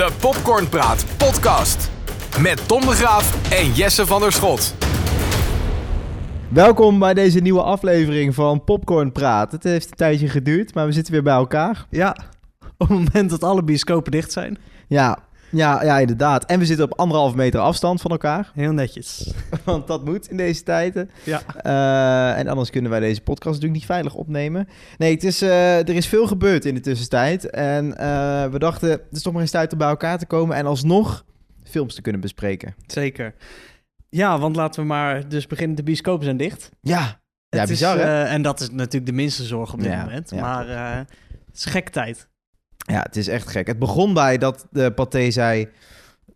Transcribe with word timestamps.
De 0.00 0.12
Popcorn 0.20 0.68
Praat 0.68 1.04
podcast. 1.16 1.90
Met 2.42 2.68
Tom 2.68 2.80
de 2.80 2.86
Graaf 2.86 3.52
en 3.52 3.72
Jesse 3.72 4.06
van 4.06 4.20
der 4.20 4.32
Schot. 4.32 4.74
Welkom 6.48 6.98
bij 6.98 7.14
deze 7.14 7.40
nieuwe 7.40 7.62
aflevering 7.62 8.34
van 8.34 8.64
Popcorn 8.64 9.12
Praat. 9.12 9.52
Het 9.52 9.62
heeft 9.62 9.90
een 9.90 9.96
tijdje 9.96 10.28
geduurd, 10.28 10.74
maar 10.74 10.86
we 10.86 10.92
zitten 10.92 11.12
weer 11.12 11.22
bij 11.22 11.34
elkaar. 11.34 11.86
Ja, 11.90 12.16
op 12.78 12.88
het 12.88 12.88
moment 12.88 13.30
dat 13.30 13.42
alle 13.44 13.64
bioscopen 13.64 14.12
dicht 14.12 14.32
zijn. 14.32 14.58
Ja, 14.88 15.18
ja, 15.50 15.84
ja 15.84 15.98
inderdaad. 15.98 16.44
En 16.44 16.58
we 16.58 16.64
zitten 16.66 16.84
op 16.84 16.98
anderhalve 16.98 17.36
meter 17.36 17.60
afstand 17.60 18.00
van 18.00 18.10
elkaar. 18.10 18.50
Heel 18.54 18.72
netjes. 18.72 19.32
Want 19.64 19.86
dat 19.86 20.04
moet 20.04 20.28
in 20.30 20.36
deze 20.36 20.62
tijden. 20.62 21.10
Ja. 21.24 21.42
Uh, 21.66 22.38
en 22.38 22.48
anders 22.48 22.70
kunnen 22.70 22.90
wij 22.90 23.00
deze 23.00 23.20
podcast 23.20 23.44
natuurlijk 23.54 23.72
niet 23.80 23.84
veilig 23.84 24.14
opnemen. 24.14 24.68
Nee, 24.98 25.14
het 25.14 25.24
is, 25.24 25.42
uh, 25.42 25.78
er 25.78 25.94
is 25.94 26.06
veel 26.06 26.26
gebeurd 26.26 26.64
in 26.64 26.74
de 26.74 26.80
tussentijd. 26.80 27.50
En 27.50 27.86
uh, 27.86 27.94
we 28.46 28.58
dachten, 28.58 28.90
het 28.90 29.02
is 29.10 29.22
toch 29.22 29.32
maar 29.32 29.42
eens 29.42 29.50
tijd 29.50 29.72
om 29.72 29.78
bij 29.78 29.88
elkaar 29.88 30.18
te 30.18 30.26
komen 30.26 30.56
en 30.56 30.66
alsnog 30.66 31.24
films 31.64 31.94
te 31.94 32.02
kunnen 32.02 32.20
bespreken. 32.20 32.74
Zeker. 32.86 33.34
Ja, 34.08 34.38
want 34.38 34.56
laten 34.56 34.80
we 34.80 34.86
maar 34.86 35.28
dus 35.28 35.46
beginnen. 35.46 35.76
De 35.76 35.82
bioscopen 35.82 36.24
zijn 36.24 36.36
dicht. 36.36 36.70
Ja, 36.80 37.20
ja 37.48 37.58
Het 37.60 37.68
bizar 37.68 37.96
is, 37.96 38.02
hè? 38.02 38.22
eh, 38.24 38.32
En 38.32 38.42
dat 38.42 38.60
is 38.60 38.70
natuurlijk 38.70 39.06
de 39.06 39.12
minste 39.12 39.44
zorg 39.44 39.72
op 39.72 39.80
dit 39.82 39.90
Ja, 39.92 40.02
moment. 40.04 40.30
ja, 40.30 40.40
maar 40.40 40.68
eh, 40.68 40.96
het 41.46 41.56
is 41.56 41.64
gek 41.64 41.88
tijd. 41.88 42.28
Ja, 42.86 43.00
het 43.02 43.16
is 43.16 43.28
echt 43.28 43.48
gek. 43.48 43.66
Het 43.66 43.78
begon 43.78 44.14
bij 44.14 44.38
dat 44.38 44.66
de 44.70 44.92
Pathé 44.92 45.30
zei... 45.30 45.68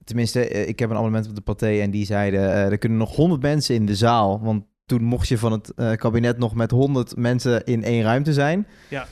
Tenminste, 0.04 0.48
eh, 0.48 0.68
ik 0.68 0.78
heb 0.78 0.90
een 0.90 0.96
abonnement 0.96 1.28
op 1.28 1.34
de 1.34 1.40
Pathé 1.40 1.80
en 1.80 1.90
die 1.90 2.06
zeiden... 2.06 2.40
eh, 2.52 2.70
er 2.70 2.78
kunnen 2.78 2.98
nog 2.98 3.16
100 3.16 3.42
mensen 3.42 3.74
in 3.74 3.86
de 3.86 3.94
zaal. 3.96 4.40
Want 4.42 4.64
toen 4.86 5.02
mocht 5.02 5.28
je 5.28 5.38
van 5.38 5.52
het 5.52 5.72
eh, 5.74 5.92
kabinet 5.92 6.38
nog 6.38 6.54
met 6.54 6.70
100 6.70 7.16
mensen 7.16 7.64
in 7.64 7.84
één 7.84 8.02
ruimte 8.02 8.32
zijn. 8.32 8.66
Ja. 8.88 9.06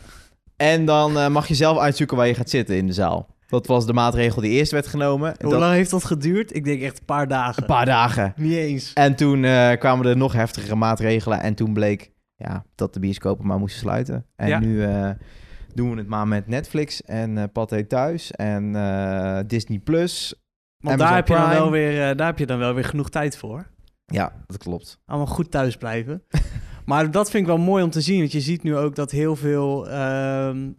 En 0.56 0.84
dan 0.84 1.32
mag 1.32 1.46
je 1.48 1.54
zelf 1.54 1.78
uitzoeken 1.78 2.16
waar 2.16 2.26
je 2.26 2.34
gaat 2.34 2.50
zitten 2.50 2.76
in 2.76 2.86
de 2.86 2.92
zaal. 2.92 3.26
Dat 3.46 3.66
was 3.66 3.86
de 3.86 3.92
maatregel 3.92 4.40
die 4.42 4.50
eerst 4.50 4.72
werd 4.72 4.86
genomen. 4.86 5.28
En 5.30 5.36
Hoe 5.42 5.50
dat- 5.50 5.60
lang 5.60 5.72
heeft 5.74 5.90
dat 5.90 6.04
geduurd? 6.04 6.54
Ik 6.56 6.64
denk 6.64 6.82
echt 6.82 6.98
een 6.98 7.04
paar 7.04 7.28
dagen. 7.28 7.62
Een 7.62 7.68
paar 7.68 7.86
dagen. 7.86 8.32
Niet 8.36 8.52
eens. 8.56 8.92
En 8.92 9.14
toen 9.16 9.40
kwamen 9.78 10.06
er 10.06 10.16
nog 10.16 10.32
heftigere 10.32 10.74
maatregelen. 10.74 11.40
En 11.40 11.54
toen 11.54 11.72
bleek 11.72 12.10
ja, 12.36 12.64
dat 12.74 12.94
de 12.94 13.00
bioscopen 13.00 13.46
maar 13.46 13.58
moesten 13.58 13.80
sluiten. 13.80 14.26
En 14.36 14.48
Ja. 14.48 14.58
nu 14.58 14.84
doen 15.74 15.90
we 15.90 15.96
het 15.96 16.06
maar 16.08 16.28
met 16.28 16.46
Netflix 16.46 17.02
en 17.02 17.38
eh 17.38 17.44
Pathé 17.52 17.84
Thuis 17.84 18.30
en 18.30 18.76
eh, 18.76 19.38
Disney+. 19.46 19.78
Plus. 19.78 20.34
Want 20.78 20.94
Amazon 20.94 21.06
daar 21.06 21.16
heb, 21.16 21.28
je 21.28 21.34
dan 21.34 21.48
wel 21.48 21.70
weer, 21.70 22.08
eh, 22.08 22.16
daar 22.16 22.26
heb 22.26 22.38
je 22.38 22.46
dan 22.46 22.58
wel 22.58 22.74
weer 22.74 22.84
genoeg 22.84 23.10
tijd 23.10 23.36
voor. 23.36 23.66
Ja, 24.04 24.32
dat 24.46 24.58
klopt. 24.58 25.00
Allemaal 25.06 25.26
goed 25.26 25.50
thuis 25.50 25.76
blijven. 25.76 26.22
maar 26.86 27.10
dat 27.10 27.30
vind 27.30 27.42
ik 27.42 27.48
wel 27.48 27.64
mooi 27.64 27.84
om 27.84 27.90
te 27.90 28.00
zien. 28.00 28.18
Want 28.18 28.32
je 28.32 28.40
ziet 28.40 28.62
nu 28.62 28.76
ook 28.76 28.94
dat 28.94 29.10
heel 29.10 29.36
veel 29.36 29.88
ehm, 29.88 30.70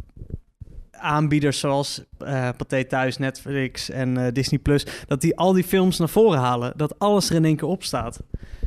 aanbieders 0.91 1.59
zoals 1.59 2.03
eh 2.17 2.49
Pathé 2.57 2.85
Thuis, 2.85 3.17
Netflix 3.17 3.89
en 3.89 4.33
Disney 4.33 4.59
Plus, 4.59 4.85
dat 5.07 5.21
die 5.21 5.37
al 5.37 5.53
die 5.53 5.63
films 5.63 5.97
naar 5.97 6.09
voren 6.09 6.39
halen. 6.39 6.73
Dat 6.75 6.99
alles 6.99 7.29
er 7.29 7.35
in 7.35 7.45
één 7.45 7.55
keer 7.55 7.67
op 7.67 7.83
staat. 7.83 8.19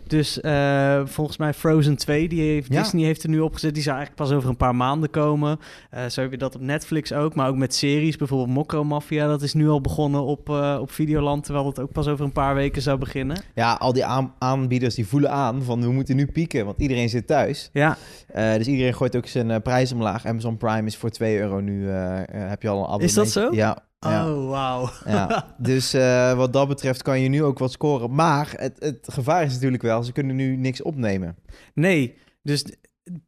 Dus 0.06 0.40
eh, 0.40 1.00
volgens 1.04 1.36
mij 1.36 1.54
Frozen 1.54 1.96
2, 1.96 2.28
die 2.28 2.40
heeft, 2.42 2.72
Ja. 2.72 2.82
Disney 2.82 3.04
heeft 3.04 3.22
er 3.22 3.28
nu 3.28 3.40
opgezet. 3.40 3.74
Die 3.74 3.82
zou 3.82 3.96
eigenlijk 3.96 4.26
pas 4.28 4.36
over 4.36 4.48
een 4.48 4.56
paar 4.56 4.74
maanden 4.76 5.10
komen. 5.10 5.58
Eh, 5.90 6.06
zo 6.06 6.20
heb 6.20 6.30
je 6.30 6.36
dat 6.36 6.54
op 6.54 6.60
Netflix 6.60 7.12
ook. 7.12 7.34
Maar 7.34 7.48
ook 7.48 7.56
met 7.56 7.74
series, 7.74 8.16
bijvoorbeeld 8.16 8.50
Mokro 8.50 8.84
Mafia. 8.84 9.26
Dat 9.26 9.42
is 9.42 9.54
nu 9.54 9.68
al 9.68 9.80
begonnen 9.80 10.22
op, 10.24 10.48
eh, 10.50 10.78
op 10.80 10.90
Videoland. 10.90 11.44
Terwijl 11.44 11.66
het 11.66 11.80
ook 11.80 11.92
pas 11.92 12.06
over 12.06 12.24
een 12.24 12.32
paar 12.32 12.54
weken 12.54 12.82
zou 12.82 12.98
beginnen. 12.98 13.40
Ja, 13.54 13.72
al 13.72 13.92
die 13.92 14.04
aan- 14.04 14.34
aanbieders 14.38 14.94
die 14.94 15.06
voelen 15.06 15.30
aan 15.30 15.62
van 15.62 15.80
we 15.80 15.92
moeten 15.92 16.16
nu 16.16 16.26
pieken, 16.26 16.64
want 16.64 16.80
iedereen 16.80 17.08
zit 17.08 17.26
thuis. 17.26 17.70
Ja, 17.72 17.96
dus 18.34 18.66
iedereen 18.66 18.94
gooit 18.94 19.16
ook 19.16 19.26
zijn 19.26 19.62
prijs 19.62 19.92
omlaag. 19.92 20.26
Amazon 20.26 20.56
Prime 20.56 20.86
is 20.86 20.96
voor 20.96 21.10
2 21.10 21.38
euro 21.40 21.60
nu, 21.60 21.88
heb 21.88 22.62
je 22.62 22.68
al 22.68 22.78
een 22.78 22.84
abonnement. 22.84 23.02
Is 23.02 23.14
dat 23.14 23.28
zo? 23.28 23.54
Ja. 23.54 23.84
Ja. 24.10 24.32
Oh, 24.32 24.48
wauw. 24.48 24.90
Ja, 25.04 25.54
dus 25.58 25.94
eh, 25.94 26.36
wat 26.36 26.52
dat 26.52 26.68
betreft 26.68 27.02
kan 27.02 27.20
je 27.20 27.28
nu 27.28 27.42
ook 27.42 27.58
wat 27.58 27.72
scoren. 27.72 28.14
Maar 28.14 28.54
het, 28.56 28.76
het 28.78 29.08
gevaar 29.12 29.44
is 29.44 29.52
natuurlijk 29.52 29.82
wel, 29.82 30.02
ze 30.02 30.12
kunnen 30.12 30.36
nu 30.36 30.56
niks 30.56 30.82
opnemen. 30.82 31.36
Nee, 31.74 32.16
dus 32.42 32.64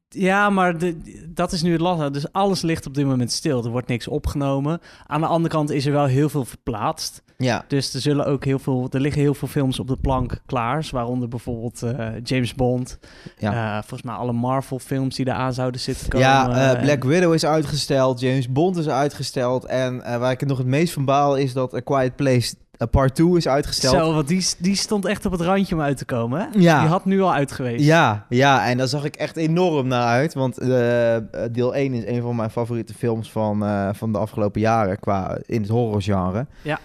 ja, 0.09 0.51
maar 0.51 0.79
de, 0.79 0.97
dat 1.29 1.53
is 1.53 1.63
nu 1.63 1.73
het 1.73 1.81
lastige. 1.81 2.11
Dus 2.11 2.33
alles 2.33 2.63
ligt 2.63 2.87
op 2.87 2.95
dit 2.95 3.07
moment 3.07 3.33
stil. 3.33 3.65
Er 3.65 3.71
wordt 3.71 3.89
niks 3.89 4.09
opgenomen. 4.09 4.81
Aan 5.07 5.21
de 5.21 5.27
andere 5.27 5.55
kant 5.55 5.71
is 5.71 5.87
er 5.87 5.93
wel 5.93 6.07
heel 6.07 6.29
veel 6.29 6.45
verplaatst. 6.45 7.23
Ja, 7.45 7.65
Dus 7.69 7.95
er 7.95 8.01
zullen 8.01 8.27
ook 8.27 8.45
heel 8.45 8.59
veel, 8.59 8.87
er 8.91 9.01
liggen 9.01 9.23
heel 9.23 9.35
veel 9.35 9.49
films 9.49 9.79
op 9.81 9.89
de 9.89 9.97
plank 9.97 10.39
klaar. 10.47 10.89
Waaronder 10.91 11.29
bijvoorbeeld 11.29 11.83
eh, 11.83 12.07
James 12.23 12.55
Bond. 12.55 12.99
Ja. 13.39 13.53
Eh, 13.53 13.73
volgens 13.79 14.03
mij 14.03 14.15
alle 14.15 14.33
Marvel 14.33 14.79
films 14.79 15.17
die 15.17 15.27
eraan 15.29 15.53
zouden 15.53 15.81
zitten 15.81 16.09
komen. 16.09 16.27
ja 16.29 16.51
eh, 16.51 16.71
En- 16.71 16.81
Black 16.81 17.05
Widow 17.05 17.35
is 17.35 17.45
uitgesteld, 17.47 18.21
James 18.21 18.53
Bond 18.53 18.77
is 18.77 18.89
uitgesteld. 18.89 19.65
En 19.65 19.99
waar 20.19 20.31
ik 20.31 20.41
het 20.41 20.49
nog 20.49 20.59
het 20.59 20.67
meest 20.67 20.93
van 20.93 21.05
baal 21.05 21.37
is 21.37 21.53
dat 21.53 21.75
A 21.75 21.81
Quiet 21.81 22.17
Place 22.17 22.55
Part 22.91 23.15
2 23.15 23.37
is 23.37 23.49
uitgesteld. 23.49 23.95
Zo, 23.95 24.13
want 24.15 24.29
die, 24.29 24.47
die 24.59 24.77
stond 24.77 25.05
echt 25.05 25.27
op 25.27 25.33
het 25.33 25.41
randje 25.41 25.75
om 25.75 25.81
uit 25.81 25.97
te 25.97 26.05
komen. 26.05 26.41
Hè? 26.41 26.47
Ja. 26.59 26.81
Die 26.81 26.89
had 26.89 27.05
nu 27.05 27.21
al 27.21 27.33
uit 27.33 27.53
geweest. 27.53 27.85
Ja, 27.85 28.27
ja, 28.29 28.67
en 28.69 28.79
daar 28.79 28.89
zag 28.89 29.05
ik 29.05 29.17
echt 29.17 29.37
enorm 29.37 29.87
naar 29.87 30.07
uit. 30.07 30.35
Want 30.35 30.59
eh, 30.59 31.17
deel 31.53 31.75
1 31.75 31.93
is 31.95 32.07
een 32.07 32.23
van 32.23 32.37
mijn 32.37 32.51
favoriete 32.51 32.95
films 32.95 33.31
van, 33.33 33.65
van 33.95 34.13
de 34.13 34.19
afgelopen 34.19 34.61
jaren 34.61 34.99
qua 35.01 35.39
in 35.47 35.61
het 35.61 35.71
horrorgenre. 35.71 36.47
Ja. 36.63 36.79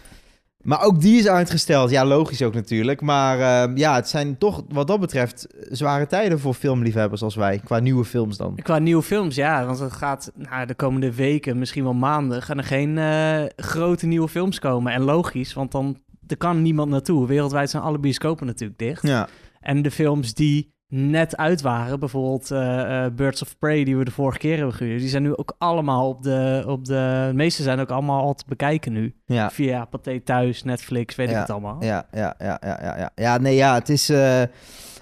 Maar 0.63 0.83
ook 0.83 1.01
die 1.01 1.19
is 1.19 1.27
uitgesteld. 1.27 1.89
Ja, 1.89 2.05
logisch 2.05 2.41
ook 2.41 2.53
natuurlijk. 2.53 3.01
Maar 3.01 3.39
eh, 3.39 3.75
ja, 3.75 3.95
het 3.95 4.09
zijn 4.09 4.37
toch 4.37 4.63
wat 4.69 4.87
dat 4.87 4.99
betreft 4.99 5.47
zware 5.69 6.07
tijden 6.07 6.39
voor 6.39 6.53
filmliefhebbers 6.53 7.21
als 7.21 7.35
wij. 7.35 7.59
Qua 7.63 7.79
nieuwe 7.79 8.05
films 8.05 8.37
dan. 8.37 8.55
Qua 8.55 8.79
nieuwe 8.79 9.03
films, 9.03 9.35
ja. 9.35 9.65
Want 9.65 9.79
het 9.79 9.93
gaat 9.93 10.31
nou, 10.35 10.65
de 10.65 10.75
komende 10.75 11.13
weken, 11.13 11.59
misschien 11.59 11.83
wel 11.83 11.93
maanden, 11.93 12.41
gaan 12.41 12.57
er 12.57 12.63
geen 12.63 12.97
eh, 12.97 13.43
grote 13.55 14.05
nieuwe 14.05 14.27
films 14.27 14.59
komen. 14.59 14.93
En 14.93 15.01
logisch, 15.01 15.53
want 15.53 15.71
dan 15.71 15.97
er 16.27 16.37
kan 16.37 16.61
niemand 16.61 16.89
naartoe. 16.89 17.27
Wereldwijd 17.27 17.69
zijn 17.69 17.83
alle 17.83 17.99
bioscopen 17.99 18.45
natuurlijk 18.45 18.79
dicht. 18.79 19.07
Ja, 19.07 19.27
En 19.59 19.81
de 19.81 19.91
films 19.91 20.33
die 20.33 20.72
net 20.95 21.37
uit 21.37 21.61
waren, 21.61 21.99
bijvoorbeeld 21.99 22.51
eh, 22.51 23.05
eh, 23.05 23.13
Birds 23.13 23.41
of 23.41 23.57
Prey, 23.57 23.83
die 23.83 23.97
we 23.97 24.03
de 24.03 24.11
vorige 24.11 24.37
keer 24.37 24.57
hebben 24.57 24.75
gehuurd, 24.75 24.99
die 24.99 25.09
zijn 25.09 25.23
nu 25.23 25.35
ook 25.35 25.55
allemaal 25.57 26.09
op 26.09 26.23
de, 26.23 26.63
op 26.67 26.85
de, 26.85 27.25
de 27.27 27.35
meeste 27.35 27.63
zijn 27.63 27.79
ook 27.79 27.89
allemaal 27.89 28.21
al 28.21 28.33
te 28.33 28.43
bekijken 28.47 28.93
nu. 28.93 29.15
ja. 29.25 29.51
Via 29.51 29.85
Pathé 29.85 30.19
Thuis, 30.19 30.63
Netflix, 30.63 31.15
weet 31.15 31.29
ik 31.29 31.35
het 31.35 31.49
allemaal. 31.49 31.77
Ja, 31.79 32.05
ja, 32.11 32.35
ja, 32.39 32.57
ja, 32.61 32.79
ja, 32.81 32.97
ja. 32.97 33.11
Ja, 33.15 33.37
nee, 33.37 33.55
ja, 33.55 33.73
het 33.73 33.89
is, 33.89 34.09
eh, 34.09 34.41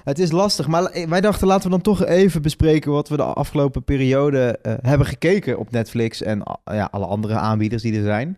het 0.04 0.20
is 0.20 0.32
lastig. 0.32 0.68
Maar 0.68 1.06
wij 1.10 1.22
dachten, 1.22 1.48
laten 1.48 1.64
we 1.64 1.70
dan 1.70 1.82
toch 1.82 2.06
even 2.06 2.42
bespreken 2.42 2.92
wat 2.92 3.10
we 3.10 3.18
de 3.18 3.24
afgelopen 3.24 3.84
periode 3.84 4.60
hebben 4.82 5.08
gekeken 5.08 5.60
op 5.60 5.72
Netflix 5.72 6.22
en 6.22 6.44
ja, 6.64 6.88
alle 6.92 7.06
andere 7.06 7.36
aanbieders 7.36 7.82
die 7.82 7.96
er 7.96 8.04
zijn. 8.04 8.38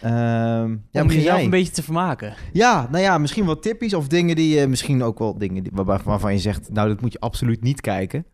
Ehm 0.00 0.76
ja, 0.90 1.02
Om 1.02 1.10
jezelf 1.10 1.42
een 1.42 1.50
beetje 1.50 1.72
te 1.72 1.82
vermaken. 1.82 2.34
Ja, 2.52 2.88
nou 2.90 3.02
ja, 3.04 3.18
misschien 3.18 3.44
wat 3.44 3.62
tippies 3.62 3.94
of 3.94 4.08
dingen 4.08 4.36
die 4.36 4.58
je, 4.58 4.66
misschien 4.66 5.02
ook 5.02 5.18
wel 5.18 5.38
dingen 5.38 5.62
die, 5.62 5.72
waar- 5.74 6.00
waarvan 6.04 6.32
je 6.32 6.38
zegt, 6.38 6.70
nou, 6.72 6.88
dat 6.88 7.00
moet 7.00 7.12
je 7.12 7.20
absoluut 7.20 7.62
niet 7.62 7.80
kijken. 7.80 8.24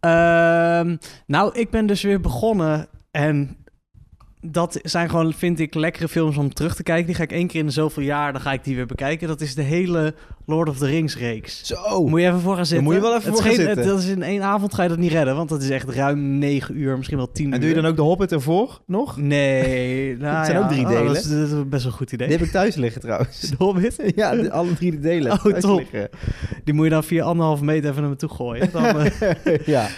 Ehm, 0.00 0.96
nou, 1.26 1.58
ik 1.58 1.70
ben 1.70 1.86
dus 1.86 2.02
weer 2.02 2.20
begonnen 2.20 2.86
en 3.10 3.56
dat 4.44 4.78
zijn 4.82 5.10
gewoon, 5.10 5.32
vind 5.32 5.58
ik, 5.60 5.74
lekkere 5.74 6.08
films 6.08 6.36
om 6.36 6.54
terug 6.54 6.74
te 6.74 6.82
kijken. 6.82 7.06
Die 7.06 7.14
ga 7.14 7.22
ik 7.22 7.32
één 7.32 7.46
keer 7.46 7.60
in 7.60 7.66
de 7.66 7.72
zoveel 7.72 8.02
jaar, 8.02 8.32
dan 8.32 8.40
ga 8.40 8.52
ik 8.52 8.64
die 8.64 8.76
weer 8.76 8.86
bekijken. 8.86 9.28
Dat 9.28 9.40
is 9.40 9.54
de 9.54 9.62
hele 9.62 10.14
Lord 10.46 10.68
of 10.68 10.78
the 10.78 10.86
Rings 10.86 11.16
reeks. 11.16 11.60
Zo. 11.64 12.06
Moet 12.08 12.20
je 12.20 12.26
even 12.26 12.40
voor 12.40 12.54
gaan 12.56 12.66
zitten. 12.66 12.84
moet 12.84 12.94
je 12.94 13.00
wel 13.00 13.16
even 13.16 13.24
Het 13.24 13.32
voor 13.40 13.42
gaan 13.42 13.54
geen- 13.56 13.64
zitten. 13.66 13.78
het- 13.84 13.86
Dat 13.92 13.98
is 14.02 14.06
in 14.08 14.22
één 14.22 14.42
avond 14.42 14.74
ga 14.74 14.82
je 14.82 14.88
dat 14.88 14.98
niet 14.98 15.12
redden, 15.12 15.36
want 15.36 15.48
dat 15.48 15.62
is 15.62 15.70
echt 15.70 15.88
ruim 15.88 16.38
negen 16.38 16.76
uur, 16.80 16.96
misschien 16.96 17.16
wel 17.18 17.32
tien 17.32 17.46
uur. 17.46 17.52
En 17.54 17.60
doe 17.60 17.68
je 17.68 17.74
dan 17.74 17.86
ook 17.86 17.96
de 17.96 18.02
Hobbit 18.02 18.32
ervoor 18.32 18.80
nog? 18.86 19.16
Nee. 19.16 20.16
Nou, 20.22 20.36
Het 20.36 20.46
zijn 20.46 20.58
ja, 20.58 20.64
ook 20.64 20.70
drie 20.70 20.82
oh, 20.84 20.88
delen. 20.88 21.06
dat, 21.06 21.16
is, 21.16 21.28
dat 21.28 21.48
is 21.48 21.68
best 21.68 21.82
wel 21.82 21.92
een 21.92 21.98
goed 21.98 22.12
idee. 22.12 22.28
Die 22.28 22.36
heb 22.36 22.46
ik 22.46 22.52
thuis 22.52 22.74
liggen 22.74 23.00
trouwens. 23.00 23.40
De 23.40 23.54
Hobbit? 23.58 23.96
ja, 24.14 24.34
de- 24.34 24.50
alle 24.50 24.74
drie 24.74 24.90
de 24.90 25.00
delen. 25.00 25.32
Oh, 25.44 25.52
top. 25.58 25.78
liggen. 25.78 26.08
Die 26.64 26.74
moet 26.74 26.84
je 26.84 26.90
dan 26.90 27.04
via 27.04 27.24
anderhalve 27.24 27.64
meter 27.64 27.90
even 27.90 28.00
naar 28.00 28.10
me 28.10 28.16
toe 28.16 28.28
gooien. 28.28 28.68
Dan, 28.72 28.84
eh, 28.98 29.56
ja. 29.66 29.88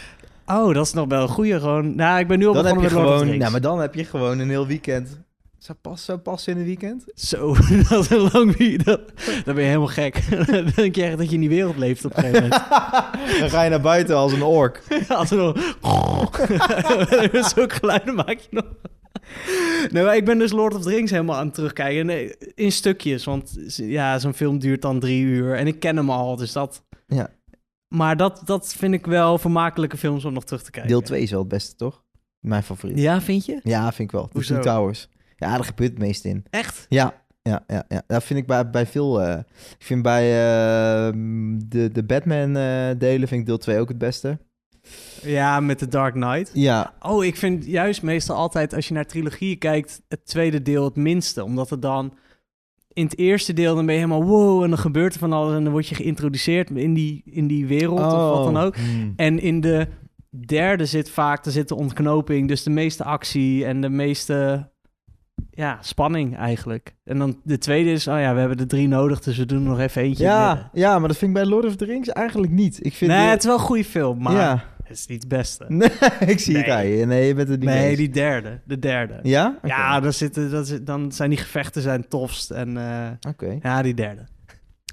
Oh, 0.46 0.74
dat 0.74 0.86
is 0.86 0.92
nog 0.92 1.08
wel 1.08 1.22
een 1.22 1.28
goede 1.28 1.60
gewoon. 1.60 1.94
Nou, 1.94 2.18
ik 2.18 2.26
ben 2.26 2.38
nu 2.38 2.46
al 2.46 2.52
Dan 2.52 2.66
heb 2.66 2.74
begonnen 2.74 2.90
je 2.90 2.96
met 2.96 3.12
of 3.12 3.18
the 3.18 3.24
gewoon, 3.24 3.38
nou, 3.38 3.52
maar 3.52 3.60
dan 3.60 3.80
heb 3.80 3.94
je 3.94 4.04
gewoon 4.04 4.38
een 4.38 4.48
heel 4.48 4.66
weekend. 4.66 5.22
Zou 5.64 5.78
pas, 5.80 6.04
zou 6.04 6.18
passen 6.18 6.52
in 6.52 6.58
een 6.58 6.64
weekend? 6.64 7.04
Zo, 7.14 7.56
dat 7.88 8.00
is 8.00 8.10
een 8.10 8.28
lang. 8.32 8.82
Dat, 8.82 9.00
dan 9.44 9.54
ben 9.54 9.62
je 9.62 9.68
helemaal 9.68 9.86
gek. 9.86 10.22
dan 10.46 10.72
denk 10.74 10.94
je 10.94 11.04
echt 11.04 11.18
dat 11.18 11.28
je 11.28 11.34
in 11.34 11.40
die 11.40 11.48
wereld 11.48 11.76
leeft 11.76 12.04
op 12.04 12.16
een 12.16 12.22
gegeven 12.22 12.42
moment. 12.42 12.62
Dan 13.40 13.50
ga 13.50 13.62
je 13.62 13.70
naar 13.70 13.80
buiten 13.80 14.16
als 14.16 14.32
een 14.32 14.42
ork. 14.42 14.82
Als 15.08 15.30
er 15.30 15.36
nog... 15.36 15.56
Zulke 17.54 17.74
geluiden 17.74 18.14
maak 18.14 18.38
je 18.38 18.46
nog. 18.50 18.64
Nee, 19.90 20.04
maar 20.04 20.16
ik 20.16 20.24
ben 20.24 20.38
dus 20.38 20.52
Lord 20.52 20.74
of 20.74 20.82
the 20.82 20.88
Rings 20.88 21.10
helemaal 21.10 21.36
aan 21.36 21.46
het 21.46 21.54
terugkijken. 21.54 22.06
Nee, 22.06 22.36
in 22.54 22.72
stukjes, 22.72 23.24
want 23.24 23.54
ja, 23.76 24.18
zo'n 24.18 24.34
film 24.34 24.58
duurt 24.58 24.82
dan 24.82 25.00
drie 25.00 25.22
uur. 25.22 25.54
En 25.54 25.66
ik 25.66 25.80
ken 25.80 25.96
hem 25.96 26.10
al, 26.10 26.36
dus 26.36 26.52
dat... 26.52 26.82
Ja. 27.06 27.30
Maar 27.88 28.16
dat, 28.16 28.42
dat 28.44 28.74
vind 28.74 28.94
ik 28.94 29.06
wel 29.06 29.38
vermakelijke 29.38 29.96
films 29.96 30.24
om 30.24 30.32
nog 30.32 30.44
terug 30.44 30.62
te 30.62 30.70
kijken. 30.70 30.90
Deel 30.90 31.00
2 31.00 31.22
is 31.22 31.30
wel 31.30 31.40
het 31.40 31.48
beste, 31.48 31.74
toch? 31.76 32.02
Mijn 32.40 32.62
favoriet. 32.62 32.98
Ja, 32.98 33.20
vind 33.20 33.46
je? 33.46 33.60
Ja, 33.62 33.92
vind 33.92 33.98
ik 34.08 34.10
wel. 34.10 34.22
De 34.24 34.30
Hoezo? 34.32 34.54
Two 34.60 34.62
Towers. 34.74 35.08
Ja, 35.36 35.48
daar 35.56 35.64
gebeurt 35.64 35.90
het 35.90 35.98
meest 35.98 36.24
in. 36.24 36.44
Echt? 36.50 36.86
Ja, 36.88 37.22
ja, 37.42 37.64
ja. 37.66 37.84
ja. 37.88 38.02
Dat 38.06 38.24
vind 38.24 38.38
ik 38.38 38.46
bij, 38.46 38.70
bij 38.70 38.86
veel... 38.86 39.22
eh, 39.22 39.38
ik 39.78 39.84
vind 39.84 40.02
bij 40.02 40.22
eh, 40.30 41.12
de, 41.66 41.90
de 41.92 42.04
Batman 42.04 42.56
eh, 42.56 42.90
delen 42.98 43.28
vind 43.28 43.40
ik 43.40 43.46
deel 43.46 43.58
2 43.58 43.78
ook 43.80 43.88
het 43.88 43.98
beste. 43.98 44.38
Ja, 45.22 45.60
met 45.60 45.78
The 45.78 45.88
Dark 45.88 46.12
Knight. 46.14 46.50
Ja, 46.52 46.94
Oh, 47.00 47.24
ik 47.24 47.36
vind 47.36 47.64
juist 47.66 48.02
meestal 48.02 48.36
altijd 48.36 48.74
als 48.74 48.88
je 48.88 48.94
naar 48.94 49.06
trilogieën 49.06 49.58
kijkt, 49.58 50.02
het 50.08 50.26
tweede 50.26 50.62
deel 50.62 50.84
het 50.84 50.96
minste. 50.96 51.44
Omdat 51.44 51.70
het 51.70 51.82
dan 51.82 52.14
in 52.94 53.04
het 53.04 53.18
eerste 53.18 53.52
deel 53.52 53.74
dan 53.74 53.86
ben 53.86 53.94
je 53.94 54.00
helemaal 54.00 54.24
wow 54.28 54.62
en 54.62 54.68
dan 54.68 54.78
gebeurt 54.78 55.12
er 55.14 55.18
van 55.20 55.32
alles 55.32 55.54
en 55.56 55.62
dan 55.62 55.72
word 55.72 55.86
je 55.88 55.94
geïntroduceerd 55.94 56.70
in 56.70 56.94
die, 56.94 57.22
in 57.24 57.46
die 57.46 57.66
wereld 57.66 57.98
of 58.00 58.12
wat 58.36 58.44
dan 58.44 58.56
ook. 58.56 58.76
Hmm. 58.76 59.12
En 59.16 59.40
in 59.40 59.60
de 59.60 59.86
derde 60.46 60.86
zit 60.86 61.10
vaak, 61.10 61.44
er 61.46 61.52
zit 61.52 61.68
de 61.68 61.74
ontknoping, 61.74 62.48
dus 62.48 62.62
de 62.62 62.70
meeste 62.70 63.04
actie 63.04 63.64
en 63.64 63.80
de 63.80 63.88
meeste 63.88 64.68
ja, 65.50 65.78
spanning 65.80 66.36
eigenlijk. 66.36 66.94
En 67.04 67.18
dan 67.18 67.40
de 67.44 67.58
tweede 67.58 67.90
is, 67.90 68.08
oh 68.08 68.18
ja, 68.18 68.32
we 68.34 68.38
hebben 68.40 68.56
de 68.56 68.66
drie 68.66 68.88
nodig, 68.88 69.20
dus 69.20 69.36
we 69.36 69.46
doen 69.46 69.62
er 69.62 69.68
nog 69.68 69.80
even 69.80 70.02
eentje. 70.02 70.24
Ja, 70.24 70.70
ja, 70.72 70.98
maar 70.98 71.08
dat 71.08 71.16
vind 71.16 71.30
ik 71.36 71.42
bij 71.42 71.46
Lord 71.46 71.64
of 71.64 71.76
the 71.76 71.84
Rings 71.84 72.08
eigenlijk 72.08 72.52
niet. 72.52 72.86
Ik 72.86 72.94
vind 72.94 73.10
Nee, 73.10 73.24
de- 73.24 73.30
het 73.30 73.38
is 73.40 73.46
wel 73.46 73.54
een 73.54 73.60
goede 73.60 73.84
film, 73.84 74.22
maar 74.22 74.32
Ja, 74.34 74.64
het 74.84 74.96
is 74.96 75.06
niet 75.06 75.20
het 75.22 75.28
beste. 75.28 75.64
nee, 75.68 75.88
ik 76.32 76.38
zie 76.38 76.56
het 76.56 76.66
Nee. 76.66 76.74
aan 76.74 76.86
je. 76.86 77.04
Nee, 77.06 77.26
je 77.26 77.34
bent 77.34 77.48
het 77.48 77.60
niet 77.60 77.68
Nee, 77.68 77.88
eens. 77.88 77.96
die 77.98 78.10
derde. 78.10 78.60
De 78.66 78.78
derde. 78.78 79.18
Ja? 79.22 79.58
Ja, 79.62 80.00
dan, 80.00 80.12
zitten, 80.12 80.50
dat 80.50 80.68
is, 80.68 80.78
dan 80.82 81.12
zijn 81.12 81.30
die 81.30 81.38
gevechten 81.38 81.82
zijn 81.82 82.08
tofst. 82.08 82.50
En 82.50 82.76
eh, 82.76 83.10
Oké. 83.28 83.58
ja, 83.62 83.82
die 83.82 83.94
derde. 83.94 84.26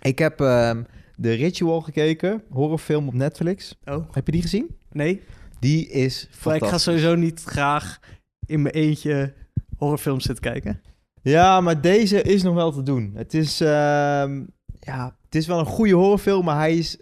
Ik 0.01 0.19
heb 0.19 0.41
ehm 0.41 0.83
The 1.21 1.33
Ritual 1.33 1.81
gekeken, 1.81 2.43
horrorfilm 2.49 3.07
op 3.07 3.13
Netflix. 3.13 3.77
Oh, 3.85 4.05
Heb 4.11 4.25
je 4.25 4.31
die 4.31 4.41
gezien? 4.41 4.75
nee? 4.91 5.21
Die 5.59 5.89
is 5.89 6.23
Maar 6.23 6.33
ik 6.33 6.39
fantastisch. 6.39 6.69
ga 6.69 6.77
sowieso 6.77 7.15
niet 7.15 7.43
graag 7.43 7.99
in 8.45 8.61
mijn 8.61 8.73
eentje 8.75 9.33
horrorfilms 9.77 10.25
zitten 10.25 10.43
kijken. 10.51 10.81
Ja, 11.21 11.61
maar 11.61 11.81
deze 11.81 12.21
is 12.21 12.43
nog 12.43 12.53
wel 12.53 12.71
te 12.71 12.83
doen. 12.83 13.11
Het 13.15 13.33
is, 13.33 13.61
ehm, 13.61 14.43
ja, 14.79 15.17
het 15.25 15.35
is 15.35 15.47
wel 15.47 15.59
een 15.59 15.65
goede 15.65 15.93
horrorfilm, 15.93 16.45
maar 16.45 16.57
hij 16.57 16.77
is... 16.77 16.97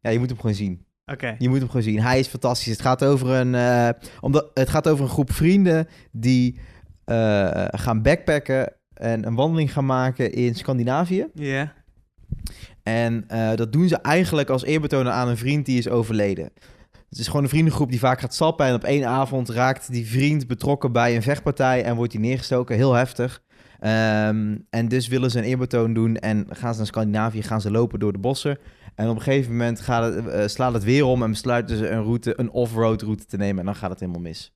Ja, 0.00 0.10
je 0.10 0.18
moet 0.18 0.28
hem 0.28 0.38
gewoon 0.40 0.54
zien. 0.54 0.84
Je 1.38 1.48
moet 1.48 1.58
hem 1.58 1.66
gewoon 1.66 1.82
zien. 1.82 2.00
Hij 2.00 2.18
is 2.18 2.26
fantastisch. 2.26 2.72
Het 2.72 2.80
gaat 2.80 3.04
over 3.04 3.28
een, 3.28 3.54
eh, 3.54 3.88
omdat, 4.20 4.50
het 4.54 4.68
gaat 4.68 4.88
over 4.88 5.04
een 5.04 5.10
groep 5.10 5.32
vrienden 5.32 5.88
die 6.12 6.58
eh, 7.04 7.64
gaan 7.70 8.02
backpacken 8.02 8.72
en 8.94 9.26
een 9.26 9.34
wandeling 9.34 9.72
gaan 9.72 9.86
maken 9.86 10.32
in 10.32 10.54
Scandinavië. 10.54 11.26
Ja. 11.34 11.72
En 12.82 13.24
eh, 13.28 13.54
dat 13.54 13.72
doen 13.72 13.88
ze 13.88 13.96
eigenlijk 13.96 14.48
als 14.48 14.64
eerbetoon 14.64 15.08
aan 15.08 15.28
een 15.28 15.36
vriend 15.36 15.66
die 15.66 15.78
is 15.78 15.88
overleden. 15.88 16.50
Het 17.08 17.18
is 17.18 17.26
gewoon 17.26 17.42
een 17.42 17.48
vriendengroep 17.48 17.90
die 17.90 17.98
vaak 17.98 18.20
gaat 18.20 18.34
stappen. 18.34 18.66
En 18.66 18.74
op 18.74 18.84
één 18.84 19.06
avond 19.06 19.48
raakt 19.48 19.92
die 19.92 20.06
vriend 20.06 20.46
betrokken 20.46 20.92
bij 20.92 21.16
een 21.16 21.22
vechtpartij 21.22 21.84
en 21.84 21.96
wordt 21.96 22.12
hij 22.12 22.22
neergestoken. 22.22 22.76
Heel 22.76 22.94
heftig. 22.94 23.42
Ehm, 23.80 24.56
en 24.70 24.88
dus 24.88 25.08
willen 25.08 25.30
ze 25.30 25.38
een 25.38 25.44
eerbetoon 25.44 25.94
doen 25.94 26.16
en 26.16 26.46
gaan 26.50 26.72
ze 26.72 26.78
naar 26.78 26.86
Scandinavië, 26.86 27.42
gaan 27.42 27.60
ze 27.60 27.70
lopen 27.70 27.98
door 27.98 28.12
de 28.12 28.18
bossen. 28.18 28.58
En 28.94 29.08
op 29.08 29.16
een 29.16 29.22
gegeven 29.22 29.50
moment 29.50 29.80
gaat 29.80 30.14
het, 30.14 30.26
eh, 30.26 30.46
slaat 30.46 30.72
het 30.72 30.84
weer 30.84 31.04
om 31.04 31.22
en 31.22 31.30
besluiten 31.30 31.76
ze 31.76 31.88
een, 31.88 32.02
route, 32.02 32.32
een 32.36 32.50
off-road 32.50 33.02
route 33.02 33.24
te 33.24 33.36
nemen. 33.36 33.58
En 33.58 33.64
dan 33.64 33.74
gaat 33.74 33.90
het 33.90 34.00
helemaal 34.00 34.20
mis. 34.20 34.52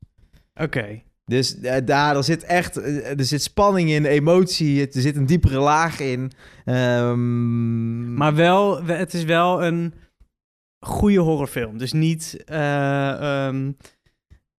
Oké. 0.54 1.02
Dus 1.24 1.60
eh, 1.60 1.76
daar 1.84 2.16
er 2.16 2.24
zit 2.24 2.44
echt 2.44 2.76
eh, 2.76 3.18
er 3.18 3.24
zit 3.24 3.42
spanning 3.42 3.90
in, 3.90 4.04
emotie, 4.04 4.80
er 4.86 5.00
zit 5.00 5.16
een 5.16 5.26
diepere 5.26 5.58
laag 5.58 6.00
in. 6.00 6.30
Ehm, 6.64 8.14
Maar 8.14 8.34
wel, 8.34 8.84
we- 8.84 8.92
het 8.92 9.14
is 9.14 9.24
wel 9.24 9.64
een 9.64 9.94
goede 10.86 11.18
horrorfilm. 11.18 11.78
Dus 11.78 11.92
niet 11.92 12.42
eh, 12.46 13.46
ehm, 13.46 13.72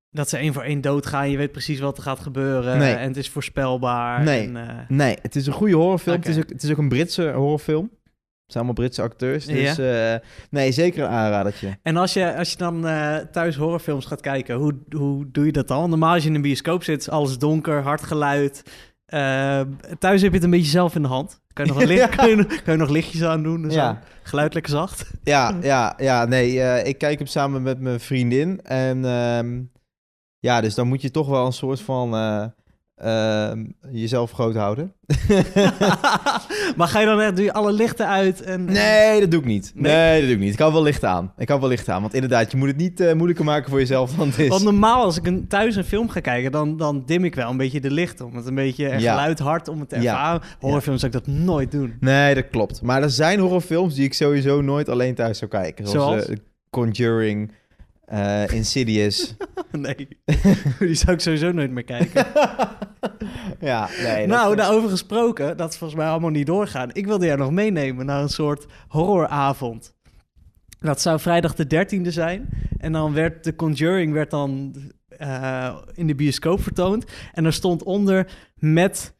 dat 0.09 0.29
ze 0.29 0.37
één 0.37 0.53
voor 0.53 0.63
één 0.63 0.81
doodgaan. 0.81 1.29
Je 1.29 1.37
weet 1.37 1.51
precies 1.51 1.79
wat 1.79 1.97
er 1.97 2.03
gaat 2.03 2.19
gebeuren. 2.19 2.77
Nee. 2.77 2.93
En 2.93 3.07
het 3.07 3.17
is 3.17 3.29
voorspelbaar. 3.29 4.23
Nee. 4.23 4.47
En, 4.47 4.55
eh, 4.57 4.77
Nee, 4.87 5.17
het 5.21 5.35
is 5.35 5.47
een 5.47 5.53
goede 5.53 5.75
horrorfilm. 5.75 6.15
Oké. 6.17 6.27
Het, 6.27 6.37
is 6.37 6.43
ook, 6.43 6.49
het 6.49 6.63
is 6.63 6.71
ook 6.71 6.77
een 6.77 6.89
Britse 6.89 7.31
horrorfilm. 7.31 7.89
Het 8.45 8.53
zijn 8.53 8.63
allemaal 8.65 8.83
Britse 8.85 9.01
acteurs. 9.01 9.45
Dus 9.45 9.77
eh, 9.77 10.15
nee, 10.49 10.71
zeker 10.71 11.03
een 11.03 11.09
aanradertje. 11.09 11.77
En 11.81 11.97
als 11.97 12.13
je, 12.13 12.35
als 12.37 12.51
je 12.51 12.57
dan 12.57 12.87
eh, 12.87 13.15
thuis 13.17 13.55
horrorfilms 13.55 14.05
gaat 14.05 14.21
kijken, 14.21 14.55
hoe, 14.55 14.73
hoe 14.95 15.31
doe 15.31 15.45
je 15.45 15.51
dat 15.51 15.67
dan? 15.67 15.89
Normaal 15.89 16.13
als 16.13 16.23
je 16.23 16.29
in 16.29 16.35
een 16.35 16.41
bioscoop 16.41 16.83
zit, 16.83 17.09
alles 17.09 17.37
donker, 17.37 17.81
hard 17.81 18.01
geluid. 18.03 18.63
Eh, 19.05 19.61
thuis 19.99 20.21
heb 20.21 20.29
je 20.29 20.35
het 20.35 20.43
een 20.45 20.49
beetje 20.51 20.69
zelf 20.69 20.95
in 20.95 21.01
de 21.01 21.07
hand. 21.07 21.41
Kan 21.53 21.65
je 21.65 21.71
nog, 21.73 21.83
licht, 21.91 21.99
Ja. 21.99 22.07
kan 22.07 22.29
je, 22.29 22.35
nog- 22.35 22.61
kan 22.63 22.73
je 22.73 22.79
nog 22.79 22.89
lichtjes 22.89 23.23
aan 23.23 23.43
doen? 23.43 23.69
Ja. 23.69 24.01
Geluid 24.23 24.53
lekker 24.53 24.71
zacht. 24.71 25.11
Ja, 25.23 25.55
ja, 25.61 25.93
ja, 25.97 26.25
nee, 26.25 26.83
ik 26.83 26.97
kijk 26.97 27.17
hem 27.17 27.27
samen 27.27 27.61
met 27.61 27.79
mijn 27.79 27.99
vriendin. 27.99 28.61
En 28.61 29.05
ehm, 29.05 29.61
ja, 30.39 30.61
dus 30.61 30.75
dan 30.75 30.87
moet 30.87 31.01
je 31.01 31.11
toch 31.11 31.27
wel 31.27 31.45
een 31.45 31.51
soort 31.53 31.81
van 31.81 32.09
ehm, 32.95 33.65
jezelf 33.91 34.31
groot 34.31 34.55
houden. 34.55 34.93
maar 36.77 36.87
ga 36.87 36.99
je 36.99 37.05
dan 37.05 37.21
echt, 37.21 37.35
doe 37.35 37.45
je 37.45 37.53
alle 37.53 37.71
lichten 37.71 38.07
uit? 38.07 38.41
En, 38.41 38.65
Nee, 38.65 39.19
dat 39.19 39.31
doe 39.31 39.39
ik 39.39 39.45
niet. 39.45 39.71
Nee, 39.75 39.91
Nee? 39.93 40.17
dat 40.19 40.25
doe 40.27 40.35
ik 40.37 40.41
niet. 40.43 40.51
Ik 40.51 40.57
kan 40.57 40.71
wel 40.73 40.81
licht 40.83 41.03
aan. 41.03 41.33
Ik 41.37 41.47
kan 41.47 41.59
wel 41.59 41.69
licht 41.69 41.89
aan. 41.89 42.01
Want 42.01 42.13
inderdaad, 42.13 42.51
je 42.51 42.57
moet 42.57 42.67
het 42.67 42.77
niet 42.77 42.99
eh, 42.99 43.13
moeilijker 43.13 43.45
maken 43.45 43.69
voor 43.69 43.79
jezelf 43.79 44.11
dan 44.15 44.27
het 44.27 44.39
is. 44.39 44.47
Want 44.49 44.63
normaal 44.63 45.03
als 45.03 45.17
ik 45.17 45.25
een, 45.27 45.47
thuis 45.47 45.75
een 45.75 45.83
film 45.83 46.09
ga 46.09 46.19
kijken, 46.19 46.51
dan, 46.51 46.77
dan 46.77 47.03
dim 47.05 47.23
ik 47.23 47.35
wel 47.35 47.49
een 47.49 47.57
beetje 47.57 47.81
de 47.81 47.91
lichten. 47.91 48.25
Om 48.25 48.35
het 48.35 48.45
een 48.45 48.55
beetje 48.55 48.83
Ja. 48.99 49.11
geluid 49.11 49.39
hard 49.39 49.67
om 49.67 49.79
het 49.79 49.89
te 49.89 50.01
Ja. 50.01 50.11
ervaren. 50.11 50.41
Horrorfilms 50.59 50.99
zou 51.01 51.11
ik 51.15 51.25
dat 51.25 51.35
nooit 51.35 51.71
doen. 51.71 51.93
Nee, 51.99 52.35
dat 52.35 52.47
klopt. 52.49 52.81
Maar 52.81 53.01
er 53.03 53.09
zijn 53.09 53.39
horrorfilms 53.39 53.95
die 53.95 54.05
ik 54.05 54.13
sowieso 54.13 54.61
nooit 54.61 54.89
alleen 54.89 55.15
thuis 55.15 55.37
zou 55.37 55.51
kijken. 55.51 55.87
Zoals, 55.87 56.11
Zoals? 56.11 56.27
eh, 56.29 56.35
Conjuring, 56.69 57.51
eh, 58.05 58.47
Insidious. 58.53 59.35
nee, 59.71 59.95
die 60.79 60.93
zou 60.93 61.11
ik 61.11 61.19
sowieso 61.19 61.51
nooit 61.51 61.71
meer 61.71 61.83
kijken. 61.83 62.25
ja, 63.59 63.89
nee. 64.03 64.27
nou, 64.27 64.55
daarover 64.55 64.89
gesproken, 64.89 65.57
dat 65.57 65.71
is 65.71 65.77
volgens 65.77 65.99
mij 65.99 66.09
allemaal 66.09 66.29
niet 66.29 66.45
doorgaan. 66.45 66.89
Ik 66.93 67.05
wilde 67.05 67.25
jou 67.25 67.37
nog 67.37 67.51
meenemen 67.51 68.05
naar 68.05 68.21
een 68.21 68.29
soort 68.29 68.65
horroravond. 68.87 69.93
Dat 70.79 71.01
zou 71.01 71.19
vrijdag 71.19 71.55
de 71.55 71.87
13e 71.87 72.07
zijn. 72.07 72.49
En 72.77 72.91
dan 72.91 73.13
werd 73.13 73.43
de 73.43 73.55
Conjuring 73.55 74.13
werd 74.13 74.29
dan 74.29 74.75
eh, 75.17 75.75
in 75.93 76.07
de 76.07 76.15
bioscoop 76.15 76.61
vertoond. 76.61 77.05
En 77.33 77.45
er 77.45 77.53
stond 77.53 77.83
onder 77.83 78.27
met... 78.55 79.14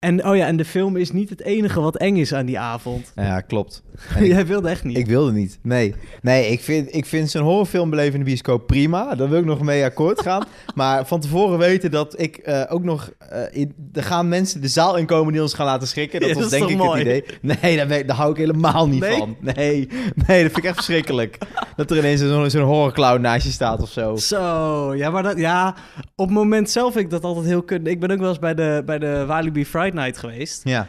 En 0.00 0.26
oh 0.26 0.36
ja, 0.36 0.46
en 0.46 0.56
de 0.56 0.64
film 0.64 0.96
is 0.96 1.12
niet 1.12 1.30
het 1.30 1.42
enige 1.42 1.80
wat 1.80 1.96
eng 1.96 2.16
is 2.16 2.34
aan 2.34 2.46
die 2.46 2.58
avond. 2.58 3.12
Ja, 3.14 3.40
klopt. 3.40 3.82
En 4.16 4.22
ik, 4.24 4.30
Jij 4.30 4.46
wilde 4.46 4.68
echt 4.68 4.84
niet. 4.84 4.96
ik 4.96 5.06
wilde 5.06 5.32
niet. 5.32 5.58
Nee, 5.62 5.94
nee 6.22 6.46
ik 6.50 6.60
vind, 6.60 6.94
ik 6.94 7.06
vind 7.06 7.30
zo'n 7.30 7.42
horrorfilm 7.42 7.90
beleven 7.90 8.12
in 8.12 8.18
de 8.18 8.24
bioscoop 8.24 8.66
prima. 8.66 9.14
Daar 9.14 9.28
wil 9.28 9.38
ik 9.38 9.44
nog 9.44 9.60
mee 9.62 9.84
akkoord 9.84 10.20
gaan. 10.20 10.44
maar 10.74 11.06
van 11.06 11.20
tevoren 11.20 11.58
weten 11.58 11.90
dat 11.90 12.20
ik 12.20 12.36
eh, 12.36 12.62
ook 12.68 12.82
nog... 12.82 13.10
in, 13.52 13.74
er 13.92 14.02
gaan 14.02 14.28
mensen 14.28 14.60
de 14.60 14.68
zaal 14.68 14.96
inkomen 14.96 15.32
die 15.32 15.42
ons 15.42 15.54
gaan 15.54 15.66
laten 15.66 15.88
schrikken. 15.88 16.20
Dat 16.20 16.28
Ja, 16.28 16.34
was 16.34 16.42
dat 16.42 16.52
denk 16.52 16.62
ik 16.70 16.76
toch 16.78 16.86
het 16.86 16.88
mooi? 16.88 17.00
idee. 17.00 17.24
Nee, 17.62 17.76
daar, 17.76 17.86
ben- 17.86 18.06
daar 18.06 18.16
hou 18.16 18.30
ik 18.30 18.36
helemaal 18.36 18.88
niet 18.88 19.00
Nee? 19.00 19.16
van. 19.18 19.36
Nee, 19.40 19.88
nee, 20.26 20.42
dat 20.42 20.52
vind 20.52 20.56
ik 20.56 20.64
echt 20.64 20.74
verschrikkelijk. 20.74 21.38
dat 21.76 21.90
er 21.90 21.96
ineens 21.98 22.20
zo'n 22.20 22.50
zo'n 22.50 22.62
horrorclown 22.62 23.20
naast 23.20 23.46
je 23.46 23.52
staat 23.52 23.82
of 23.82 23.90
zo. 23.90 24.16
Zo, 24.16 24.94
ja, 24.94 25.10
maar 25.10 25.22
dat, 25.22 25.38
ja, 25.38 25.74
op 26.16 26.26
het 26.26 26.34
moment 26.34 26.70
zelf 26.70 26.92
vind 26.92 27.04
ik 27.04 27.10
dat 27.10 27.24
altijd 27.24 27.46
heel 27.46 27.62
kut. 27.62 27.86
Ik 27.86 28.00
ben 28.00 28.10
ook 28.10 28.18
wel 28.18 28.28
eens 28.28 28.38
bij 28.38 28.54
de, 28.54 28.82
bij 28.86 28.98
de 28.98 29.24
Walibi 29.26 29.64
Friday 29.66 29.88
Night 29.94 30.18
geweest. 30.18 30.64
Ja. 30.64 30.88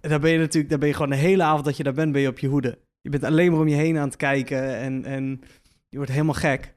En 0.00 0.10
daar 0.10 0.20
ben 0.20 0.30
je 0.30 0.38
natuurlijk, 0.38 0.70
daar 0.70 0.78
ben 0.78 0.88
je 0.88 0.94
gewoon 0.94 1.10
de 1.10 1.16
hele 1.16 1.42
avond 1.42 1.64
dat 1.64 1.76
je 1.76 1.82
daar 1.82 1.92
bent, 1.92 2.12
ben 2.12 2.20
je 2.20 2.28
op 2.28 2.38
je 2.38 2.48
hoede. 2.48 2.78
Je 3.00 3.10
bent 3.10 3.24
alleen 3.24 3.50
maar 3.50 3.60
om 3.60 3.68
je 3.68 3.74
heen 3.74 3.96
aan 3.98 4.06
het 4.08 4.16
kijken 4.16 4.76
en, 4.76 5.04
en 5.04 5.40
je 5.88 5.96
wordt 5.96 6.12
helemaal 6.12 6.34
gek. 6.34 6.74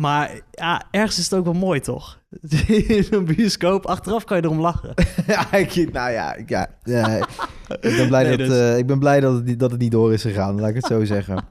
Maar 0.00 0.40
ja, 0.50 0.82
ergens 0.90 1.18
is 1.18 1.24
het 1.24 1.34
ook 1.38 1.44
wel 1.44 1.52
mooi, 1.54 1.80
toch? 1.80 2.20
In 2.68 3.06
een 3.10 3.24
bioscoop, 3.24 3.86
achteraf 3.86 4.24
kan 4.24 4.36
je 4.36 4.42
erom 4.42 4.60
lachen. 4.60 4.94
ja, 5.26 5.52
ik, 5.52 5.92
nou 5.92 6.10
ja, 6.10 6.34
ik- 6.34 6.48
ja 6.48 6.68
eh, 6.82 7.16
ik, 7.90 7.96
ben 7.96 8.08
blij 8.08 8.22
Nee, 8.22 8.36
dat, 8.36 8.46
dus. 8.48 8.58
eh, 8.58 8.78
ik 8.78 8.86
ben 8.86 8.98
blij 8.98 9.20
dat 9.20 9.34
het, 9.34 9.44
niet- 9.44 9.58
dat 9.58 9.70
het 9.70 9.80
niet 9.80 9.90
door 9.90 10.12
is 10.12 10.22
gegaan, 10.22 10.60
laat 10.60 10.68
ik 10.68 10.74
het 10.74 10.84
zo 10.86 11.04
zeggen. 11.04 11.44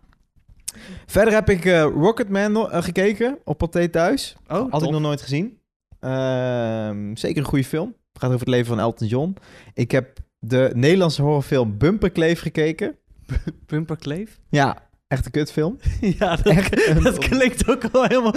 Verder 1.05 1.33
heb 1.33 1.49
ik 1.49 1.65
eh, 1.65 1.81
Rocketman 1.81 2.51
no- 2.51 2.67
eh, 2.67 2.83
gekeken 2.83 3.37
op 3.43 3.57
Pathé 3.57 3.87
Thuis. 3.87 4.35
Oh, 4.47 4.71
Had 4.71 4.83
ik 4.83 4.89
nog 4.89 5.01
nooit 5.01 5.21
gezien. 5.21 5.57
Ehm, 5.99 7.15
zeker 7.15 7.37
een 7.41 7.47
goede 7.47 7.63
film. 7.63 7.95
Het 8.19 8.27
gaat 8.27 8.37
over 8.37 8.45
het 8.47 8.55
leven 8.55 8.75
van 8.75 8.79
Elton 8.85 9.07
John. 9.07 9.35
Ik 9.73 9.91
heb 9.91 10.17
de 10.39 10.71
Nederlandse 10.73 11.21
horrorfilm 11.21 11.77
Bumperkleef 11.77 12.39
gekeken. 12.41 12.95
Bumperkleef? 13.65 14.39
Ja, 14.49 14.77
echt 15.07 15.25
een 15.25 15.31
kutfilm. 15.31 15.77
ja, 16.19 16.35
dat, 16.35 16.45
Echt 16.45 17.03
dat 17.03 17.17
klinkt 17.17 17.69
ook 17.69 17.89
wel 17.91 18.03
helemaal... 18.03 18.33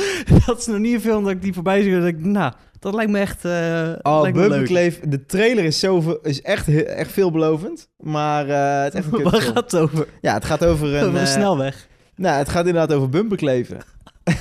Dat 0.46 0.58
is 0.58 0.66
nog 0.66 0.78
niet 0.78 0.94
een 0.94 1.00
film 1.00 1.22
dat 1.24 1.32
ik 1.32 1.42
die 1.42 1.52
voorbij 1.52 1.82
zie. 1.82 1.94
Dat 1.98 2.04
ik, 2.06 2.24
nou, 2.24 2.52
dat 2.78 2.94
lijkt 2.94 3.10
me 3.10 3.18
echt 3.18 3.44
uh, 3.44 3.92
Oh. 4.02 4.22
Bumperkleef. 4.22 5.00
De 5.00 5.26
trailer 5.26 5.64
is, 5.64 5.78
zoveel, 5.78 6.20
is 6.20 6.42
echt, 6.42 6.84
echt 6.84 7.12
veelbelovend. 7.12 7.88
Maar 7.98 8.48
eh, 8.48 8.82
het 8.84 8.92
is 8.94 8.98
echt 9.00 9.12
een 9.12 9.22
Waar 9.22 9.32
kutfilm. 9.32 9.54
gaat 9.54 9.70
het 9.70 9.80
over? 9.80 10.06
Ja, 10.20 10.34
het 10.34 10.44
gaat 10.44 10.64
over 10.64 10.94
een... 10.94 11.02
over 11.06 11.14
een 11.20 11.26
eh, 11.26 11.32
snelweg. 11.32 11.88
Nou, 12.16 12.38
het 12.38 12.48
gaat 12.48 12.66
inderdaad 12.66 12.96
over 12.96 13.08
bumperkleven. 13.08 13.78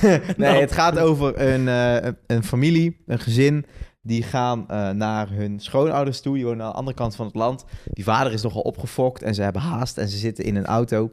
nee, 0.02 0.20
Nou. 0.36 0.56
het 0.60 0.72
gaat 0.72 0.98
over 0.98 1.40
een, 1.40 1.66
een- 1.66 2.16
een 2.26 2.44
familie, 2.44 3.02
een 3.06 3.18
gezin. 3.18 3.64
Die 4.02 4.22
gaan 4.22 4.68
eh, 4.68 4.90
naar 4.90 5.30
hun 5.30 5.60
schoonouders 5.60 6.20
toe. 6.20 6.34
Die 6.34 6.44
wonen 6.44 6.64
aan 6.64 6.70
de 6.70 6.76
andere 6.76 6.96
kant 6.96 7.16
van 7.16 7.26
het 7.26 7.34
land. 7.34 7.64
Die 7.84 8.04
vader 8.04 8.32
is 8.32 8.42
nogal 8.42 8.62
opgefokt 8.62 9.22
en 9.22 9.34
ze 9.34 9.42
hebben 9.42 9.62
haast 9.62 9.98
en 9.98 10.08
ze 10.08 10.16
zitten 10.16 10.44
in 10.44 10.56
een 10.56 10.66
auto. 10.66 11.10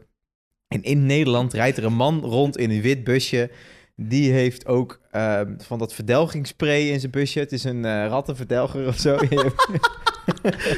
En 0.67 0.84
in 0.84 1.05
Nederland 1.05 1.53
rijdt 1.53 1.77
er 1.77 1.84
een 1.86 1.93
man 1.93 2.19
rond 2.19 2.58
in 2.58 2.69
een 2.69 2.81
wit 2.81 3.03
busje. 3.03 3.51
Die 3.96 4.31
heeft 4.31 4.65
ook 4.65 5.00
ehm, 5.12 5.53
van 5.58 5.79
dat 5.79 5.93
verdelgingsspray 5.93 6.81
in 6.89 7.00
zijn 7.00 7.12
busje. 7.12 7.39
Het 7.39 7.51
is 7.51 7.63
een 7.63 7.86
eh, 7.86 8.05
rattenverdelger 8.08 8.88
of 8.88 8.98
zo. 8.98 9.17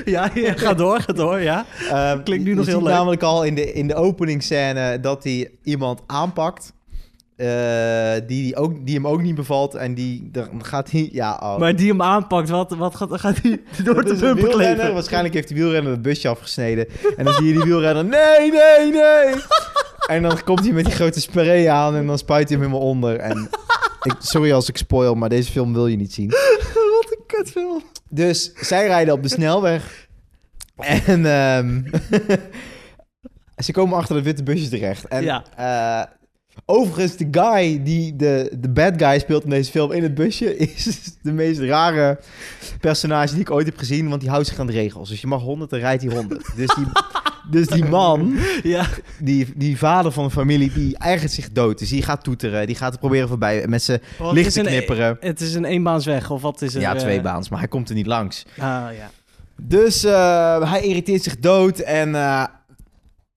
Ja, 0.06 0.32
ja, 0.34 0.54
ga 0.64 0.74
door, 0.74 1.00
ga 1.00 1.14
door, 1.14 1.40
ja. 1.40 1.66
Ehm, 1.90 2.24
Klinkt 2.24 2.46
nu 2.46 2.54
nog 2.54 2.66
heel 2.66 2.84
leuk. 2.84 2.94
namelijk 2.94 3.22
al 3.24 3.44
in 3.44 3.56
de, 3.56 3.74
in 3.74 3.88
de 3.88 3.96
openingsscène 3.96 5.00
dat 5.00 5.24
hij 5.24 5.52
iemand 5.64 6.02
aanpakt. 6.08 6.74
Eh, 7.42 8.28
die, 8.28 8.42
die, 8.44 8.56
ook, 8.56 8.86
die 8.86 8.96
hem 8.96 9.08
ook 9.08 9.22
niet 9.22 9.36
bevalt. 9.36 9.76
En 9.76 9.94
die, 9.94 10.30
dan 10.32 10.66
gaat 10.66 10.92
hij... 10.92 11.10
Ja, 11.12 11.40
oh. 11.44 11.58
Maar 11.58 11.76
die 11.76 11.90
hem 11.90 12.02
aanpakt, 12.02 12.50
wat, 12.50 12.72
wat 12.76 12.96
gaat, 12.96 13.20
gaat 13.20 13.38
hij 13.42 13.62
door 13.84 14.04
de 14.06 14.16
bumper 14.16 14.50
kleven? 14.50 14.94
Waarschijnlijk 14.94 15.34
heeft 15.34 15.48
die 15.48 15.58
wielrenner 15.58 15.92
het 15.92 16.02
busje 16.02 16.28
afgesneden. 16.28 16.88
En 17.18 17.26
dan 17.26 17.34
zie 17.34 17.46
je 17.46 17.54
die 17.54 17.64
wielrenner... 17.64 18.06
Nee, 18.06 18.52
nee, 18.52 18.92
nee! 18.92 19.36
En 20.08 20.22
dan 20.22 20.44
komt 20.44 20.60
hij 20.60 20.72
met 20.72 20.86
die 20.86 20.94
grote 20.94 21.22
spray 21.22 21.68
aan 21.70 21.96
en 21.96 22.06
dan 22.08 22.18
spuit 22.18 22.50
hij 22.50 22.58
hem 22.58 22.68
helemaal 22.68 22.88
onder. 22.90 23.18
En 23.18 23.50
ik, 24.04 24.16
sorry 24.20 24.52
als 24.54 24.70
ik 24.70 24.78
spoil, 24.78 25.16
maar 25.16 25.30
deze 25.30 25.52
film 25.52 25.74
wil 25.74 25.88
je 25.88 25.96
niet 25.98 26.14
zien. 26.14 26.30
Wat 26.96 27.12
een 27.18 27.24
kutfilm. 27.28 27.82
Dus 28.10 28.52
zij 28.56 28.88
rijden 28.88 29.14
op 29.14 29.24
de 29.24 29.30
snelweg. 29.30 30.08
En 31.06 31.26
ehm, 31.26 31.82
ze 33.66 33.72
komen 33.72 33.98
achter 33.98 34.16
de 34.16 34.22
witte 34.22 34.44
busjes 34.44 34.70
terecht. 34.70 35.08
En 35.08 35.24
Ja. 35.24 35.44
eh, 35.56 36.12
overigens, 36.72 37.16
de 37.18 37.28
guy 37.32 37.84
die 37.84 38.16
de, 38.16 38.52
de 38.60 38.70
bad 38.70 38.94
guy 38.98 39.20
speelt 39.20 39.44
in 39.44 39.50
deze 39.50 39.72
film 39.72 39.92
in 39.92 40.04
het 40.04 40.14
busje... 40.16 40.58
is 40.76 41.00
de 41.22 41.32
meest 41.32 41.60
rare 41.60 42.20
personage 42.80 43.32
die 43.32 43.42
ik 43.42 43.52
ooit 43.52 43.66
heb 43.66 43.78
gezien. 43.78 44.10
Want 44.10 44.22
die 44.22 44.30
houdt 44.30 44.48
zich 44.48 44.60
aan 44.60 44.68
de 44.68 44.74
regels. 44.74 45.10
Dus 45.10 45.22
je 45.22 45.28
mag 45.28 45.42
100, 45.42 45.70
dan 45.70 45.80
rijdt 45.80 46.04
hij 46.04 46.14
100. 46.16 46.46
Dus 46.56 46.76
die, 46.76 46.86
dus 47.62 47.68
die 47.68 47.86
man, 47.86 48.36
Ja. 48.64 48.86
die, 49.20 49.48
die 49.56 49.78
vader 49.78 50.12
van 50.12 50.24
de 50.24 50.32
familie, 50.32 50.72
die 50.74 50.98
eigent 50.98 51.32
zich 51.32 51.52
dood. 51.52 51.80
Dus 51.80 51.90
die 51.90 52.02
gaat 52.02 52.24
toeteren, 52.24 52.68
die 52.68 52.76
gaat 52.76 52.94
er 52.94 53.00
proberen 53.00 53.28
voorbij 53.28 53.68
met 53.68 53.84
zijn 53.84 54.02
Wat 54.18 54.34
licht 54.34 54.54
te 54.54 54.60
een- 54.60 54.66
knipperen. 54.66 55.18
Het 55.20 55.42
is 55.42 55.54
een 55.54 55.66
eenbaansweg, 55.66 56.30
of 56.32 56.42
wat 56.42 56.62
is 56.62 56.74
het? 56.74 56.82
Ja, 56.82 56.94
eh? 56.94 57.00
twee 57.00 57.22
baans, 57.22 57.50
maar 57.50 57.60
hij 57.60 57.68
komt 57.68 57.90
er 57.90 57.96
niet 57.96 58.08
langs. 58.08 58.46
Ah, 58.58 58.64
ja. 58.98 59.10
Dus 59.64 60.04
eh, 60.04 60.72
hij 60.72 60.82
irriteert 60.82 61.24
zich 61.24 61.40
dood 61.40 61.80
en 61.80 62.16
eh, 62.16 62.44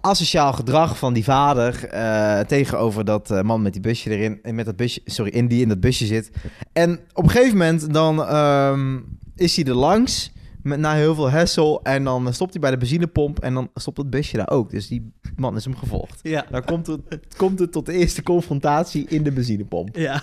asociaal 0.05 0.53
gedrag 0.53 0.99
van 0.99 1.13
die 1.13 1.25
vader 1.25 1.89
eh, 1.89 2.41
tegenover 2.41 3.05
dat 3.05 3.31
eh, 3.31 3.43
man 3.43 3.63
met 3.63 3.73
die 3.73 3.83
busje 3.83 4.11
erin, 4.11 4.39
en 4.43 4.55
met 4.55 4.65
dat 4.65 4.77
busje, 4.77 5.01
sorry, 5.05 5.31
in 5.31 5.49
die 5.49 5.63
in 5.63 5.69
dat 5.69 5.81
busje 5.81 6.07
zit. 6.07 6.31
En 6.73 7.01
op 7.13 7.25
een 7.25 7.31
gegeven 7.31 7.59
moment 7.59 7.93
dan 7.95 8.25
ehm, 8.25 9.01
is 9.37 9.57
hij 9.57 9.65
er 9.65 9.75
langs 9.75 10.33
met 10.63 10.79
na 10.79 10.95
heel 10.95 11.15
veel 11.15 11.31
hassle 11.31 11.81
en 11.83 12.05
dan 12.05 12.33
stopt 12.35 12.53
hij 12.53 12.61
bij 12.61 12.71
de 12.71 12.77
benzinepomp 12.77 13.39
en 13.39 13.55
dan 13.55 13.71
stopt 13.75 13.97
het 13.97 14.11
busje 14.11 14.37
daar 14.37 14.51
ook. 14.51 14.71
Dus 14.71 14.89
die 14.89 15.13
man 15.37 15.57
is 15.57 15.65
hem 15.65 15.77
gevolgd. 15.77 16.21
Ja. 16.23 16.47
Dan 16.51 16.65
komt 16.65 16.87
het, 16.87 17.01
komt 17.37 17.59
het 17.59 17.73
tot 17.73 17.87
de 17.87 17.93
eerste 17.93 18.23
confrontatie 18.23 19.07
in 19.09 19.23
de 19.23 19.33
benzinepomp. 19.33 19.97
ja. 19.97 20.23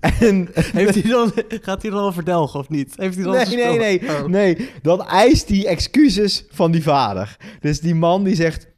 En 0.00 0.48
Heeft 0.52 0.94
hij 0.94 1.10
dan, 1.10 1.32
gaat 1.48 1.82
hij 1.82 1.90
dan 1.90 2.00
al 2.00 2.12
verdelgen 2.12 2.60
of 2.60 2.68
niet? 2.68 2.94
Heeft 2.96 3.14
hij 3.14 3.24
dan 3.24 3.34
Nee, 3.34 3.46
nee, 3.46 3.78
nee. 3.78 4.00
Oh. 4.08 4.24
Nee, 4.24 4.70
dan 4.82 5.06
eist 5.06 5.48
hij 5.48 5.66
excuses 5.66 6.44
van 6.50 6.70
die 6.70 6.82
vader. 6.82 7.36
Dus 7.60 7.80
die 7.80 7.94
man 7.94 8.24
die 8.24 8.34
zegt... 8.34 8.68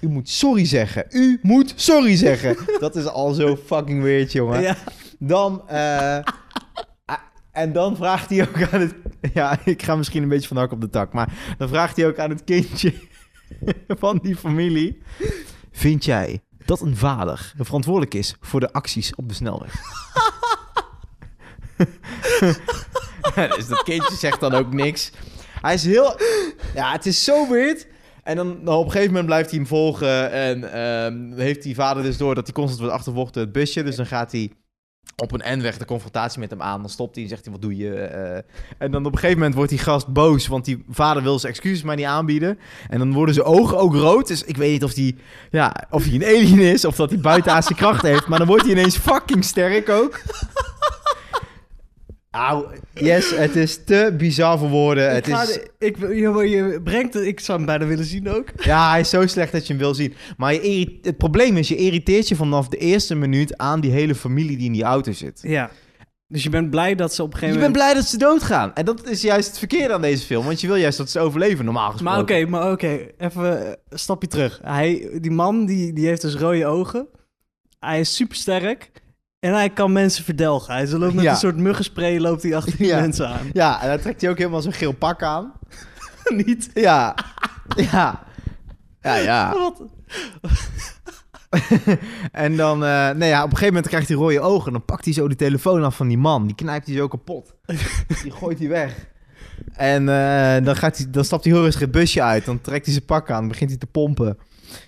U 0.00 0.08
moet 0.08 0.28
sorry 0.28 0.64
zeggen. 0.64 1.04
U 1.10 1.38
moet 1.42 1.72
sorry 1.76 2.16
zeggen. 2.16 2.56
Dat 2.80 2.96
is 2.96 3.06
al 3.06 3.32
zo 3.32 3.56
fucking 3.66 4.02
weird, 4.02 4.32
jongen. 4.32 4.60
Ja. 4.60 4.76
Dan... 5.18 5.68
eh, 5.68 6.18
en 7.52 7.72
dan 7.72 7.96
vraagt 7.96 8.30
hij 8.30 8.48
ook 8.48 8.72
aan 8.72 8.80
het... 8.80 8.94
Ja, 9.34 9.58
ik 9.64 9.82
ga 9.82 9.96
misschien 9.96 10.22
een 10.22 10.28
beetje 10.28 10.48
van 10.48 10.56
hak 10.56 10.72
op 10.72 10.80
de 10.80 10.90
tak. 10.90 11.12
Maar 11.12 11.54
dan 11.58 11.68
vraagt 11.68 11.96
hij 11.96 12.06
ook 12.06 12.18
aan 12.18 12.30
het 12.30 12.44
kindje 12.44 12.94
van 13.88 14.18
die 14.22 14.36
familie... 14.36 15.02
Vind 15.72 16.04
jij 16.04 16.40
dat 16.64 16.80
een 16.80 16.96
vader 16.96 17.52
verantwoordelijk 17.58 18.14
is 18.14 18.36
voor 18.40 18.60
de 18.60 18.72
acties 18.72 19.14
op 19.14 19.28
de 19.28 19.34
snelweg? 19.34 19.74
dus 23.56 23.68
dat 23.68 23.82
kindje 23.82 24.16
zegt 24.16 24.40
dan 24.40 24.54
ook 24.54 24.72
niks. 24.72 25.10
Hij 25.60 25.74
is 25.74 25.84
heel... 25.84 26.20
Ja, 26.74 26.92
het 26.92 27.06
is 27.06 27.24
zo 27.24 27.48
weird. 27.48 27.86
En 28.22 28.36
dan, 28.36 28.68
op 28.68 28.84
een 28.84 28.90
gegeven 28.90 29.08
moment 29.08 29.26
blijft 29.26 29.50
hij 29.50 29.58
hem 29.58 29.68
volgen. 29.68 30.30
En 30.30 30.72
ehm, 30.72 31.38
heeft 31.40 31.62
die 31.62 31.74
vader 31.74 32.02
dus 32.02 32.16
door 32.16 32.34
dat 32.34 32.44
hij 32.44 32.54
constant 32.54 32.80
wordt 32.80 32.94
achtervolgd 32.94 33.34
door 33.34 33.42
het 33.42 33.52
busje. 33.52 33.82
Dus 33.82 33.96
dan 33.96 34.06
gaat 34.06 34.32
hij 34.32 34.50
op 35.16 35.32
een 35.32 35.58
N-weg 35.58 35.78
de 35.78 35.84
confrontatie 35.84 36.40
met 36.40 36.50
hem 36.50 36.62
aan. 36.62 36.80
Dan 36.80 36.90
stopt 36.90 37.14
hij 37.14 37.24
en 37.24 37.30
zegt 37.30 37.44
hij, 37.44 37.52
wat 37.52 37.62
doe 37.62 37.76
je? 37.76 37.94
Eh, 37.94 38.36
en 38.78 38.90
dan 38.90 39.06
op 39.06 39.12
een 39.12 39.18
gegeven 39.18 39.36
moment 39.36 39.54
wordt 39.54 39.70
die 39.70 39.78
gast 39.78 40.06
boos. 40.06 40.46
Want 40.46 40.64
die 40.64 40.84
vader 40.88 41.22
wil 41.22 41.38
zijn 41.38 41.52
excuses 41.52 41.82
maar 41.82 41.96
niet 41.96 42.06
aanbieden. 42.06 42.58
En 42.88 42.98
dan 42.98 43.12
worden 43.12 43.34
zijn 43.34 43.46
ogen 43.46 43.78
ook 43.78 43.94
rood. 43.94 44.26
Dus 44.26 44.44
ik 44.44 44.56
weet 44.56 44.72
niet 44.72 44.84
of 44.84 44.94
hij, 44.94 45.16
ja, 45.50 45.86
of 45.90 46.04
hij 46.04 46.14
een 46.14 46.24
alien 46.24 46.60
is. 46.60 46.84
Of 46.84 46.96
dat 46.96 47.10
hij 47.10 47.20
buitenaardse 47.20 47.74
kracht 47.74 48.02
heeft. 48.02 48.26
Maar 48.26 48.38
dan 48.38 48.48
wordt 48.48 48.62
hij 48.62 48.72
ineens 48.72 48.96
fucking 48.96 49.44
sterk 49.44 49.88
ook. 49.88 50.20
Auw, 52.32 52.70
yes, 52.94 53.36
het 53.36 53.56
is 53.56 53.84
te 53.84 54.14
bizar 54.18 54.58
voor 54.58 54.68
woorden. 54.68 55.08
Ik 55.08 55.24
Het 55.24 55.34
ga 55.34 55.42
is, 55.42 55.58
ik, 55.78 55.98
je, 55.98 56.48
je 56.48 56.80
brengt 56.84 57.14
het, 57.14 57.24
ik 57.24 57.40
zou 57.40 57.58
hem 57.58 57.66
bijna 57.66 57.86
willen 57.86 58.04
zien 58.04 58.28
ook. 58.28 58.48
ja, 58.56 58.90
hij 58.90 59.00
is 59.00 59.10
zo 59.10 59.26
slecht 59.26 59.52
dat 59.52 59.66
je 59.66 59.72
hem 59.72 59.82
wil 59.82 59.94
zien. 59.94 60.14
Maar 60.36 60.54
je 60.54 60.98
het 61.02 61.16
probleem 61.16 61.56
is, 61.56 61.68
je 61.68 61.76
irriteert 61.76 62.28
je 62.28 62.36
vanaf 62.36 62.68
de 62.68 62.76
eerste 62.76 63.14
minuut 63.14 63.58
aan 63.58 63.80
die 63.80 63.90
hele 63.90 64.14
familie 64.14 64.56
die 64.56 64.66
in 64.66 64.72
die 64.72 64.82
auto 64.82 65.12
zit. 65.12 65.40
Ja. 65.42 65.70
Dus 66.26 66.42
je 66.42 66.50
bent 66.50 66.70
blij 66.70 66.94
dat 66.94 67.14
ze 67.14 67.22
op 67.22 67.32
een 67.32 67.38
Je 67.40 67.46
gegeven 67.46 67.60
bent 67.60 67.72
moment... 67.72 67.92
blij 67.92 68.02
dat 68.02 68.10
ze 68.10 68.18
doodgaan. 68.18 68.74
En 68.74 68.84
dat 68.84 69.08
is 69.08 69.22
juist 69.22 69.48
het 69.48 69.58
verkeerde 69.58 69.94
aan 69.94 70.00
deze 70.00 70.26
film. 70.26 70.44
Want 70.44 70.60
je 70.60 70.66
wil 70.66 70.76
juist 70.76 70.98
dat 70.98 71.10
ze 71.10 71.20
overleven, 71.20 71.64
normaal 71.64 71.90
gesproken. 71.90 72.12
Maar 72.12 72.38
oké, 72.40 72.50
maar 72.50 72.72
oké, 72.72 73.06
even 73.18 73.76
een 73.88 73.98
stapje 73.98 74.28
terug. 74.28 74.60
Hij, 74.62 75.08
die 75.20 75.30
man 75.30 75.66
die, 75.66 75.92
die 75.92 76.06
heeft 76.06 76.22
dus 76.22 76.34
rode 76.34 76.66
ogen. 76.66 77.06
Hij 77.78 78.00
is 78.00 78.14
super 78.14 78.36
sterk. 78.36 78.90
En 79.42 79.52
hij 79.52 79.70
kan 79.70 79.92
mensen 79.92 80.24
verdelgen. 80.24 80.74
Hij 80.74 80.88
loopt 80.88 81.14
met 81.14 81.24
Ja. 81.24 81.30
een 81.30 81.36
soort 81.36 81.56
muggenspray 81.56 82.18
loopt 82.18 82.42
hij 82.42 82.56
achter 82.56 82.76
die 82.76 82.86
Ja. 82.86 83.00
mensen 83.00 83.28
aan. 83.28 83.50
Ja, 83.52 83.82
en 83.82 83.88
dan 83.88 83.98
trekt 84.00 84.20
hij 84.20 84.30
ook 84.30 84.38
helemaal 84.38 84.62
zo'n 84.62 84.72
geel 84.72 84.92
pak 84.92 85.22
aan. 85.22 85.52
Niet? 86.46 86.70
Ja. 86.74 87.14
Ja. 87.76 88.22
Ja, 89.00 89.14
ja. 89.16 89.52
Wat? 89.58 89.82
en 92.32 92.56
dan, 92.56 92.84
eh, 92.84 93.10
nee 93.10 93.28
ja, 93.28 93.38
op 93.38 93.44
een 93.50 93.56
gegeven 93.56 93.66
moment 93.74 93.88
krijgt 93.88 94.08
hij 94.08 94.16
rode 94.16 94.40
ogen. 94.40 94.66
En 94.66 94.72
dan 94.72 94.84
pakt 94.84 95.04
hij 95.04 95.14
zo 95.14 95.28
die 95.28 95.36
telefoon 95.36 95.84
af 95.84 95.96
van 95.96 96.08
die 96.08 96.18
man. 96.18 96.46
Die 96.46 96.54
knijpt 96.54 96.86
hij 96.86 96.96
zo 96.96 97.08
kapot. 97.08 97.54
die 98.22 98.30
gooit 98.32 98.58
hij 98.58 98.68
weg. 98.68 99.06
En 99.72 100.08
eh, 100.08 100.64
dan, 100.64 100.76
gaat 100.76 100.96
hij, 100.96 101.10
dan 101.10 101.24
stapt 101.24 101.44
hij 101.44 101.52
heel 101.52 101.62
rustig 101.62 101.80
het 101.80 101.90
busje 101.90 102.22
uit. 102.22 102.44
Dan 102.44 102.60
trekt 102.60 102.84
hij 102.84 102.94
zijn 102.94 103.06
pak 103.06 103.30
aan. 103.30 103.38
Dan 103.38 103.48
begint 103.48 103.70
hij 103.70 103.78
te 103.78 103.86
pompen. 103.86 104.38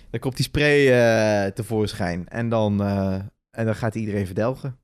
Dan 0.09 0.19
komt 0.19 0.35
die 0.35 0.45
spray 0.45 0.91
eh, 0.91 1.51
tevoorschijn. 1.51 2.27
En 2.27 2.49
dan, 2.49 2.81
en 3.55 3.65
dan 3.65 3.75
gaat 3.75 3.95
iedereen 3.95 4.25
verdelgen. 4.25 4.79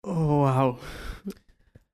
Oh, 0.00 0.40
wauw. 0.42 0.78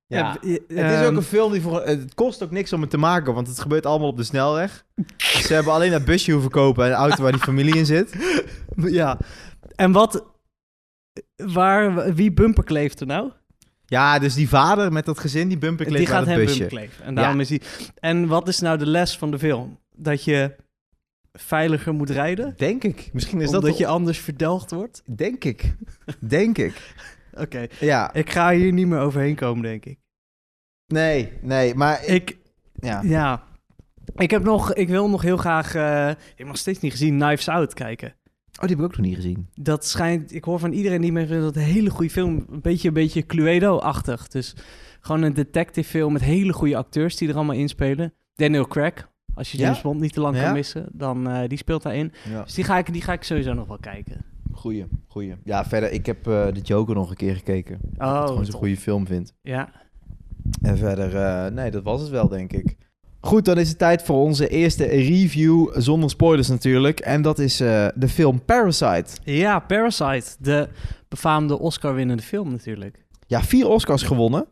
Ja. 0.08 0.38
Ja, 0.42 0.50
Het 0.76 1.00
is 1.00 1.06
ook 1.06 1.16
een 1.16 1.22
film 1.22 1.52
die 1.52 1.60
voor... 1.60 1.82
Het 1.82 2.14
kost 2.14 2.42
ook 2.42 2.50
niks 2.50 2.72
om 2.72 2.80
het 2.80 2.90
te 2.90 2.96
maken, 2.96 3.34
want 3.34 3.46
het 3.48 3.60
gebeurt 3.60 3.86
allemaal 3.86 4.08
op 4.08 4.16
de 4.16 4.24
snelweg. 4.24 4.84
Ze 5.46 5.54
hebben 5.54 5.72
alleen 5.72 5.90
dat 5.90 6.04
busje 6.04 6.32
hoeven 6.32 6.50
kopen 6.50 6.84
en 6.84 6.90
de 6.90 6.96
auto 6.96 7.22
waar 7.22 7.32
die 7.32 7.40
familie 7.40 7.76
in 7.76 7.86
zit. 7.86 8.14
Ja. 8.76 9.18
En 9.74 9.92
wat... 9.92 10.24
Waar, 11.36 12.14
wie 12.14 12.32
bumperkleeft 12.32 13.00
er 13.00 13.06
nou? 13.06 13.30
Ja, 13.86 14.18
dus 14.18 14.34
die 14.34 14.48
vader 14.48 14.92
met 14.92 15.04
dat 15.04 15.18
gezin, 15.18 15.48
die 15.48 15.58
bumper 15.58 15.86
Die 15.86 16.06
gaat 16.06 16.14
aan 16.14 16.18
het 16.20 16.28
hem 16.28 16.44
busje. 16.44 16.58
bumperkleven. 16.58 17.04
En 17.04 17.14
daarom 17.14 17.40
is 17.40 17.48
hij... 17.48 17.60
En 17.94 18.26
wat 18.26 18.48
is 18.48 18.60
nou 18.60 18.78
de 18.78 18.86
les 18.86 19.18
van 19.18 19.30
de 19.30 19.38
film? 19.38 19.78
Dat 19.96 20.24
je 20.24 20.56
veiliger 21.36 21.94
moet 21.94 22.10
rijden? 22.10 22.54
Denk 22.56 22.84
ik. 22.84 23.10
Misschien 23.12 23.40
is 23.40 23.46
omdat 23.46 23.62
dat... 23.62 23.78
je 23.78 23.86
anders 23.86 24.18
verdelgd 24.18 24.70
wordt? 24.70 25.02
Denk 25.16 25.44
ik. 25.44 25.76
Denk 26.18 26.58
ik. 26.58 26.94
Oké. 27.42 27.66
Ja. 27.80 28.14
Ik 28.14 28.30
ga 28.30 28.52
hier 28.52 28.72
niet 28.72 28.86
meer 28.86 28.98
overheen 28.98 29.34
komen, 29.34 29.62
denk 29.62 29.84
ik. 29.84 29.98
Nee, 30.86 31.32
nee, 31.42 31.74
maar... 31.74 32.04
Ik, 32.04 32.30
Ik, 32.30 32.38
ja. 32.72 33.00
ja. 33.02 33.42
Ik 34.14 34.30
heb 34.30 34.42
nog, 34.42 34.74
ik 34.74 34.88
wil 34.88 35.10
nog 35.10 35.22
heel 35.22 35.36
graag, 35.36 35.74
eh, 35.74 36.08
ik 36.08 36.38
heb 36.38 36.46
nog 36.46 36.56
steeds 36.56 36.80
niet 36.80 36.92
gezien, 36.92 37.18
Knives 37.18 37.48
Out 37.48 37.74
kijken. 37.74 38.08
Oh, 38.08 38.60
die 38.60 38.68
heb 38.68 38.78
ik 38.78 38.84
ook 38.84 38.96
nog 38.96 39.06
niet 39.06 39.14
gezien. 39.14 39.48
Dat 39.54 39.86
schijnt, 39.86 40.34
ik 40.34 40.44
hoor 40.44 40.58
van 40.58 40.72
iedereen 40.72 41.00
die 41.00 41.12
me 41.12 41.26
vindt 41.26 41.42
dat 41.42 41.56
een 41.56 41.62
hele 41.62 41.90
goede 41.90 42.10
film, 42.10 42.46
een 42.50 42.60
beetje, 42.60 42.88
een 42.88 42.94
beetje 42.94 43.26
Cluedo-achtig. 43.26 44.28
Dus 44.28 44.54
gewoon 45.00 45.22
een 45.22 45.34
detective 45.34 45.88
film 45.88 46.12
met 46.12 46.22
hele 46.22 46.52
goede 46.52 46.76
acteurs 46.76 47.16
die 47.16 47.28
er 47.28 47.34
allemaal 47.34 47.56
in 47.56 47.68
spelen. 47.68 48.14
Daniel 48.34 48.66
Craig, 48.66 49.08
als 49.36 49.52
je 49.52 49.58
Ja? 49.58 49.64
James 49.64 49.80
Bond 49.80 50.00
niet 50.00 50.12
te 50.12 50.20
lang 50.20 50.40
kan 50.40 50.52
missen, 50.52 50.86
dan 50.92 51.28
eh, 51.28 51.48
die 51.48 51.58
speelt 51.58 51.82
daarin. 51.82 52.12
Dus 52.44 52.54
die 52.54 52.64
ga, 52.64 52.78
ik, 52.78 52.92
die 52.92 53.02
ga 53.02 53.12
ik 53.12 53.22
sowieso 53.22 53.52
nog 53.52 53.66
wel 53.66 53.78
kijken. 53.78 54.24
Goeie, 54.52 54.86
goeie. 55.06 55.34
Ja, 55.44 55.64
verder, 55.64 55.92
ik 55.92 56.06
heb 56.06 56.26
eh 56.26 56.46
de 56.52 56.60
Joker 56.62 56.94
nog 56.94 57.10
een 57.10 57.16
keer 57.16 57.34
gekeken. 57.36 57.78
Oh, 57.98 58.06
Oh, 58.06 58.20
het 58.20 58.28
gewoon 58.28 58.44
zo'n 58.44 58.54
goede 58.54 58.76
film 58.76 59.06
vind. 59.06 59.34
Ja. 59.42 59.70
En 60.62 60.78
verder, 60.78 61.16
eh, 61.16 61.52
nee, 61.52 61.70
dat 61.70 61.82
was 61.82 62.00
het 62.00 62.10
wel, 62.10 62.28
denk 62.28 62.52
ik. 62.52 62.76
Goed, 63.20 63.44
dan 63.44 63.58
is 63.58 63.68
het 63.68 63.78
tijd 63.78 64.02
voor 64.02 64.16
onze 64.16 64.48
eerste 64.48 64.84
review, 64.84 65.68
zonder 65.74 66.10
spoilers 66.10 66.48
natuurlijk. 66.48 67.00
En 67.00 67.22
dat 67.22 67.38
is 67.38 67.60
eh, 67.60 67.86
de 67.94 68.08
film 68.08 68.44
Parasite. 68.44 69.06
Ja, 69.24 69.58
Parasite, 69.58 70.36
de 70.38 70.68
befaamde 71.08 71.58
Oscar-winnende 71.58 72.22
film 72.22 72.50
natuurlijk. 72.50 73.04
Ja, 73.26 73.42
vier 73.42 73.68
Oscars 73.68 74.02
gewonnen. 74.02 74.46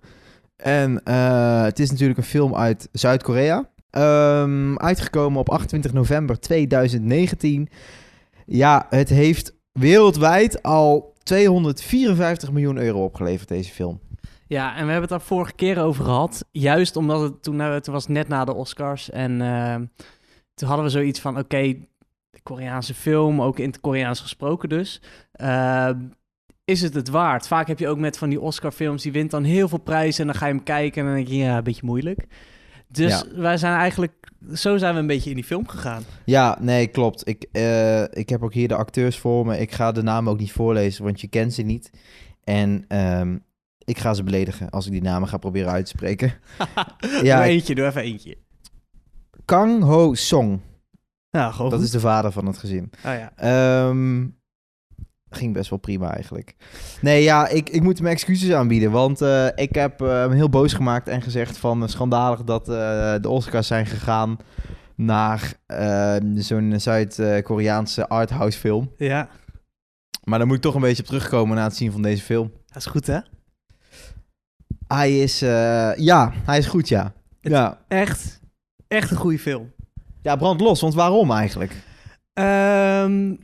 En 0.56 1.02
eh, 1.04 1.62
het 1.62 1.78
is 1.78 1.90
natuurlijk 1.90 2.18
een 2.18 2.24
film 2.24 2.54
uit 2.54 2.88
Zuid-Korea. 2.92 3.68
Ehm, 3.94 4.76
uitgekomen 4.76 5.40
op 5.40 5.50
28 5.50 5.92
november 5.92 6.40
2019. 6.40 7.68
Ja, 8.46 8.86
het 8.90 9.08
heeft 9.08 9.54
wereldwijd 9.72 10.62
al 10.62 11.14
254 11.22 12.52
miljoen 12.52 12.78
euro 12.78 13.04
opgeleverd, 13.04 13.48
deze 13.48 13.72
film. 13.72 14.00
Ja, 14.46 14.68
en 14.68 14.86
we 14.86 14.92
hebben 14.92 15.00
het 15.00 15.10
daar 15.10 15.20
vorige 15.20 15.52
keer 15.52 15.82
over 15.82 16.04
gehad. 16.04 16.44
Juist 16.50 16.96
omdat 16.96 17.20
het 17.20 17.42
toen, 17.42 17.60
eh, 17.60 17.76
toen 17.76 17.94
was 17.94 18.02
het 18.02 18.12
net 18.12 18.28
na 18.28 18.44
de 18.44 18.54
Oscars. 18.54 19.10
En 19.10 19.40
eh, 19.40 19.74
toen 20.54 20.68
hadden 20.68 20.84
we 20.84 20.90
zoiets 20.90 21.20
van, 21.20 21.38
oké, 21.38 21.74
Koreaanse 22.42 22.94
film, 22.94 23.42
ook 23.42 23.58
in 23.58 23.66
het 23.66 23.80
Koreaans 23.80 24.20
gesproken 24.20 24.68
dus. 24.68 25.02
Uh, 25.40 25.90
is 26.64 26.82
het 26.82 26.94
het 26.94 27.08
waard? 27.08 27.46
Vaak 27.46 27.66
heb 27.66 27.78
je 27.78 27.88
ook 27.88 27.98
met 27.98 28.18
van 28.18 28.28
die 28.28 28.40
Oscar-films, 28.40 29.02
die 29.02 29.12
wint 29.12 29.30
dan 29.30 29.44
heel 29.44 29.68
veel 29.68 29.78
prijzen 29.78 30.20
en 30.20 30.26
dan 30.26 30.36
ga 30.36 30.46
je 30.46 30.52
hem 30.52 30.62
kijken 30.62 31.00
en 31.00 31.06
dan 31.06 31.16
denk 31.16 31.28
je, 31.28 31.36
ja, 31.36 31.56
een 31.56 31.64
beetje 31.64 31.86
moeilijk. 31.86 32.26
Dus 32.94 33.10
Ja. 33.10 33.24
wij 33.40 33.56
zijn 33.56 33.74
eigenlijk, 33.78 34.12
zo 34.54 34.76
zijn 34.76 34.94
we 34.94 35.00
een 35.00 35.06
beetje 35.06 35.30
in 35.30 35.36
die 35.36 35.44
film 35.44 35.68
gegaan. 35.68 36.02
Ja, 36.24 36.58
nee, 36.60 36.86
klopt. 36.86 37.28
Ik, 37.28 37.46
eh, 37.52 38.02
ik 38.02 38.28
heb 38.28 38.42
ook 38.42 38.52
hier 38.54 38.68
de 38.68 38.74
acteurs 38.76 39.18
voor 39.18 39.46
me. 39.46 39.58
Ik 39.58 39.72
ga 39.72 39.92
de 39.92 40.02
namen 40.02 40.32
ook 40.32 40.38
niet 40.38 40.52
voorlezen, 40.52 41.04
want 41.04 41.20
je 41.20 41.26
kent 41.28 41.54
ze 41.54 41.62
niet. 41.62 41.90
En 42.44 42.84
ehm, 42.88 43.38
ik 43.78 43.98
ga 43.98 44.14
ze 44.14 44.22
beledigen 44.22 44.70
als 44.70 44.86
ik 44.86 44.92
die 44.92 45.02
namen 45.02 45.28
ga 45.28 45.36
proberen 45.36 45.70
uit 45.70 45.84
te 45.84 45.90
spreken. 45.96 46.32
Ja, 47.22 47.36
doe 47.36 47.44
eentje, 47.46 47.74
doe 47.74 47.86
even 47.86 48.02
eentje. 48.02 48.36
Kang 49.44 49.82
Ho 49.82 50.14
Song, 50.14 50.60
Nou, 51.30 51.52
gewoon 51.52 51.70
dat 51.70 51.78
goed. 51.78 51.88
is 51.88 51.94
de 51.94 52.00
vader 52.00 52.32
van 52.32 52.46
het 52.46 52.58
gezin. 52.58 52.90
Oh, 52.96 53.02
ja. 53.12 53.32
Ehm, 53.36 54.26
ging 55.34 55.52
best 55.52 55.70
wel 55.70 55.78
prima 55.78 56.14
eigenlijk. 56.14 56.54
Nee, 57.00 57.22
ja, 57.22 57.48
ik, 57.48 57.70
ik 57.70 57.82
moet 57.82 57.98
hem 57.98 58.06
excuses 58.06 58.52
aanbieden. 58.52 58.90
Want 58.90 59.20
eh, 59.20 59.46
ik 59.54 59.74
heb 59.74 60.00
eh, 60.02 60.08
hem 60.08 60.32
heel 60.32 60.48
boos 60.48 60.72
gemaakt 60.72 61.08
en 61.08 61.22
gezegd 61.22 61.56
van 61.58 61.82
eh, 61.82 61.88
schandalig 61.88 62.44
dat 62.44 62.64
de 63.22 63.28
Oscars 63.28 63.66
zijn 63.66 63.86
gegaan 63.86 64.36
naar 64.96 65.54
eh, 65.66 66.16
zo'n 66.34 66.74
Zuid-Koreaanse 66.76 68.08
arthouse 68.08 68.58
film. 68.58 68.92
ja, 68.96 69.28
Maar 70.24 70.38
dan 70.38 70.48
moet 70.48 70.56
ik 70.56 70.62
toch 70.62 70.74
een 70.74 70.80
beetje 70.80 71.02
op 71.02 71.08
terugkomen 71.08 71.56
na 71.56 71.64
het 71.64 71.76
zien 71.76 71.92
van 71.92 72.02
deze 72.02 72.22
film. 72.22 72.52
dat 72.66 72.76
is 72.76 72.86
goed 72.86 73.06
hè? 73.06 73.18
Hij 74.86 75.18
is, 75.20 75.38
ja, 75.96 76.32
hij 76.44 76.58
is 76.58 76.66
goed, 76.66 76.88
ja. 76.88 77.12
Het- 77.40 77.52
Ja. 77.52 77.78
Echt, 77.88 78.40
echt 78.88 79.10
een 79.10 79.16
goede 79.16 79.38
film. 79.38 79.72
ja, 80.22 80.36
brand 80.36 80.60
los, 80.60 80.80
want 80.80 80.94
waarom 80.94 81.30
eigenlijk? 81.30 81.72
Ehm, 82.32 83.34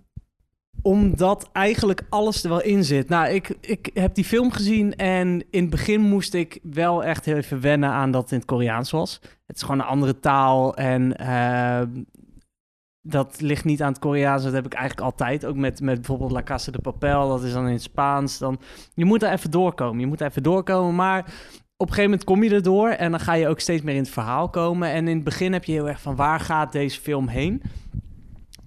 omdat 0.83 1.49
eigenlijk 1.53 2.03
alles 2.09 2.43
er 2.43 2.49
wel 2.49 2.63
in 2.63 2.85
zit. 2.85 3.09
Nou, 3.09 3.29
ik, 3.29 3.57
ik 3.61 3.91
heb 3.95 4.15
die 4.15 4.25
film 4.25 4.53
gezien 4.53 4.97
en 4.97 5.45
in 5.51 5.61
het 5.61 5.71
begin 5.71 6.01
moest 6.01 6.35
ik 6.35 6.59
wel 6.63 7.05
echt 7.05 7.25
heel 7.25 7.37
even 7.37 7.61
wennen 7.61 7.91
aan 7.91 8.11
dat 8.11 8.23
het 8.23 8.33
in 8.33 8.37
het 8.39 8.47
Koreaans 8.47 8.91
was. 8.91 9.21
Het 9.47 9.57
is 9.57 9.63
gewoon 9.63 9.81
een 9.81 9.87
andere 9.87 10.21
taal 10.21 10.77
en 10.77 11.17
ehm, 11.17 11.89
dat 13.03 13.41
ligt 13.41 13.65
niet 13.65 13.83
aan 13.83 13.93
het 13.93 14.01
Koreaans. 14.01 14.43
Dat 14.43 14.53
heb 14.53 14.67
ik 14.67 14.73
eigenlijk 14.73 15.07
altijd. 15.07 15.45
Ook 15.45 15.57
met, 15.57 15.81
met 15.81 15.95
bijvoorbeeld 15.95 16.31
La 16.31 16.43
Casa 16.43 16.73
de 16.73 16.81
Papel, 16.81 17.29
dat 17.29 17.43
is 17.43 17.53
dan 17.53 17.67
in 17.67 17.73
het 17.73 17.83
Spaans. 17.83 18.39
Dan, 18.39 18.61
je 18.95 19.05
moet 19.05 19.23
er 19.23 19.33
even 19.33 19.51
doorkomen. 19.51 20.01
Je 20.01 20.07
moet 20.07 20.21
even 20.21 20.43
doorkomen, 20.43 20.95
maar 20.95 21.21
op 21.77 21.87
een 21.87 21.95
gegeven 21.95 22.11
moment 22.11 22.25
kom 22.25 22.43
je 22.43 22.55
erdoor 22.55 22.89
en 22.89 23.11
dan 23.11 23.21
ga 23.21 23.33
je 23.33 23.49
ook 23.49 23.61
steeds 23.61 23.83
meer 23.83 23.95
in 23.95 24.03
het 24.03 24.11
verhaal 24.11 24.49
komen. 24.49 24.91
En 24.91 25.09
in 25.09 25.15
het 25.15 25.25
begin 25.25 25.53
heb 25.53 25.65
je 25.65 25.73
heel 25.73 25.89
erg 25.89 26.01
van 26.01 26.17
waar 26.17 26.41
gaat 26.41 26.73
deze 26.73 27.01
film 27.01 27.29
heen? 27.29 27.63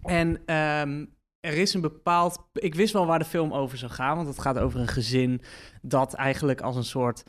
En 0.03 0.41
ehm, 0.46 1.05
er 1.43 1.57
is 1.57 1.73
een 1.73 1.81
bepaald. 1.81 2.50
Ik 2.53 2.75
wist 2.75 2.93
wel 2.93 3.05
waar 3.05 3.19
de 3.19 3.25
film 3.25 3.53
over 3.53 3.77
zou 3.77 3.91
gaan, 3.91 4.15
want 4.15 4.27
het 4.27 4.39
gaat 4.39 4.57
over 4.57 4.79
een 4.79 4.88
gezin 4.88 5.41
dat 5.81 6.13
eigenlijk 6.13 6.62
als 6.62 6.75
een 6.75 6.83
soort 6.83 7.23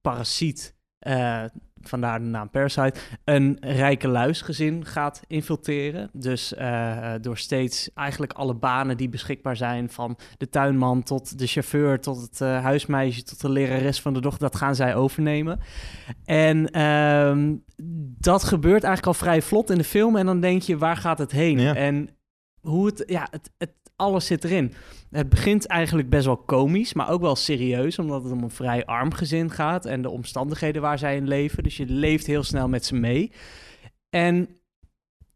parasiet. 0.00 0.76
eh, 0.98 1.44
vandaar 1.80 2.18
de 2.18 2.24
naam 2.24 2.50
Parasite, 2.50 3.00
een 3.24 3.56
rijke 3.60 4.08
luisgezin 4.08 4.84
gaat 4.84 5.20
infiltreren. 5.26 6.10
Dus 6.12 6.54
eh, 6.54 7.14
eh, 7.14 7.22
door 7.22 7.38
steeds 7.38 7.90
eigenlijk 7.94 8.32
alle 8.32 8.54
banen 8.54 8.96
die 8.96 9.08
beschikbaar 9.08 9.56
zijn, 9.56 9.90
van 9.90 10.18
de 10.36 10.48
tuinman 10.48 11.02
tot 11.02 11.38
de 11.38 11.46
chauffeur, 11.46 12.00
tot 12.00 12.20
het 12.20 12.38
huismeisje, 12.38 13.22
tot 13.22 13.40
de 13.40 13.50
lerares 13.50 14.00
van 14.00 14.14
de 14.14 14.20
dochter, 14.20 14.40
dat 14.50 14.56
gaan 14.56 14.74
zij 14.74 14.94
overnemen. 14.94 15.60
En 16.24 16.70
ehm, 16.70 17.56
dat 18.18 18.44
gebeurt 18.44 18.84
eigenlijk 18.84 19.06
al 19.06 19.24
vrij 19.24 19.42
vlot 19.42 19.70
in 19.70 19.78
de 19.78 19.84
film. 19.84 20.16
En 20.16 20.26
dan 20.26 20.40
denk 20.40 20.62
je, 20.62 20.78
waar 20.78 20.96
gaat 20.96 21.18
het 21.18 21.32
heen? 21.32 21.60
Ja. 21.60 21.74
En 21.74 22.17
hoe 22.68 22.86
het, 22.86 23.02
ja, 23.06 23.28
het, 23.30 23.50
het, 23.58 23.72
alles 23.96 24.26
zit 24.26 24.44
erin. 24.44 24.72
Het 25.10 25.28
begint 25.28 25.66
eigenlijk 25.66 26.08
best 26.08 26.26
wel 26.26 26.36
komisch, 26.36 26.92
maar 26.92 27.10
ook 27.10 27.20
wel 27.20 27.36
serieus, 27.36 27.98
omdat 27.98 28.22
het 28.22 28.32
om 28.32 28.42
een 28.42 28.50
vrij 28.50 28.84
arm 28.84 29.14
gezin 29.14 29.50
gaat 29.50 29.84
en 29.84 30.02
de 30.02 30.10
omstandigheden 30.10 30.82
waar 30.82 30.98
zij 30.98 31.16
in 31.16 31.28
leven. 31.28 31.62
Dus 31.62 31.76
je 31.76 31.86
leeft 31.86 32.26
heel 32.26 32.42
snel 32.42 32.68
met 32.68 32.84
ze 32.84 32.94
mee. 32.94 33.32
En 34.10 34.48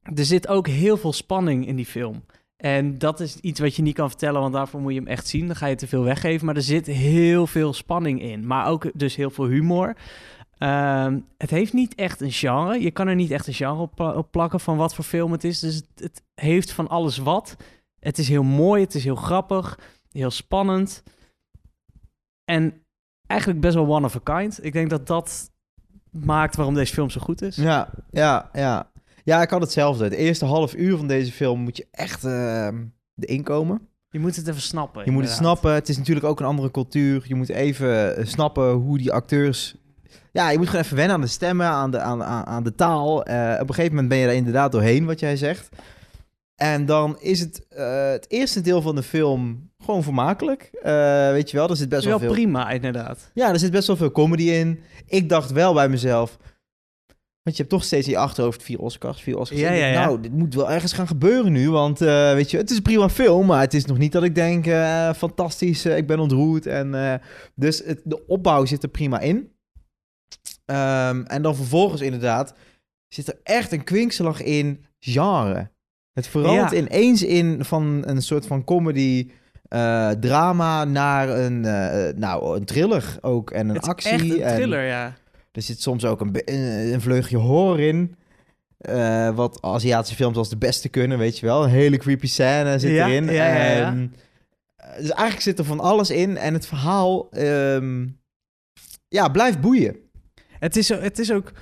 er 0.03 0.25
zit 0.25 0.49
ook 0.49 0.67
heel 0.67 0.97
veel 0.97 1.13
spanning 1.13 1.67
in 1.67 1.77
die 1.77 1.87
film. 1.87 2.25
En 2.57 2.99
dat 2.99 3.21
is 3.21 3.37
iets 3.37 3.61
wat 3.61 3.77
je 3.77 3.83
niet 3.83 3.95
kan 3.95 4.09
vertellen, 4.09 4.41
want 4.41 4.53
daarvoor 4.53 4.81
moet 4.81 4.93
je 4.93 4.99
hem 4.99 5.09
echt 5.09 5.27
zien. 5.27 5.47
Dan 5.47 5.57
ga 5.57 5.67
je 5.67 5.75
te 5.75 5.87
veel 5.87 6.03
weggeven. 6.03 6.47
Maar 6.47 6.57
er 6.57 6.63
zit 6.63 6.87
heel 6.87 7.47
veel 7.47 7.73
spanning 7.73 8.23
in. 8.23 8.47
Maar 8.47 8.67
ook 8.67 8.91
dus 8.95 9.17
heel 9.17 9.31
veel 9.31 9.47
humor. 9.47 9.97
Ehm, 10.63 11.21
het 11.39 11.51
heeft 11.51 11.73
niet 11.73 11.95
echt 11.95 12.21
een 12.21 12.33
genre. 12.33 12.81
Je 12.81 12.91
kan 12.91 13.09
er 13.09 13.15
niet 13.15 13.31
echt 13.31 13.47
een 13.47 13.55
genre 13.55 13.81
op, 13.81 14.01
op 14.01 14.31
plakken 14.31 14.61
van 14.61 14.77
wat 14.77 14.95
voor 14.95 15.05
film 15.05 15.33
het 15.33 15.45
is. 15.45 15.59
Dus 15.59 15.75
het, 15.75 15.87
het 15.95 16.23
heeft 16.35 16.73
van 16.73 16.89
alles 16.89 17.19
wat. 17.19 17.57
Het 17.99 18.19
is 18.19 18.29
heel 18.29 18.43
mooi, 18.43 18.83
het 18.83 18.95
is 18.95 19.05
heel 19.05 19.17
grappig, 19.17 19.79
heel 20.11 20.31
spannend. 20.31 21.03
En 22.45 22.85
eigenlijk 23.27 23.61
best 23.61 23.75
wel 23.75 23.95
one 23.95 24.07
of 24.07 24.17
a 24.17 24.39
kind. 24.39 24.65
Ik 24.65 24.73
denk 24.73 24.91
dat 24.91 25.07
dat 25.07 25.51
maakt 26.11 26.57
waarom 26.57 26.75
deze 26.75 26.95
film 26.95 27.11
zo 27.11 27.21
goed 27.21 27.43
is. 27.43 27.57
Ja, 27.57 27.91
ja, 28.11 28.51
ja. 28.53 28.91
Ja, 29.25 29.43
ik 29.43 29.51
had 29.51 29.61
hetzelfde. 29.61 30.05
Het 30.05 30.13
eerste 30.13 30.45
half 30.45 30.75
uur 30.75 30.97
van 30.97 31.07
deze 31.07 31.33
film 31.33 31.61
moet 31.61 31.77
je 31.77 31.87
echt 31.91 32.25
ehm 32.25 32.85
erin 33.17 33.43
komen. 33.43 33.89
Je 34.11 34.19
moet 34.19 34.37
het 34.37 34.49
even 34.49 34.61
snappen. 34.61 35.05
Je 35.05 35.11
moet 35.11 35.25
het 35.25 35.33
snappen. 35.33 35.75
Het 35.75 35.89
is 35.89 35.97
natuurlijk 35.97 36.27
ook 36.27 36.41
een 36.41 36.47
andere 36.47 36.71
cultuur. 36.71 37.25
Je 37.27 37.35
moet 37.35 37.49
even 37.49 38.17
eh, 38.17 38.25
snappen 38.27 38.73
hoe 38.73 38.99
die 38.99 39.13
acteurs... 39.13 39.75
Ja, 40.33 40.51
je 40.51 40.59
moet 40.59 40.69
gewoon 40.69 40.85
even 40.85 40.97
wennen 40.97 41.15
aan 41.15 41.21
de 41.21 41.27
stemmen, 41.27 41.67
aan 41.67 41.91
de, 41.91 41.99
aan, 41.99 42.25
aan, 42.25 42.47
aan 42.47 42.63
de 42.63 42.75
taal. 42.75 43.25
Eh, 43.25 43.61
op 43.61 43.69
een 43.69 43.75
gegeven 43.75 43.91
moment 43.91 44.09
ben 44.09 44.19
je 44.19 44.27
er 44.27 44.33
inderdaad 44.33 44.73
doorheen, 44.73 45.05
wat 45.05 45.21
jij 45.21 45.37
zegt. 45.37 45.69
En 46.55 46.87
dan 46.87 47.17
is 47.21 47.41
het, 47.41 47.67
eh, 47.69 48.11
het 48.11 48.27
eerste 48.29 48.61
deel 48.61 48.83
van 48.83 48.95
de 48.95 49.03
film 49.03 49.71
gewoon 49.79 50.03
vermakelijk. 50.03 50.71
Eh, 50.83 51.31
weet 51.31 51.51
je 51.51 51.57
wel, 51.57 51.71
er 51.71 51.77
zit 51.77 51.89
best 51.89 52.05
wel 52.05 52.19
Wel 52.19 52.29
veel... 52.29 52.33
prima, 52.33 52.71
inderdaad. 52.71 53.31
Ja, 53.35 53.53
er 53.53 53.59
zit 53.59 53.71
best 53.71 53.87
wel 53.87 53.97
veel 53.97 54.11
comedy 54.11 54.51
in. 54.51 54.81
Ik 55.07 55.29
dacht 55.29 55.51
wel 55.51 55.75
bij 55.75 55.89
mezelf... 55.89 56.39
Want 57.43 57.57
je 57.57 57.63
hebt 57.63 57.75
toch 57.75 57.85
steeds 57.85 58.07
in 58.07 58.13
je 58.13 58.19
achterhoofd 58.19 58.63
vier 58.63 58.79
Oscars, 58.79 59.23
vier 59.23 59.39
Oscars. 59.39 59.61
Ja, 59.61 59.73
ja, 59.73 59.87
ja. 59.87 60.05
Nou, 60.05 60.21
dit 60.21 60.33
moet 60.33 60.55
wel 60.55 60.71
ergens 60.71 60.93
gaan 60.93 61.07
gebeuren 61.07 61.53
nu. 61.53 61.71
Want 61.71 61.99
weet 61.99 62.51
je, 62.51 62.57
het 62.57 62.71
is 62.71 62.77
een 62.77 62.83
prima 62.83 63.09
film. 63.09 63.47
Maar 63.47 63.61
het 63.61 63.75
is 63.75 63.85
nog 63.85 63.99
niet 63.99 64.13
dat 64.13 64.23
ik 64.23 64.35
denk, 64.35 64.67
fantastisch, 65.17 65.87
ik 65.87 66.07
ben 66.07 66.19
ontroerd. 66.19 66.67
En, 66.67 67.21
dus 67.55 67.83
het, 67.85 68.01
de 68.05 68.27
opbouw 68.27 68.65
zit 68.65 68.83
er 68.83 68.89
prima 68.89 69.21
in. 69.21 69.53
Ehm, 70.65 71.23
en 71.23 71.43
dan 71.43 71.57
vervolgens 71.57 72.01
inderdaad 72.01 72.55
zit 73.09 73.29
er 73.29 73.39
echt 73.43 73.73
een 73.73 73.85
kwinkslag 73.85 74.43
in 74.43 74.85
genre. 74.99 75.71
Het 76.13 76.27
verandert 76.27 76.71
Ja. 76.71 76.77
ineens 76.77 77.23
in 77.23 77.65
van 77.65 78.03
een 78.07 78.23
soort 78.23 78.47
van 78.47 78.65
comedy... 78.65 79.31
eh, 79.69 80.11
drama 80.11 80.85
naar 80.85 81.29
een, 81.29 81.65
eh, 81.65 82.15
nou, 82.17 82.57
een 82.57 82.65
thriller 82.65 83.19
ook 83.21 83.51
en 83.51 83.69
een 83.69 83.75
het 83.75 83.83
is 83.83 83.89
actie. 83.89 84.11
echt 84.11 84.23
een 84.31 84.43
en- 84.43 84.55
thriller, 84.55 84.87
ja. 84.87 85.15
er 85.53 85.63
zit 85.63 85.81
soms 85.83 86.05
ook 86.05 86.21
een, 86.21 86.43
een, 86.93 87.01
vleugje 87.01 87.37
horror 87.37 87.81
in. 87.81 88.15
eh, 88.79 89.35
wat 89.35 89.59
Aziatische 89.63 90.17
films 90.17 90.37
als 90.37 90.49
de 90.49 90.57
beste 90.57 90.89
kunnen, 90.89 91.19
weet 91.19 91.39
je 91.39 91.47
wel. 91.47 91.65
Een 91.65 91.71
hele 91.71 91.97
creepy 91.97 92.27
scène 92.27 92.79
zit 92.79 92.91
Ja, 92.91 93.07
erin. 93.09 93.25
ja, 93.25 93.47
ja, 93.57 93.77
ja. 93.77 93.95
Dus 94.97 95.11
eigenlijk 95.11 95.41
zit 95.41 95.59
er 95.59 95.65
van 95.65 95.81
alles 95.81 96.11
in. 96.11 96.37
En 96.37 96.53
het 96.55 96.67
verhaal 96.67 97.31
ehm, 97.31 98.07
ja, 99.09 99.29
blijft 99.29 99.61
boeien. 99.61 99.97
Het 100.63 100.77
is, 100.77 100.89
het 100.89 101.19
is 101.19 101.33
ook 101.33 101.53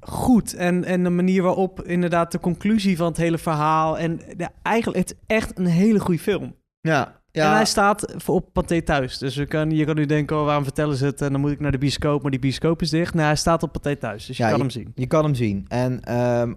goed. 0.00 0.54
En, 0.54 0.84
en 0.84 1.02
de 1.04 1.10
manier 1.10 1.42
waarop 1.42 1.82
inderdaad 1.82 2.32
de 2.32 2.40
conclusie 2.40 2.96
van 2.96 3.06
het 3.06 3.16
hele 3.16 3.38
verhaal... 3.38 3.98
En 3.98 4.20
ja, 4.36 4.50
eigenlijk, 4.62 4.98
het 4.98 5.10
is 5.10 5.36
echt 5.36 5.58
een 5.58 5.66
hele 5.66 6.00
goede 6.00 6.20
film. 6.20 6.54
Ja, 6.80 7.06
En 7.06 7.42
ja, 7.42 7.54
hij 7.54 7.64
staat 7.64 8.26
op 8.26 8.52
Pathé 8.52 8.82
thuis. 8.82 9.18
Dus 9.18 9.34
je 9.34 9.46
kan, 9.46 9.70
je 9.70 9.84
kan 9.84 9.94
nu 9.96 10.06
denken, 10.06 10.36
oh, 10.38 10.44
waarom 10.44 10.64
vertellen 10.64 10.96
ze 10.96 11.04
het? 11.04 11.20
En 11.20 11.32
dan 11.32 11.40
moet 11.40 11.50
ik 11.50 11.60
naar 11.60 11.70
de 11.70 11.78
bioscoop, 11.78 12.22
maar 12.22 12.30
die 12.30 12.40
bioscoop 12.40 12.82
is 12.82 12.90
dicht. 12.90 13.14
Nee, 13.14 13.24
hij 13.24 13.36
staat 13.36 13.62
op 13.62 13.72
Pathé 13.72 13.96
thuis, 13.96 14.26
dus 14.26 14.36
je 14.36 14.42
Ja, 14.42 14.50
kan 14.50 14.60
hem 14.60 14.70
zien. 14.70 14.92
je 14.94 15.06
kan 15.06 15.24
hem 15.24 15.34
zien. 15.34 15.64
En 15.68 16.04
ehm, 16.04 16.52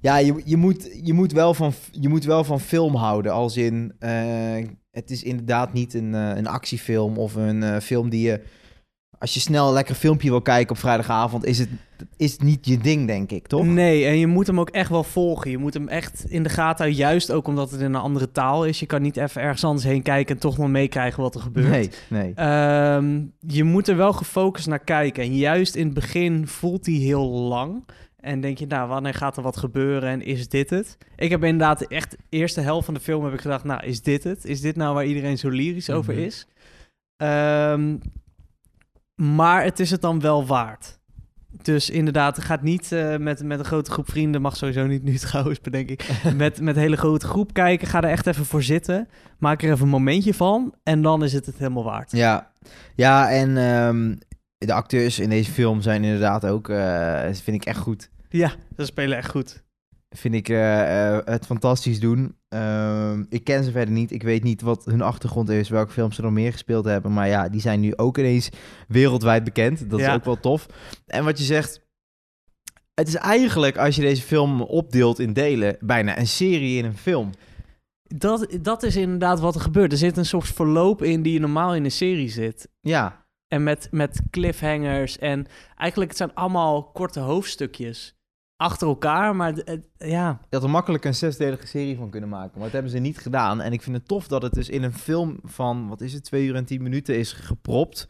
ja, 0.00 0.16
je, 0.16 0.42
je, 0.44 0.56
moet, 0.56 0.98
je, 1.02 1.12
moet 1.12 1.32
wel 1.32 1.54
van, 1.54 1.72
je 1.90 2.08
moet 2.08 2.24
wel 2.24 2.44
van 2.44 2.60
film 2.60 2.94
houden. 2.94 3.32
Als 3.32 3.56
in, 3.56 3.92
eh, 3.98 4.64
het 4.90 5.10
is 5.10 5.22
inderdaad 5.22 5.72
niet 5.72 5.94
een, 5.94 6.14
eh, 6.14 6.36
een 6.36 6.46
actiefilm 6.46 7.16
of 7.18 7.34
een 7.34 7.62
eh, 7.62 7.80
film 7.80 8.08
die 8.08 8.26
je... 8.26 8.40
Als 9.18 9.34
je 9.34 9.40
snel 9.40 9.66
een 9.68 9.72
lekker 9.72 9.94
filmpje 9.94 10.30
wil 10.30 10.42
kijken 10.42 10.70
op 10.70 10.78
vrijdagavond, 10.78 11.44
is 11.44 11.58
het, 11.58 11.68
is 12.16 12.32
het 12.32 12.42
niet 12.42 12.66
je 12.66 12.78
ding, 12.78 13.06
denk 13.06 13.30
ik, 13.30 13.46
toch? 13.46 13.64
Nee, 13.66 14.04
en 14.04 14.18
je 14.18 14.26
moet 14.26 14.46
hem 14.46 14.60
ook 14.60 14.70
echt 14.70 14.90
wel 14.90 15.04
volgen. 15.04 15.50
Je 15.50 15.58
moet 15.58 15.74
hem 15.74 15.88
echt 15.88 16.24
in 16.28 16.42
de 16.42 16.48
gaten 16.48 16.76
houden, 16.84 16.98
juist 16.98 17.32
ook 17.32 17.46
omdat 17.46 17.70
het 17.70 17.80
in 17.80 17.86
een 17.86 17.94
andere 18.00 18.32
taal 18.32 18.64
is. 18.64 18.80
Je 18.80 18.86
kan 18.86 19.02
niet 19.02 19.16
even 19.16 19.42
ergens 19.42 19.64
anders 19.64 19.84
heen 19.86 20.02
kijken 20.02 20.34
en 20.34 20.40
toch 20.40 20.56
wel 20.56 20.68
meekrijgen 20.68 21.22
wat 21.22 21.34
er 21.34 21.40
gebeurt. 21.40 21.68
Nee, 21.70 21.90
nee. 22.08 22.32
Ehm, 22.34 23.20
je 23.46 23.64
moet 23.64 23.88
er 23.88 23.96
wel 23.96 24.12
gefocust 24.12 24.66
naar 24.66 24.84
kijken. 24.84 25.22
En 25.22 25.36
juist 25.36 25.74
in 25.74 25.84
het 25.84 25.94
begin 25.94 26.46
voelt 26.46 26.86
hij 26.86 26.94
heel 26.94 27.28
lang. 27.28 27.84
En 28.20 28.40
denk 28.40 28.58
je, 28.58 28.66
nou, 28.66 28.88
wanneer 28.88 29.14
gaat 29.14 29.36
er 29.36 29.42
wat 29.42 29.56
gebeuren 29.56 30.08
en 30.10 30.22
is 30.22 30.48
dit 30.48 30.70
het? 30.70 30.96
Ik 31.16 31.30
heb 31.30 31.44
inderdaad 31.44 31.82
echt 31.82 32.10
de 32.10 32.16
eerste 32.28 32.60
helft 32.60 32.84
van 32.84 32.94
de 32.94 33.00
film 33.00 33.24
heb 33.24 33.32
ik 33.34 33.40
gedacht, 33.40 33.64
nou, 33.64 33.84
is 33.86 34.02
dit 34.02 34.24
het? 34.24 34.44
Is 34.44 34.60
dit 34.60 34.76
nou 34.76 34.94
waar 34.94 35.06
iedereen 35.06 35.38
zo 35.38 35.48
lyrisch 35.48 35.90
over 35.90 36.12
Mhm. 36.14 36.22
is? 36.22 36.46
Ehm, 37.16 37.96
maar 39.18 39.64
het 39.64 39.80
is 39.80 39.90
het 39.90 40.00
dan 40.00 40.20
wel 40.20 40.46
waard. 40.46 40.98
Dus 41.62 41.90
inderdaad, 41.90 42.36
het 42.36 42.44
gaat 42.44 42.62
niet 42.62 42.92
eh, 42.92 43.16
met, 43.16 43.42
met 43.42 43.58
een 43.58 43.64
grote 43.64 43.90
groep 43.90 44.10
vrienden. 44.10 44.40
Mag 44.40 44.56
sowieso 44.56 44.86
niet 44.86 45.02
nu 45.02 45.16
trouwens, 45.28 45.60
bedenk 45.60 45.90
ik. 45.90 46.08
met, 46.36 46.60
met 46.60 46.76
een 46.76 46.82
hele 46.82 46.96
grote 46.96 47.26
groep 47.26 47.52
kijken. 47.52 47.88
Ga 47.88 48.02
er 48.02 48.10
echt 48.10 48.26
even 48.26 48.44
voor 48.44 48.62
zitten. 48.62 49.08
Maak 49.38 49.62
er 49.62 49.70
even 49.70 49.82
een 49.82 49.88
momentje 49.88 50.34
van. 50.34 50.74
En 50.82 51.02
dan 51.02 51.24
is 51.24 51.32
het 51.32 51.46
het 51.46 51.58
helemaal 51.58 51.84
waard. 51.84 52.12
Ja, 52.12 52.52
ja 52.94 53.30
en 53.30 53.56
ehm, 53.56 54.14
de 54.58 54.72
acteurs 54.72 55.18
in 55.18 55.28
deze 55.28 55.50
film 55.50 55.80
zijn 55.80 56.04
inderdaad 56.04 56.46
ook, 56.46 56.68
eh, 56.68 57.22
vind 57.22 57.56
ik 57.56 57.64
echt 57.64 57.78
goed. 57.78 58.10
Ja, 58.28 58.52
ze 58.76 58.84
spelen 58.84 59.16
echt 59.16 59.30
goed. 59.30 59.62
Vind 60.10 60.34
ik 60.34 60.48
eh, 60.48 61.18
het 61.24 61.46
fantastisch 61.46 62.00
doen. 62.00 62.36
Ehm, 62.48 63.24
ik 63.28 63.44
ken 63.44 63.64
ze 63.64 63.70
verder 63.70 63.94
niet. 63.94 64.10
Ik 64.10 64.22
weet 64.22 64.42
niet 64.42 64.60
wat 64.60 64.84
hun 64.84 65.02
achtergrond 65.02 65.48
is, 65.48 65.68
welke 65.68 65.92
films 65.92 66.16
ze 66.16 66.22
nog 66.22 66.32
meer 66.32 66.52
gespeeld 66.52 66.84
hebben. 66.84 67.12
Maar 67.12 67.28
ja, 67.28 67.48
die 67.48 67.60
zijn 67.60 67.80
nu 67.80 67.96
ook 67.96 68.18
ineens 68.18 68.48
wereldwijd 68.88 69.44
bekend. 69.44 69.90
Dat 69.90 70.00
is 70.00 70.08
ook 70.08 70.24
wel 70.24 70.40
tof. 70.40 70.66
En 71.06 71.24
wat 71.24 71.38
je 71.38 71.44
zegt, 71.44 71.86
het 72.94 73.08
is 73.08 73.14
eigenlijk, 73.14 73.76
als 73.76 73.96
je 73.96 74.02
deze 74.02 74.22
film 74.22 74.62
opdeelt 74.62 75.18
in 75.18 75.32
delen, 75.32 75.76
bijna 75.80 76.18
een 76.18 76.26
serie 76.26 76.78
in 76.78 76.84
een 76.84 76.96
film. 76.96 77.30
Dat, 78.02 78.58
dat 78.60 78.82
is 78.82 78.96
inderdaad 78.96 79.40
wat 79.40 79.54
er 79.54 79.60
gebeurt. 79.60 79.92
Er 79.92 79.98
zit 79.98 80.16
een 80.16 80.26
soort 80.26 80.46
verloop 80.48 81.02
in 81.02 81.22
die 81.22 81.32
je 81.32 81.40
normaal 81.40 81.74
in 81.74 81.84
een 81.84 81.90
serie 81.90 82.28
zit. 82.28 82.68
Ja, 82.80 83.26
En 83.48 83.62
met, 83.62 83.88
met 83.90 84.20
cliffhangers. 84.30 85.18
En 85.18 85.46
eigenlijk 85.76 86.10
het 86.10 86.18
zijn 86.18 86.34
allemaal 86.34 86.90
korte 86.90 87.20
hoofdstukjes. 87.20 88.17
Achter 88.60 88.88
elkaar, 88.88 89.36
maar 89.36 89.54
het- 89.54 89.68
het- 89.68 89.88
ja, 89.98 90.28
Je 90.48 90.56
had 90.56 90.62
er 90.62 90.70
makkelijk 90.70 91.04
een 91.04 91.14
zesdelige 91.14 91.66
serie 91.66 91.96
van 91.96 92.10
kunnen 92.10 92.28
maken. 92.28 92.50
Maar 92.54 92.62
dat 92.62 92.72
hebben 92.72 92.90
ze 92.90 92.98
niet 92.98 93.18
gedaan. 93.18 93.60
En 93.60 93.72
ik 93.72 93.82
vind 93.82 93.96
het 93.96 94.08
tof 94.08 94.28
dat 94.28 94.42
het 94.42 94.52
dus 94.52 94.68
in 94.68 94.82
een 94.82 94.92
film 94.94 95.38
van, 95.44 95.88
wat 95.88 96.00
is 96.00 96.12
het, 96.12 96.24
twee 96.24 96.46
uur 96.46 96.54
en 96.54 96.64
tien 96.64 96.82
minuten 96.82 97.18
is 97.18 97.32
gepropt. 97.32 98.06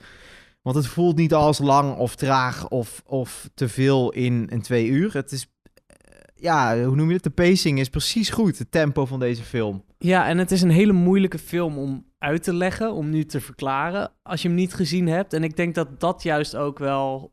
Want 0.62 0.76
het 0.76 0.86
voelt 0.86 1.16
niet 1.16 1.34
als 1.34 1.58
lang 1.58 1.96
of 1.96 2.16
traag 2.16 2.68
of, 2.68 3.02
of 3.06 3.50
te 3.54 3.68
veel 3.68 4.10
in 4.12 4.46
een 4.50 4.62
twee 4.62 4.86
uur. 4.86 5.14
Het 5.14 5.32
is, 5.32 5.46
eh, 5.86 5.94
ja, 6.34 6.84
hoe 6.84 6.96
noem 6.96 7.08
je 7.08 7.14
het? 7.14 7.22
De 7.22 7.30
pacing 7.30 7.78
is 7.78 7.88
precies 7.88 8.30
goed. 8.30 8.58
Het 8.58 8.70
tempo 8.70 9.06
van 9.06 9.20
deze 9.20 9.42
film. 9.42 9.84
Ja, 9.98 10.26
en 10.28 10.38
het 10.38 10.50
is 10.50 10.62
een 10.62 10.70
hele 10.70 10.92
moeilijke 10.92 11.38
film 11.38 11.78
om 11.78 12.06
uit 12.18 12.42
te 12.42 12.54
leggen, 12.54 12.92
om 12.92 13.10
nu 13.10 13.24
te 13.24 13.40
verklaren, 13.40 14.10
als 14.22 14.42
je 14.42 14.48
hem 14.48 14.56
niet 14.56 14.74
gezien 14.74 15.06
hebt. 15.06 15.32
En 15.32 15.44
ik 15.44 15.56
denk 15.56 15.74
dat 15.74 16.00
dat 16.00 16.22
juist 16.22 16.56
ook 16.56 16.78
wel 16.78 17.32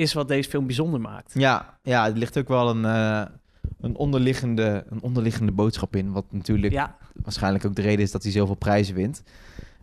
is 0.00 0.12
wat 0.12 0.28
deze 0.28 0.50
film 0.50 0.66
bijzonder 0.66 1.00
maakt. 1.00 1.32
Ja, 1.34 1.78
ja 1.82 2.06
er 2.06 2.16
ligt 2.16 2.38
ook 2.38 2.48
wel 2.48 2.70
een, 2.70 2.84
eh, 2.84 3.22
een, 3.80 3.96
onderliggende, 3.96 4.84
een 4.88 5.02
onderliggende 5.02 5.52
boodschap 5.52 5.96
in. 5.96 6.12
Wat 6.12 6.24
natuurlijk 6.30 6.72
Ja, 6.72 6.96
waarschijnlijk 7.14 7.64
ook 7.64 7.74
de 7.74 7.82
reden 7.82 8.04
is 8.04 8.10
dat 8.10 8.22
hij 8.22 8.32
zoveel 8.32 8.54
prijzen 8.54 8.94
wint. 8.94 9.22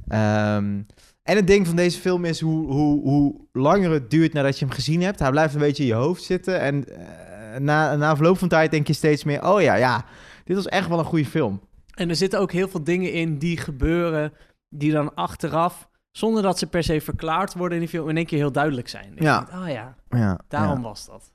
Ehm, 0.07 0.81
en 1.23 1.35
het 1.35 1.47
ding 1.47 1.67
van 1.67 1.75
deze 1.75 1.99
film 1.99 2.25
is 2.25 2.41
hoe, 2.41 2.71
hoe, 2.71 3.01
hoe 3.01 3.35
langer 3.51 3.91
het 3.91 4.09
duurt 4.09 4.33
nadat 4.33 4.59
je 4.59 4.65
hem 4.65 4.73
gezien 4.73 5.01
hebt. 5.01 5.19
Hij 5.19 5.31
blijft 5.31 5.53
een 5.53 5.59
beetje 5.59 5.83
in 5.83 5.89
je 5.89 5.95
hoofd 5.95 6.23
zitten. 6.23 6.59
En 6.59 6.85
eh, 6.87 7.59
na, 7.59 7.95
na 7.95 8.15
verloop 8.15 8.37
van 8.37 8.47
tijd 8.47 8.71
denk 8.71 8.87
je 8.87 8.93
steeds 8.93 9.23
meer... 9.23 9.47
oh 9.47 9.61
ja, 9.61 9.75
ja, 9.75 10.05
dit 10.43 10.55
was 10.55 10.65
echt 10.65 10.87
wel 10.87 10.99
een 10.99 11.05
goede 11.05 11.25
film. 11.25 11.61
en 11.93 12.09
er 12.09 12.15
zitten 12.15 12.39
ook 12.39 12.51
heel 12.51 12.67
veel 12.67 12.83
dingen 12.83 13.11
in 13.11 13.37
die 13.37 13.57
gebeuren, 13.57 14.33
die 14.69 14.91
dan 14.91 15.13
achteraf, 15.15 15.89
zonder 16.17 16.41
dat 16.43 16.59
ze 16.59 16.67
per 16.67 16.83
se 16.83 17.01
verklaard 17.01 17.53
worden 17.53 17.73
in 17.73 17.79
die 17.79 17.89
film, 17.89 18.09
in 18.09 18.17
één 18.17 18.25
keer 18.25 18.37
heel 18.37 18.51
duidelijk 18.51 18.87
zijn. 18.87 19.13
Ja. 19.15 19.39
denk, 19.39 19.61
oh 19.61 19.69
ja, 19.69 19.95
Ja, 20.09 20.39
daarom 20.47 20.77
ja. 20.77 20.83
was 20.83 21.05
dat. 21.05 21.31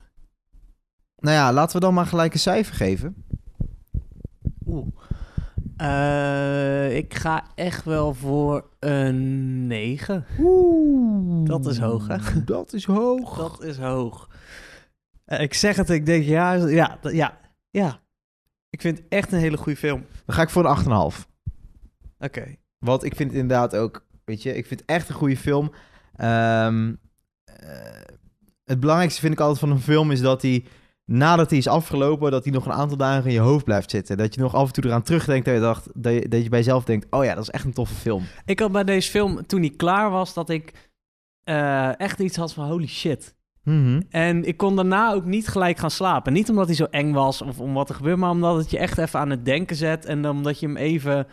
Nou 1.17 1.35
ja, 1.35 1.53
laten 1.53 1.75
we 1.75 1.81
dan 1.81 1.93
maar 1.93 2.05
gelijk 2.05 2.33
een 2.33 2.39
cijfer 2.39 2.75
geven. 2.75 3.25
Oeh. 4.65 4.87
Eh, 5.77 6.95
ik 6.95 7.13
ga 7.13 7.43
echt 7.55 7.83
wel 7.83 8.13
voor 8.13 8.69
een 8.79 9.67
9. 9.67 10.25
Oeh. 10.39 11.45
Dat 11.45 11.65
is 11.65 11.79
hoog, 11.79 12.07
hè? 12.07 12.17
Dat 12.45 12.73
is 12.73 12.85
hoog. 12.85 13.37
Dat 13.37 13.63
is 13.63 13.77
hoog. 13.77 14.29
Eh, 15.25 15.41
ik 15.41 15.53
zeg 15.53 15.75
het, 15.75 15.89
ik 15.89 16.05
denk 16.05 16.23
ja, 16.23 16.53
ja, 16.53 16.99
ja, 17.01 17.37
ja. 17.69 17.99
Ik 18.69 18.81
vind 18.81 18.97
het 18.97 19.07
echt 19.09 19.31
een 19.31 19.39
hele 19.39 19.57
goede 19.57 19.77
film. 19.77 20.05
Dan 20.25 20.35
ga 20.35 20.41
ik 20.41 20.49
voor 20.49 20.65
een 20.65 21.11
8,5. 21.11 21.27
Oké. 22.19 22.55
Want 22.77 23.03
ik 23.03 23.15
vind 23.15 23.29
het 23.31 23.39
inderdaad 23.39 23.75
ook, 23.75 24.02
weet 24.25 24.43
je, 24.43 24.55
ik 24.55 24.65
vind 24.65 24.79
het 24.79 24.89
echt 24.89 25.09
een 25.09 25.15
goede 25.15 25.37
film. 25.37 25.71
Ehm, 26.15 26.93
eh, 27.43 28.01
het 28.63 28.79
belangrijkste 28.79 29.21
vind 29.21 29.33
ik 29.33 29.39
altijd 29.39 29.59
van 29.59 29.71
een 29.71 29.79
film 29.79 30.11
is 30.11 30.21
dat 30.21 30.41
hij, 30.41 30.65
nadat 31.05 31.49
hij 31.49 31.59
is 31.59 31.67
afgelopen, 31.67 32.31
dat 32.31 32.43
hij 32.43 32.53
nog 32.53 32.65
een 32.65 32.71
aantal 32.71 32.97
dagen 32.97 33.25
in 33.25 33.33
je 33.33 33.39
hoofd 33.39 33.65
blijft 33.65 33.91
zitten. 33.91 34.17
Dat 34.17 34.35
je 34.35 34.41
nog 34.41 34.55
af 34.55 34.67
en 34.67 34.73
toe 34.73 34.85
eraan 34.85 35.03
terugdenkt 35.03 35.45
dat 35.45 35.53
je, 35.53 35.59
dacht, 35.61 35.89
dat 35.93 36.13
je, 36.13 36.27
dat 36.27 36.43
je 36.43 36.49
bij 36.49 36.59
jezelf 36.59 36.83
denkt, 36.83 37.07
oh 37.09 37.23
ja, 37.23 37.33
dat 37.33 37.43
is 37.43 37.49
echt 37.49 37.65
een 37.65 37.73
toffe 37.73 37.95
film. 37.95 38.23
Ik 38.45 38.59
had 38.59 38.71
bij 38.71 38.83
deze 38.83 39.09
film, 39.09 39.45
toen 39.45 39.61
hij 39.61 39.73
klaar 39.77 40.09
was, 40.09 40.33
dat 40.33 40.49
ik 40.49 40.91
eh, 41.43 41.99
echt 41.99 42.19
iets 42.19 42.37
had 42.37 42.53
van 42.53 42.67
holy 42.67 42.87
shit. 42.87 43.35
En 44.09 44.43
ik 44.43 44.57
kon 44.57 44.75
daarna 44.75 45.13
ook 45.13 45.25
niet 45.25 45.47
gelijk 45.47 45.77
gaan 45.77 45.91
slapen. 45.91 46.33
Niet 46.33 46.49
omdat 46.49 46.65
hij 46.65 46.75
zo 46.75 46.87
eng 46.89 47.11
was 47.11 47.41
of 47.41 47.59
om 47.59 47.73
wat 47.73 47.89
er 47.89 47.95
gebeurt, 47.95 48.17
maar 48.17 48.29
omdat 48.29 48.57
het 48.57 48.71
je 48.71 48.77
echt 48.77 48.97
even 48.97 49.19
aan 49.19 49.29
het 49.29 49.45
denken 49.45 49.75
zet. 49.75 50.05
En 50.05 50.29
omdat 50.29 50.59
je 50.59 50.65
hem 50.65 50.77
even 50.77 51.27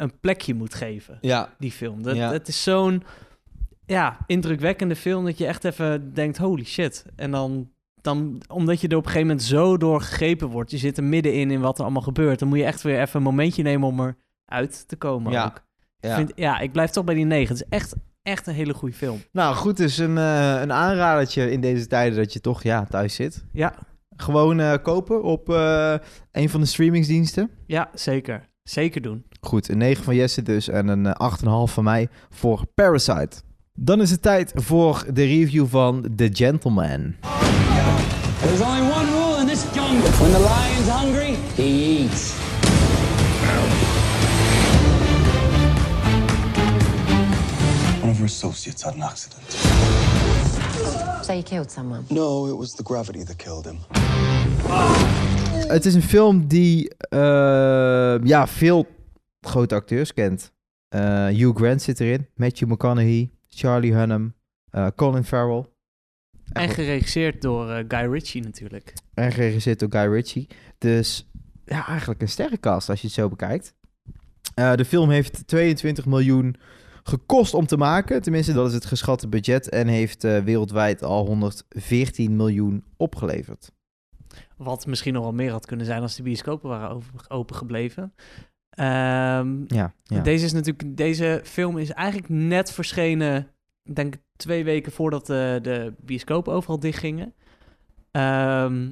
een 0.00 0.18
plekje 0.20 0.54
moet 0.54 0.74
geven, 0.74 1.18
Ja. 1.20 1.54
die 1.58 1.72
film. 1.72 2.02
Dat, 2.02 2.16
Ja. 2.16 2.32
Het 2.32 2.48
is 2.48 2.62
zo'n 2.62 3.02
ja, 3.86 4.16
indrukwekkende 4.26 4.96
film 4.96 5.24
dat 5.24 5.38
je 5.38 5.46
echt 5.46 5.64
even 5.64 6.14
denkt, 6.14 6.38
holy 6.38 6.64
shit. 6.64 7.04
En 7.16 7.30
dan, 7.30 7.70
dan, 8.00 8.42
omdat 8.48 8.80
je 8.80 8.88
er 8.88 8.96
op 8.96 9.02
een 9.04 9.10
gegeven 9.10 9.28
moment 9.28 9.46
zo 9.46 9.76
door 9.76 10.00
gegrepen 10.00 10.48
wordt, 10.48 10.70
je 10.70 10.78
zit 10.78 10.96
er 10.96 11.04
middenin 11.04 11.50
in 11.50 11.60
wat 11.60 11.78
er 11.78 11.82
allemaal 11.84 12.02
gebeurt, 12.02 12.38
dan 12.38 12.48
moet 12.48 12.58
je 12.58 12.64
echt 12.64 12.82
weer 12.82 13.00
even 13.00 13.16
een 13.16 13.22
momentje 13.22 13.62
nemen 13.62 13.88
om 13.88 14.16
eruit 14.46 14.88
te 14.88 14.96
komen 14.96 15.32
Ja. 15.32 15.44
ook. 15.44 15.62
Ja. 16.00 16.16
Vind, 16.16 16.32
ja, 16.34 16.58
ik 16.58 16.72
blijf 16.72 16.90
toch 16.90 17.04
bij 17.04 17.14
die 17.14 17.24
negen. 17.24 17.54
Het 17.56 17.62
is 17.64 17.68
echt, 17.78 17.94
echt 18.22 18.46
een 18.46 18.54
hele 18.54 18.74
goede 18.74 18.94
film. 18.94 19.18
Nou 19.32 19.54
goed, 19.54 19.76
dus 19.76 19.98
een, 19.98 20.18
eh, 20.18 20.60
een 20.60 20.72
aanradertje 20.72 21.50
in 21.50 21.60
deze 21.60 21.86
tijden 21.86 22.18
dat 22.18 22.32
je 22.32 22.40
toch 22.40 22.62
ja, 22.62 22.84
thuis 22.84 23.14
zit. 23.14 23.44
Ja, 23.52 23.74
Gewoon 24.16 24.60
eh, 24.60 24.74
kopen 24.82 25.22
op 25.22 25.48
eh, 25.48 25.94
een 26.32 26.48
van 26.48 26.60
de 26.60 26.66
streamingsdiensten. 26.66 27.50
ja 27.66 27.90
zeker. 27.94 28.48
Zeker 28.62 29.02
doen. 29.02 29.24
Goed, 29.40 29.68
een 29.68 29.78
9 29.78 30.04
van 30.04 30.14
Jesse 30.14 30.42
dus 30.42 30.68
en 30.68 30.88
een 30.88 31.06
eh, 31.06 31.30
8,5 31.66 31.72
van 31.72 31.84
mij 31.84 32.08
voor 32.30 32.66
Parasite. 32.74 33.30
Dan 33.74 34.00
is 34.00 34.10
het 34.10 34.22
tijd 34.22 34.52
voor 34.54 35.04
de 35.12 35.24
review 35.24 35.66
van 35.66 36.06
The 36.16 36.30
Gentleman. 36.32 37.14
There's 38.40 38.60
only 38.60 38.80
one 38.80 39.10
rule 39.10 39.40
in 39.40 39.46
this 39.46 39.64
jungle. 39.74 40.10
When 40.10 40.32
the 40.32 40.38
lion's 40.38 40.88
hungry, 40.88 41.36
he 41.54 41.62
eats. 41.62 42.34
One 48.00 48.10
of 48.10 48.16
her 48.16 48.24
associates 48.24 48.82
had 48.82 48.94
an 48.94 49.02
accident. 49.02 49.42
So 51.24 51.32
you 51.32 51.42
killed 51.42 51.70
someone? 51.70 52.02
No, 52.08 52.46
it 52.46 52.56
was 52.56 52.74
the 52.74 52.82
gravity 52.82 53.24
that 53.24 53.36
killed 53.36 53.64
him. 53.64 53.78
Het 55.68 55.86
is 55.86 55.94
een 55.94 56.02
film 56.02 56.46
die 56.46 56.94
eh, 56.98 58.24
ja, 58.24 58.46
veel 58.46 58.86
grote 59.40 59.74
acteurs 59.74 60.14
kent. 60.14 60.52
Eh, 60.88 61.26
Hugh 61.26 61.56
Grant 61.56 61.82
zit 61.82 62.00
erin, 62.00 62.26
Matthew 62.34 62.70
McConaughey, 62.70 63.30
Charlie 63.48 63.94
Hunnam, 63.94 64.34
eh, 64.70 64.86
Colin 64.96 65.24
Farrell. 65.24 65.64
En 66.52 66.68
geregisseerd 66.68 67.42
door 67.42 67.70
eh, 67.70 67.84
Guy 67.88 68.12
Ritchie 68.12 68.42
natuurlijk. 68.42 68.92
En 69.14 69.32
geregisseerd 69.32 69.78
door 69.78 69.90
Guy 69.90 70.12
Ritchie. 70.12 70.48
Dus 70.78 71.30
ja, 71.64 71.86
eigenlijk 71.86 72.22
een 72.22 72.28
sterrencast 72.28 72.88
als 72.88 73.00
je 73.00 73.06
het 73.06 73.16
zo 73.16 73.28
bekijkt. 73.28 73.74
De 74.54 74.84
film 74.84 75.10
heeft 75.10 75.46
22 75.46 76.06
miljoen 76.06 76.56
gekost 77.02 77.54
om 77.54 77.66
te 77.66 77.76
maken. 77.76 78.22
Tenminste, 78.22 78.52
dat 78.52 78.68
is 78.68 78.74
het 78.74 78.84
geschatte 78.84 79.28
budget. 79.28 79.68
En 79.68 79.86
heeft 79.88 80.22
wereldwijd 80.22 81.02
al 81.02 81.26
114 81.26 82.36
miljoen 82.36 82.84
opgeleverd. 82.96 83.72
Wat 84.56 84.86
misschien 84.86 85.12
nog 85.12 85.22
wel 85.22 85.32
meer 85.32 85.50
had 85.50 85.66
kunnen 85.66 85.86
zijn 85.86 86.02
als 86.02 86.16
de 86.16 86.22
bioscopen 86.22 86.68
waren 86.68 87.02
open 87.28 87.56
gebleven. 87.56 88.14
Ehm, 88.80 89.64
Ja, 89.66 89.92
ja. 90.04 90.20
Deze, 90.20 90.44
is 90.44 90.52
natuurlijk, 90.52 90.96
deze 90.96 91.40
film 91.44 91.78
is 91.78 91.90
eigenlijk 91.90 92.28
net 92.28 92.72
verschenen, 92.72 93.48
ik 93.84 93.96
denk 93.96 94.14
twee 94.36 94.64
weken 94.64 94.92
voordat 94.92 95.26
de, 95.26 95.58
de 95.62 95.92
bioscopen 96.00 96.52
overal 96.52 96.80
dichtgingen. 96.80 97.34
Ehm 98.10 98.88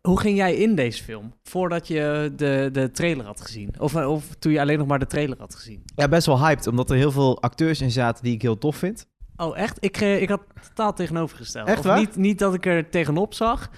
hoe 0.00 0.20
ging 0.20 0.36
jij 0.36 0.54
in 0.54 0.74
deze 0.74 1.02
film? 1.02 1.32
Voordat 1.42 1.88
je 1.88 2.32
de, 2.36 2.68
de 2.72 2.90
trailer 2.90 3.26
had 3.26 3.40
gezien? 3.40 3.74
Of, 3.78 3.94
of 3.94 4.34
toen 4.38 4.52
je 4.52 4.60
alleen 4.60 4.78
nog 4.78 4.86
maar 4.86 4.98
de 4.98 5.06
trailer 5.06 5.38
had 5.38 5.54
gezien? 5.54 5.82
ja, 5.94 6.08
best 6.08 6.26
wel 6.26 6.40
hyped. 6.46 6.66
Omdat 6.66 6.90
er 6.90 6.96
heel 6.96 7.10
veel 7.12 7.42
acteurs 7.42 7.80
in 7.80 7.90
zaten 7.90 8.24
die 8.24 8.34
ik 8.34 8.42
heel 8.42 8.58
tof 8.58 8.76
vind. 8.76 9.06
Oh, 9.36 9.58
echt? 9.58 9.76
Ik, 9.80 9.96
eh, 9.96 10.22
ik 10.22 10.28
had 10.28 10.42
totaal 10.68 10.94
tegenovergesteld. 10.94 11.68
Echt 11.68 11.78
Of 11.78 11.84
waar? 11.84 11.98
Niet, 11.98 12.16
niet 12.16 12.38
dat 12.38 12.54
ik 12.54 12.66
er 12.66 12.88
tegenop 12.90 13.34
zag, 13.34 13.70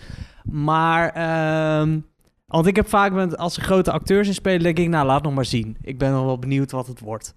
maar... 0.44 1.10
ehm, 1.10 1.98
want 2.52 2.66
ik 2.66 2.76
heb 2.76 2.88
vaak, 2.88 3.12
met, 3.12 3.36
als 3.36 3.56
er 3.56 3.62
grote 3.62 3.92
acteurs 3.92 4.28
in 4.28 4.34
spelen, 4.34 4.62
denk 4.62 4.78
ik, 4.78 4.88
nou, 4.88 5.06
laat 5.06 5.22
nog 5.22 5.34
maar 5.34 5.44
zien. 5.44 5.76
Ik 5.82 5.98
ben 5.98 6.12
nog 6.12 6.24
wel 6.24 6.38
benieuwd 6.38 6.70
wat 6.70 6.86
het 6.86 7.00
wordt. 7.00 7.34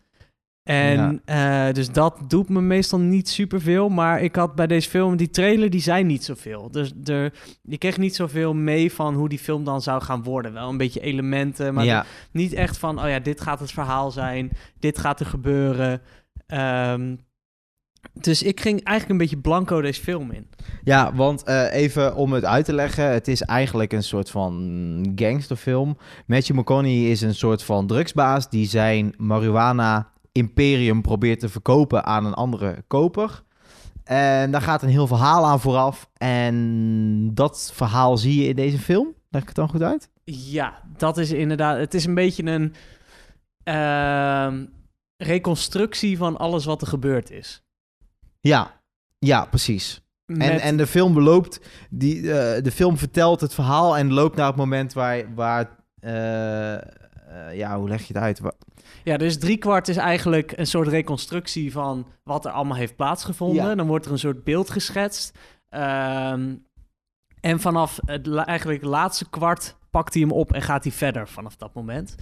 En 0.64 1.22
eh, 1.26 1.72
dus 1.72 1.92
dat 1.92 2.20
doet 2.28 2.50
me 2.50 2.62
meestal 2.62 3.00
niet 3.00 3.30
superveel. 3.30 3.90
Maar 3.90 4.22
ik 4.22 4.36
had 4.36 4.56
bij 4.56 4.68
deze 4.68 4.90
film, 4.90 5.16
die 5.16 5.30
trailer, 5.30 5.70
die 5.70 5.82
zei 5.82 6.04
niet 6.04 6.24
zoveel. 6.24 6.72
Dus 6.72 6.94
er, 7.04 7.34
je 7.62 7.78
kreeg 7.78 7.98
niet 7.98 8.16
zoveel 8.16 8.54
mee 8.54 8.92
van 8.92 9.14
hoe 9.14 9.30
die 9.30 9.40
film 9.40 9.64
dan 9.64 9.82
zou 9.82 10.02
gaan 10.02 10.24
worden. 10.24 10.54
Wel 10.54 10.70
een 10.70 10.78
beetje 10.78 11.00
elementen, 11.00 11.74
maar 11.74 11.86
ja, 11.86 12.06
niet 12.32 12.54
echt 12.54 12.78
van, 12.78 13.04
oh 13.04 13.10
ja, 13.10 13.20
dit 13.20 13.42
gaat 13.42 13.60
het 13.60 13.72
verhaal 13.72 14.12
zijn, 14.12 14.52
dit 14.80 14.98
gaat 14.98 15.20
er 15.20 15.26
gebeuren. 15.26 16.02
Ehm, 16.48 17.16
Dus 18.14 18.44
ik 18.44 18.60
ging 18.60 18.84
eigenlijk 18.84 19.10
een 19.10 19.28
beetje 19.28 19.42
blanco 19.42 19.82
deze 19.82 20.02
film 20.02 20.32
in. 20.32 20.48
Ja, 20.84 21.14
want 21.14 21.44
eh, 21.44 21.74
even 21.74 22.16
om 22.16 22.34
het 22.34 22.46
uit 22.46 22.66
te 22.66 22.74
leggen, 22.74 23.12
het 23.12 23.28
is 23.28 23.42
eigenlijk 23.42 23.94
een 23.94 24.04
soort 24.04 24.30
van 24.30 25.12
gangsterfilm. 25.16 25.98
Matthew 26.26 26.58
McConaughey 26.58 27.12
is 27.12 27.22
een 27.22 27.36
soort 27.36 27.64
van 27.64 27.88
drugsbaas 27.88 28.50
die 28.50 28.68
zijn 28.68 29.14
marihuana 29.18 30.12
imperium 30.32 31.02
probeert 31.02 31.40
te 31.40 31.50
verkopen 31.50 32.06
aan 32.06 32.26
een 32.26 32.34
andere 32.34 32.84
koper. 32.88 33.44
En 34.04 34.52
daar 34.52 34.62
gaat 34.62 34.84
een 34.84 34.90
heel 34.90 35.08
verhaal 35.08 35.46
aan 35.46 35.60
vooraf. 35.60 36.10
En 36.18 37.32
dat 37.34 37.72
verhaal 37.74 38.18
zie 38.18 38.42
je 38.42 38.48
in 38.48 38.56
deze 38.56 38.80
film. 38.80 39.14
Leg 39.30 39.42
ik 39.42 39.48
het 39.48 39.58
dan 39.58 39.70
goed 39.70 39.82
uit? 39.82 40.10
Ja, 40.24 40.82
dat 40.98 41.18
is 41.18 41.32
inderdaad. 41.32 41.78
Het 41.78 41.94
is 41.94 42.06
een 42.06 42.14
beetje 42.14 42.44
een 42.44 42.74
ehm, 43.64 44.66
reconstructie 45.18 46.18
van 46.18 46.38
alles 46.38 46.66
wat 46.66 46.82
er 46.82 46.88
gebeurd 46.88 47.32
is. 47.32 47.65
Ja, 48.48 48.82
ja, 49.20 49.46
precies. 49.46 50.02
En, 50.26 50.38
Met- 50.38 50.62
en 50.62 50.78
de 50.78 50.88
film 50.88 51.14
beloopt, 51.14 51.60
die, 51.90 52.32
eh, 52.34 52.64
de 52.64 52.72
film 52.72 52.98
vertelt 52.98 53.42
het 53.42 53.54
verhaal 53.54 53.98
en 53.98 54.14
loopt 54.14 54.36
naar 54.36 54.48
het 54.48 54.56
moment 54.56 54.94
waar, 54.94 55.34
waar 55.34 55.70
eh, 56.00 56.74
eh, 56.74 56.82
ja, 57.54 57.78
hoe 57.80 57.90
leg 57.90 58.02
je 58.08 58.14
het 58.14 58.22
uit? 58.24 58.42
Ja, 59.04 59.18
dus 59.18 59.38
driekwart 59.40 59.88
is 59.88 59.98
eigenlijk 59.98 60.54
een 60.58 60.68
soort 60.68 60.88
reconstructie 60.88 61.72
van 61.72 62.08
wat 62.24 62.46
er 62.46 62.52
allemaal 62.52 62.78
heeft 62.78 62.96
plaatsgevonden. 62.96 63.64
Ja. 63.66 63.76
Dan 63.76 63.88
wordt 63.88 64.06
er 64.06 64.12
een 64.12 64.20
soort 64.20 64.44
beeld 64.44 64.70
geschetst. 64.70 65.38
Ehm, 65.70 66.56
en 67.42 67.60
vanaf 67.60 68.00
het 68.06 68.26
la- 68.26 68.46
eigenlijk 68.46 68.84
laatste 68.84 69.30
kwart 69.30 69.76
pakt 69.90 70.14
hij 70.14 70.22
hem 70.24 70.32
op 70.32 70.54
en 70.54 70.62
gaat 70.62 70.84
hij 70.84 70.92
verder 70.94 71.28
vanaf 71.28 71.56
dat 71.56 71.74
moment. 71.74 72.16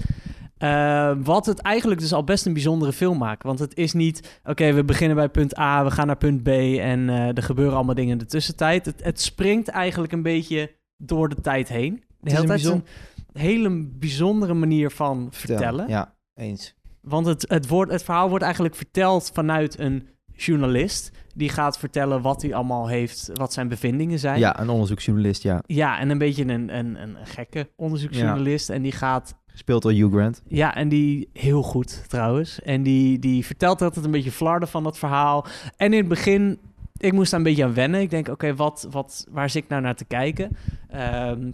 Ehm, 0.64 1.24
wat 1.24 1.46
het 1.46 1.60
eigenlijk 1.60 2.02
dus 2.02 2.14
al 2.14 2.24
best 2.24 2.46
een 2.46 2.54
bijzondere 2.54 2.94
film 2.94 3.18
maakt. 3.18 3.44
Want 3.44 3.60
het 3.60 3.76
is 3.78 3.94
niet, 3.94 4.40
oké, 4.44 4.74
we 4.74 4.84
beginnen 4.84 5.16
bij 5.16 5.30
punt 5.30 5.58
A, 5.58 5.84
we 5.84 5.92
gaan 5.92 6.08
naar 6.08 6.18
punt 6.18 6.44
B 6.44 6.48
en 6.48 7.10
eh, 7.10 7.38
er 7.38 7.44
gebeuren 7.44 7.76
allemaal 7.76 7.96
dingen 7.96 8.12
in 8.12 8.18
de 8.18 8.26
tussentijd. 8.26 8.86
Het, 8.86 9.04
het 9.04 9.22
springt 9.22 9.68
eigenlijk 9.68 10.14
een 10.14 10.22
beetje 10.22 10.76
door 10.98 11.30
de 11.30 11.42
tijd 11.42 11.68
heen. 11.68 12.04
De 12.20 12.30
is 12.30 12.32
hele 12.32 12.42
een 12.42 12.48
tijd 12.48 12.60
is 12.60 12.66
bijzon- 12.66 12.86
een 13.34 13.42
hele 13.42 13.88
bijzondere 14.00 14.54
manier 14.54 14.92
van 14.92 15.28
vertellen. 15.32 15.88
Ja, 15.88 16.16
eens. 16.36 16.76
Want 17.02 17.26
het, 17.26 17.46
het, 17.50 17.68
wordt, 17.68 17.92
het 17.92 18.04
verhaal 18.04 18.30
wordt 18.30 18.44
eigenlijk 18.44 18.76
verteld 18.76 19.32
vanuit 19.34 19.80
een 19.80 20.08
journalist. 20.36 21.12
Die 21.36 21.50
gaat 21.50 21.78
vertellen 21.78 22.22
wat 22.22 22.42
hij 22.42 22.54
allemaal 22.54 22.88
heeft, 22.88 23.30
wat 23.34 23.54
zijn 23.54 23.68
bevindingen 23.68 24.20
zijn. 24.20 24.40
Ja, 24.40 24.60
een 24.60 24.70
onderzoeksjournalist, 24.70 25.44
ja. 25.44 25.64
Ja, 25.66 26.00
en 26.00 26.10
een 26.10 26.18
beetje 26.18 26.46
een, 26.46 26.78
een, 26.78 27.02
een 27.02 27.16
gekke 27.24 27.70
onderzoeksjournalist. 27.76 28.70
En 28.70 28.82
die 28.82 28.92
gaat, 28.92 29.36
Gespeeld 29.54 29.82
door 29.82 29.92
Hugh 29.92 30.14
Grant. 30.14 30.42
ja, 30.48 30.76
en 30.76 30.90
die 30.90 31.30
heel 31.34 31.64
goed 31.64 32.10
trouwens. 32.10 32.62
En 32.62 32.84
die, 32.84 33.20
die 33.20 33.46
vertelt 33.46 33.82
altijd 33.82 34.06
een 34.06 34.12
beetje 34.12 34.32
flarden 34.32 34.68
van 34.68 34.84
dat 34.84 34.98
verhaal. 34.98 35.46
En 35.78 35.94
in 35.94 36.00
het 36.00 36.08
begin, 36.08 36.60
ik 36.98 37.14
moest 37.14 37.32
daar 37.32 37.40
een 37.40 37.46
beetje 37.46 37.64
aan 37.64 37.74
wennen. 37.74 38.02
Ik 38.02 38.10
denk, 38.10 38.28
oké, 38.28 38.56
wat, 38.56 38.88
wat, 38.92 39.26
waar 39.32 39.50
zit 39.50 39.64
ik 39.64 39.70
nou 39.70 39.82
naar 39.82 39.96
te 39.96 40.06
kijken? 40.06 40.58
Ehm, 40.90 41.52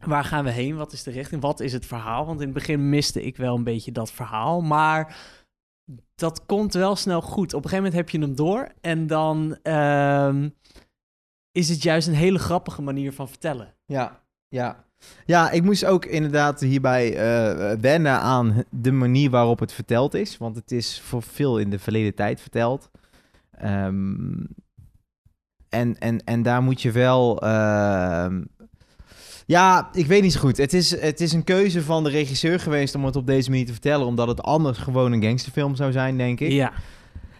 waar 0.00 0.24
gaan 0.24 0.44
we 0.44 0.50
heen? 0.50 0.76
Wat 0.76 0.92
is 0.92 1.02
de 1.02 1.10
richting? 1.10 1.42
Wat 1.42 1.60
is 1.60 1.72
het 1.72 1.86
verhaal? 1.86 2.26
Want 2.26 2.40
in 2.40 2.44
het 2.44 2.54
begin 2.54 2.88
miste 2.88 3.22
ik 3.22 3.36
wel 3.36 3.56
een 3.56 3.64
beetje 3.64 3.92
dat 3.92 4.12
verhaal. 4.12 4.60
Maar 4.60 5.16
dat 6.14 6.46
komt 6.46 6.74
wel 6.74 6.96
snel 6.96 7.22
goed. 7.22 7.54
Op 7.54 7.64
een 7.64 7.70
gegeven 7.70 7.76
moment 7.76 7.94
heb 7.94 8.10
je 8.10 8.18
hem 8.18 8.34
door. 8.34 8.68
En 8.80 9.06
dan 9.06 9.58
ehm, 9.62 10.48
is 11.52 11.68
het 11.68 11.82
juist 11.82 12.08
een 12.08 12.14
hele 12.14 12.38
grappige 12.38 12.82
manier 12.82 13.12
van 13.12 13.28
vertellen. 13.28 13.74
Ja, 13.84 14.22
ja. 14.48 14.85
Ja, 15.24 15.50
ik 15.50 15.62
moest 15.62 15.84
ook 15.84 16.04
inderdaad 16.04 16.60
hierbij 16.60 17.16
eh, 17.16 17.78
wennen 17.80 18.20
aan 18.20 18.64
de 18.70 18.92
manier 18.92 19.30
waarop 19.30 19.58
het 19.58 19.72
verteld 19.72 20.14
is. 20.14 20.38
Want 20.38 20.56
het 20.56 20.72
is 20.72 21.00
voor 21.00 21.22
veel 21.22 21.58
in 21.58 21.70
de 21.70 21.78
verleden 21.78 22.14
tijd 22.14 22.40
verteld. 22.40 22.90
Ehm, 23.50 24.44
en, 25.68 25.98
en, 25.98 26.24
en 26.24 26.42
daar 26.42 26.62
moet 26.62 26.82
je 26.82 26.90
wel... 26.90 27.40
ehm, 27.42 28.42
ja, 29.46 29.88
ik 29.92 30.06
weet 30.06 30.22
niet 30.22 30.32
zo 30.32 30.40
goed. 30.40 30.56
Het 30.56 30.72
is, 30.72 31.00
het 31.00 31.20
is 31.20 31.32
een 31.32 31.44
keuze 31.44 31.82
van 31.82 32.04
de 32.04 32.10
regisseur 32.10 32.60
geweest 32.60 32.94
om 32.94 33.04
het 33.04 33.16
op 33.16 33.26
deze 33.26 33.50
manier 33.50 33.66
te 33.66 33.72
vertellen. 33.72 34.06
Omdat 34.06 34.28
het 34.28 34.42
anders 34.42 34.78
gewoon 34.78 35.12
een 35.12 35.22
gangsterfilm 35.22 35.74
zou 35.76 35.92
zijn, 35.92 36.16
denk 36.16 36.40
ik. 36.40 36.50
Ja, 36.50 36.72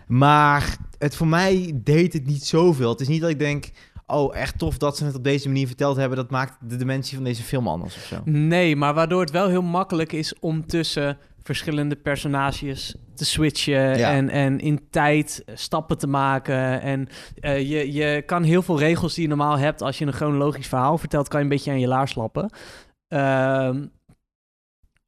Maar 0.06 0.76
het 0.98 1.16
voor 1.16 1.26
mij 1.26 1.72
deed 1.74 2.12
het 2.12 2.26
niet 2.26 2.44
zoveel. 2.44 2.90
Het 2.90 3.00
is 3.00 3.08
niet 3.08 3.20
dat 3.20 3.30
ik 3.30 3.38
denk, 3.38 3.70
oh, 4.06 4.36
echt 4.36 4.58
tof 4.58 4.78
dat 4.78 4.96
ze 4.96 5.04
het 5.04 5.14
op 5.14 5.24
deze 5.24 5.48
manier 5.48 5.66
verteld 5.66 5.96
hebben. 5.96 6.16
Dat 6.16 6.30
maakt 6.30 6.56
de 6.68 6.76
dimensie 6.76 7.14
van 7.16 7.24
deze 7.24 7.42
film 7.42 7.68
anders 7.68 7.96
of 7.96 8.02
zo. 8.02 8.16
Nee, 8.24 8.76
maar 8.76 8.94
waardoor 8.94 9.20
het 9.20 9.30
wel 9.30 9.48
heel 9.48 9.62
makkelijk 9.62 10.12
is 10.12 10.38
om 10.40 10.66
tussen 10.66 11.18
verschillende 11.42 11.96
personages 11.96 12.94
te 13.14 13.24
switchen 13.24 13.98
Ja. 13.98 14.10
en, 14.12 14.28
en 14.28 14.58
in 14.60 14.86
tijd 14.90 15.44
stappen 15.54 15.98
te 15.98 16.06
maken. 16.06 16.80
En 16.80 17.08
eh, 17.40 17.70
je, 17.70 17.92
je 17.92 18.22
kan 18.22 18.42
heel 18.42 18.62
veel 18.62 18.78
regels 18.78 19.14
die 19.14 19.22
je 19.22 19.28
normaal 19.28 19.58
hebt 19.58 19.82
als 19.82 19.98
je 19.98 20.06
een 20.06 20.12
chronologisch 20.12 20.66
verhaal 20.68 20.98
vertelt, 20.98 21.28
kan 21.28 21.38
je 21.38 21.44
een 21.44 21.50
beetje 21.52 21.70
aan 21.70 21.80
je 21.80 21.86
laars 21.88 22.14
lappen. 22.14 22.50
Ehm, 23.08 23.86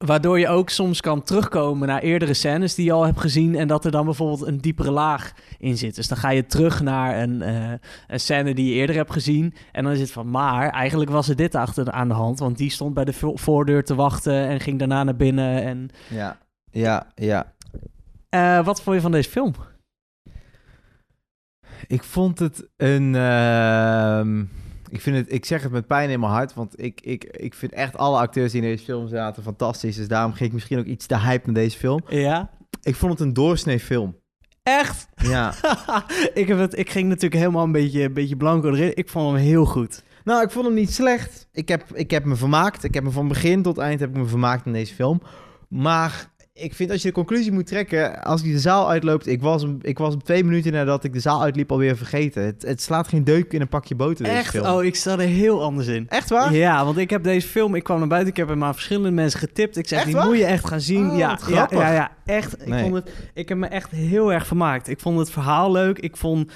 waardoor 0.05 0.39
je 0.39 0.47
ook 0.47 0.69
soms 0.69 1.01
kan 1.01 1.23
terugkomen 1.23 1.87
naar 1.87 2.01
eerdere 2.01 2.33
scènes 2.33 2.75
die 2.75 2.85
je 2.85 2.91
al 2.91 3.05
hebt 3.05 3.19
gezien 3.19 3.55
en 3.55 3.67
dat 3.67 3.85
er 3.85 3.91
dan 3.91 4.05
bijvoorbeeld 4.05 4.41
een 4.47 4.57
diepere 4.57 4.91
laag 4.91 5.31
in 5.57 5.77
zit. 5.77 5.95
Dus 5.95 6.07
dan 6.07 6.17
ga 6.17 6.29
je 6.29 6.45
terug 6.45 6.81
naar 6.81 7.21
een, 7.21 7.41
eh, 7.41 7.71
een 8.07 8.19
scène 8.19 8.53
die 8.53 8.65
je 8.69 8.73
eerder 8.75 8.95
hebt 8.95 9.11
gezien 9.11 9.53
en 9.71 9.83
dan 9.83 9.93
is 9.93 9.99
het 9.99 10.11
van, 10.11 10.29
maar 10.31 10.69
eigenlijk 10.69 11.09
was 11.11 11.29
er 11.29 11.35
dit 11.35 11.55
achter 11.55 11.91
aan 11.91 12.07
de 12.07 12.13
hand, 12.13 12.39
want 12.39 12.57
die 12.57 12.69
stond 12.69 12.93
bij 12.93 13.05
de 13.05 13.13
vo- 13.13 13.35
voordeur 13.35 13.83
te 13.83 13.95
wachten 13.95 14.47
en 14.47 14.59
ging 14.59 14.79
daarna 14.79 15.03
naar 15.03 15.15
binnen. 15.15 15.63
En 15.63 15.89
Ja, 16.09 16.37
ja, 16.71 17.07
ja. 17.15 17.53
Eh, 18.29 18.65
wat 18.65 18.81
vond 18.81 18.95
je 18.95 19.01
van 19.01 19.11
deze 19.11 19.29
film? 19.29 19.53
Ik 21.87 22.03
vond 22.03 22.39
het 22.39 22.67
een... 22.77 23.15
ehm, 23.15 24.43
ik, 24.89 25.01
vind 25.01 25.15
het, 25.15 25.33
ik 25.33 25.45
zeg 25.45 25.63
het 25.63 25.71
met 25.71 25.87
pijn 25.87 26.09
in 26.09 26.19
mijn 26.19 26.31
hart, 26.31 26.53
want 26.53 26.81
ik, 26.81 27.01
ik, 27.01 27.23
ik 27.23 27.53
vind 27.53 27.71
echt 27.71 27.97
alle 27.97 28.19
acteurs 28.19 28.51
die 28.51 28.61
in 28.61 28.67
deze 28.67 28.83
film 28.83 29.07
zaten 29.07 29.43
fantastisch. 29.43 29.95
Dus 29.95 30.07
daarom 30.07 30.33
ging 30.33 30.49
ik 30.49 30.53
misschien 30.53 30.79
ook 30.79 30.85
iets 30.85 31.05
te 31.05 31.19
hype 31.19 31.45
naar 31.45 31.63
deze 31.63 31.77
film. 31.77 32.03
Ja. 32.07 32.49
Ik 32.81 32.95
vond 32.95 33.11
het 33.11 33.21
een 33.21 33.33
doorsnee 33.33 33.79
film. 33.79 34.15
Echt? 34.63 35.07
Ja. 35.15 35.53
ik, 36.33 36.47
heb 36.47 36.57
het, 36.57 36.77
ik 36.77 36.89
ging 36.89 37.07
natuurlijk 37.07 37.41
helemaal 37.41 37.63
een 37.63 37.71
beetje, 37.71 38.03
een 38.03 38.13
beetje 38.13 38.37
blanco 38.37 38.69
erin. 38.69 38.95
Ik 38.95 39.09
vond 39.09 39.31
hem 39.31 39.41
heel 39.41 39.65
goed. 39.65 40.03
Nou, 40.23 40.43
ik 40.43 40.51
vond 40.51 40.65
hem 40.65 40.73
niet 40.73 40.93
slecht. 40.93 41.47
Ik 41.51 41.67
heb, 41.67 41.83
ik 41.93 42.11
heb 42.11 42.25
me 42.25 42.35
vermaakt. 42.35 42.83
Ik 42.83 42.93
heb 42.93 43.03
me 43.03 43.11
van 43.11 43.27
begin 43.27 43.61
tot 43.61 43.77
eind 43.77 43.99
heb 43.99 44.09
ik 44.09 44.15
me 44.15 44.25
vermaakt 44.25 44.65
in 44.65 44.73
deze 44.73 44.93
film. 44.93 45.21
Maar 45.69 46.29
ik 46.59 46.73
vind 46.73 46.91
als 46.91 47.01
je 47.01 47.07
de 47.07 47.13
conclusie 47.13 47.51
moet 47.51 47.67
trekken, 47.67 48.23
als 48.23 48.41
die 48.41 48.53
de 48.53 48.59
zaal 48.59 48.89
uitloopt, 48.89 49.27
ik 49.27 49.41
was 49.41 49.61
hem, 49.61 49.77
ik 49.81 49.97
was 49.97 50.13
hem 50.13 50.23
twee 50.23 50.43
minuten 50.43 50.71
nadat 50.71 51.03
ik 51.03 51.13
de 51.13 51.19
zaal 51.19 51.41
uitliep 51.41 51.71
alweer 51.71 51.97
vergeten. 51.97 52.43
Het, 52.43 52.61
het 52.61 52.81
slaat 52.81 53.07
geen 53.07 53.23
deuk 53.23 53.53
in 53.53 53.61
een 53.61 53.67
pakje 53.67 53.95
boter. 53.95 54.25
Echt? 54.25 54.49
film. 54.49 54.65
Oh, 54.65 54.83
ik 54.83 54.95
sta 54.95 55.11
er 55.11 55.19
heel 55.19 55.63
anders 55.63 55.87
in. 55.87 56.05
Echt 56.09 56.29
waar? 56.29 56.53
Ja, 56.53 56.85
want 56.85 56.97
ik 56.97 57.09
heb 57.09 57.23
deze 57.23 57.47
film, 57.47 57.75
ik 57.75 57.83
kwam 57.83 57.99
naar 57.99 58.07
buiten, 58.07 58.29
ik 58.29 58.37
heb 58.37 58.47
hem 58.47 58.63
aan 58.63 58.73
verschillende 58.73 59.11
mensen 59.11 59.39
getipt. 59.39 59.77
Ik 59.77 59.87
zeg, 59.87 59.97
Echt 59.97 60.07
die 60.07 60.15
waar? 60.15 60.25
moet 60.25 60.37
je 60.37 60.45
echt 60.45 60.67
gaan 60.67 60.81
zien. 60.81 61.09
Oh, 61.09 61.17
ja, 61.17 61.39
ja, 61.47 61.67
ja, 61.71 61.91
ja, 61.91 62.11
echt. 62.25 62.67
Ik, 62.67 62.73
vond 62.73 62.93
het, 62.93 63.11
ik 63.33 63.49
heb 63.49 63.57
me 63.57 63.67
echt 63.67 63.91
heel 63.91 64.33
erg 64.33 64.47
vermaakt. 64.47 64.87
Ik 64.87 64.99
vond 64.99 65.19
het 65.19 65.31
verhaal 65.31 65.71
leuk. 65.71 65.99
Ik 65.99 66.17
vond 66.17 66.51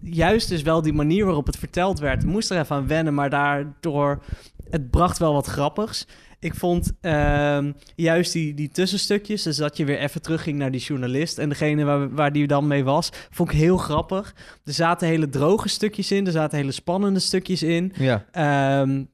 juist 0.00 0.48
dus 0.48 0.62
wel 0.62 0.82
die 0.82 0.92
manier 0.92 1.24
waarop 1.24 1.46
het 1.46 1.56
verteld 1.56 1.98
werd. 1.98 2.22
Ik 2.22 2.28
moest 2.28 2.50
er 2.50 2.60
even 2.60 2.76
aan 2.76 2.86
wennen, 2.86 3.14
maar 3.14 3.30
daardoor, 3.30 4.22
het 4.70 4.90
bracht 4.90 5.18
wel 5.18 5.32
wat 5.32 5.46
grappigs. 5.46 6.06
Ik 6.40 6.54
vond 6.54 6.92
ehm, 7.00 7.72
juist 7.94 8.32
die, 8.32 8.54
die 8.54 8.68
tussenstukjes, 8.68 9.42
dus 9.42 9.56
dat 9.56 9.76
je 9.76 9.84
weer 9.84 9.98
even 9.98 10.22
terugging 10.22 10.58
naar 10.58 10.70
die 10.70 10.80
journalist 10.80 11.38
en 11.38 11.48
degene 11.48 11.84
waar, 11.84 12.14
waar 12.14 12.32
die 12.32 12.46
dan 12.46 12.66
mee 12.66 12.84
was, 12.84 13.10
vond 13.30 13.50
ik 13.52 13.56
heel 13.58 13.76
grappig. 13.76 14.34
Er 14.64 14.72
zaten 14.72 15.08
hele 15.08 15.28
droge 15.28 15.68
stukjes 15.68 16.10
in, 16.12 16.26
er 16.26 16.32
zaten 16.32 16.58
hele 16.58 16.72
spannende 16.72 17.20
stukjes 17.20 17.62
in. 17.62 17.92
Ja. 17.98 18.24
Ehm, 18.32 19.04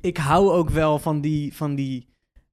ik 0.00 0.16
hou 0.16 0.50
ook 0.50 0.70
wel 0.70 0.98
van 0.98 1.20
die, 1.20 1.54
van 1.54 1.74
die 1.74 2.06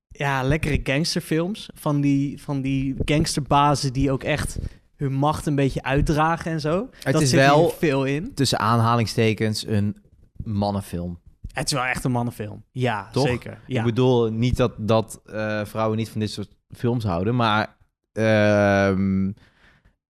ja, 0.08 0.43
lekkere 0.43 0.80
gangsterfilms. 0.84 1.69
Van 1.74 2.02
die, 2.02 2.41
van 2.41 2.62
die 2.62 2.95
gangsterbazen 3.06 3.93
die 3.93 4.12
ook 4.12 4.24
echt 4.24 4.58
hun 4.95 5.13
macht 5.13 5.45
een 5.45 5.56
beetje 5.56 5.84
uitdragen 5.84 6.52
en 6.52 6.60
zo. 6.60 6.89
Het 7.04 7.13
dat 7.13 7.21
is 7.21 7.30
zit 7.30 7.39
wel- 7.39 7.69
veel 7.69 8.06
in. 8.06 8.34
Tussen 8.34 8.60
aanhalingstekens 8.60 9.67
een 9.67 9.98
mannenfilm. 10.43 11.19
Het 11.55 11.65
is 11.65 11.71
wel 11.73 11.83
echt 11.83 12.03
een 12.03 12.11
mannenfilm. 12.11 12.63
Ja, 12.71 13.09
Toch? 13.11 13.27
zeker. 13.27 13.59
Ja. 13.67 13.79
Ik 13.79 13.85
bedoel 13.85 14.31
niet 14.31 14.57
dat, 14.57 14.71
dat 14.77 15.21
eh, 15.25 15.65
vrouwen 15.65 15.97
niet 15.97 16.09
van 16.09 16.19
dit 16.19 16.31
soort 16.31 16.55
films 16.75 17.03
houden, 17.03 17.35
maar 17.35 17.75
ehm, 18.13 19.31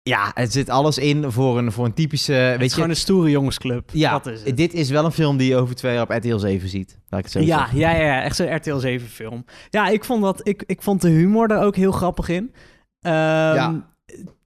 ja, 0.01 0.31
het 0.33 0.51
zit 0.51 0.69
alles 0.69 0.97
in 0.97 1.31
voor 1.31 1.57
een, 1.57 1.71
voor 1.71 1.85
een 1.85 1.93
typische, 1.93 2.33
het 2.33 2.51
weet 2.57 2.61
is 2.61 2.67
je, 2.69 2.73
gewoon 2.73 2.89
een 2.89 2.95
stoere 2.95 3.29
jongensclub. 3.29 3.89
ja, 3.93 4.11
dat 4.11 4.25
is 4.27 4.43
het. 4.43 4.57
dit 4.57 4.73
is 4.73 4.89
wel 4.89 5.05
een 5.05 5.11
film 5.11 5.37
die 5.37 5.47
je 5.49 5.55
over 5.55 5.75
twee 5.75 5.93
jaar 5.93 6.03
op 6.03 6.09
RTL 6.09 6.37
7 6.37 6.69
ziet. 6.69 6.99
Laat 7.09 7.19
ik 7.19 7.25
het 7.25 7.33
zo 7.33 7.39
Ja, 7.39 7.67
ja, 7.73 7.91
ja, 7.91 8.03
ja, 8.05 8.21
echt 8.21 8.35
zo'n 8.35 8.55
RTL 8.55 8.77
7 8.77 9.07
film. 9.07 9.45
Ja, 9.69 9.87
ik 9.87 10.03
vond, 10.03 10.21
dat, 10.23 10.47
ik, 10.47 10.63
ik 10.65 10.81
vond 10.81 11.01
de 11.01 11.09
humor 11.09 11.51
er 11.51 11.61
ook 11.61 11.75
heel 11.75 11.91
grappig 11.91 12.29
in. 12.29 12.53
Ehm, 13.01 13.13
Ja. 13.13 13.95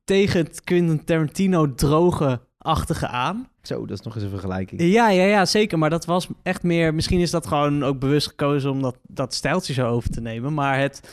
Tegen 0.04 0.40
het 0.44 0.64
Quentin 0.64 1.04
Tarantino 1.06 1.74
droge-achtige 2.62 3.08
aan. 3.08 3.48
Zo, 3.62 3.86
dat 3.86 4.00
is 4.00 4.06
nog 4.06 4.16
eens 4.16 4.24
een 4.24 4.30
vergelijking. 4.30 4.82
Ja, 4.82 5.10
ja, 5.10 5.24
ja, 5.24 5.46
zeker. 5.46 5.78
Maar 5.78 5.90
dat 5.90 6.06
was 6.06 6.28
echt 6.44 6.64
meer... 6.64 6.94
Misschien 6.94 7.20
is 7.20 7.32
dat 7.32 7.48
gewoon 7.48 7.84
ook 7.84 8.00
bewust 8.00 8.28
gekozen 8.28 8.72
om 8.72 8.82
dat, 8.82 8.98
dat 9.08 9.34
stijltje 9.34 9.74
zo 9.74 9.88
over 9.88 10.10
te 10.10 10.22
nemen. 10.22 10.54
Maar 10.54 10.80
het... 10.80 11.10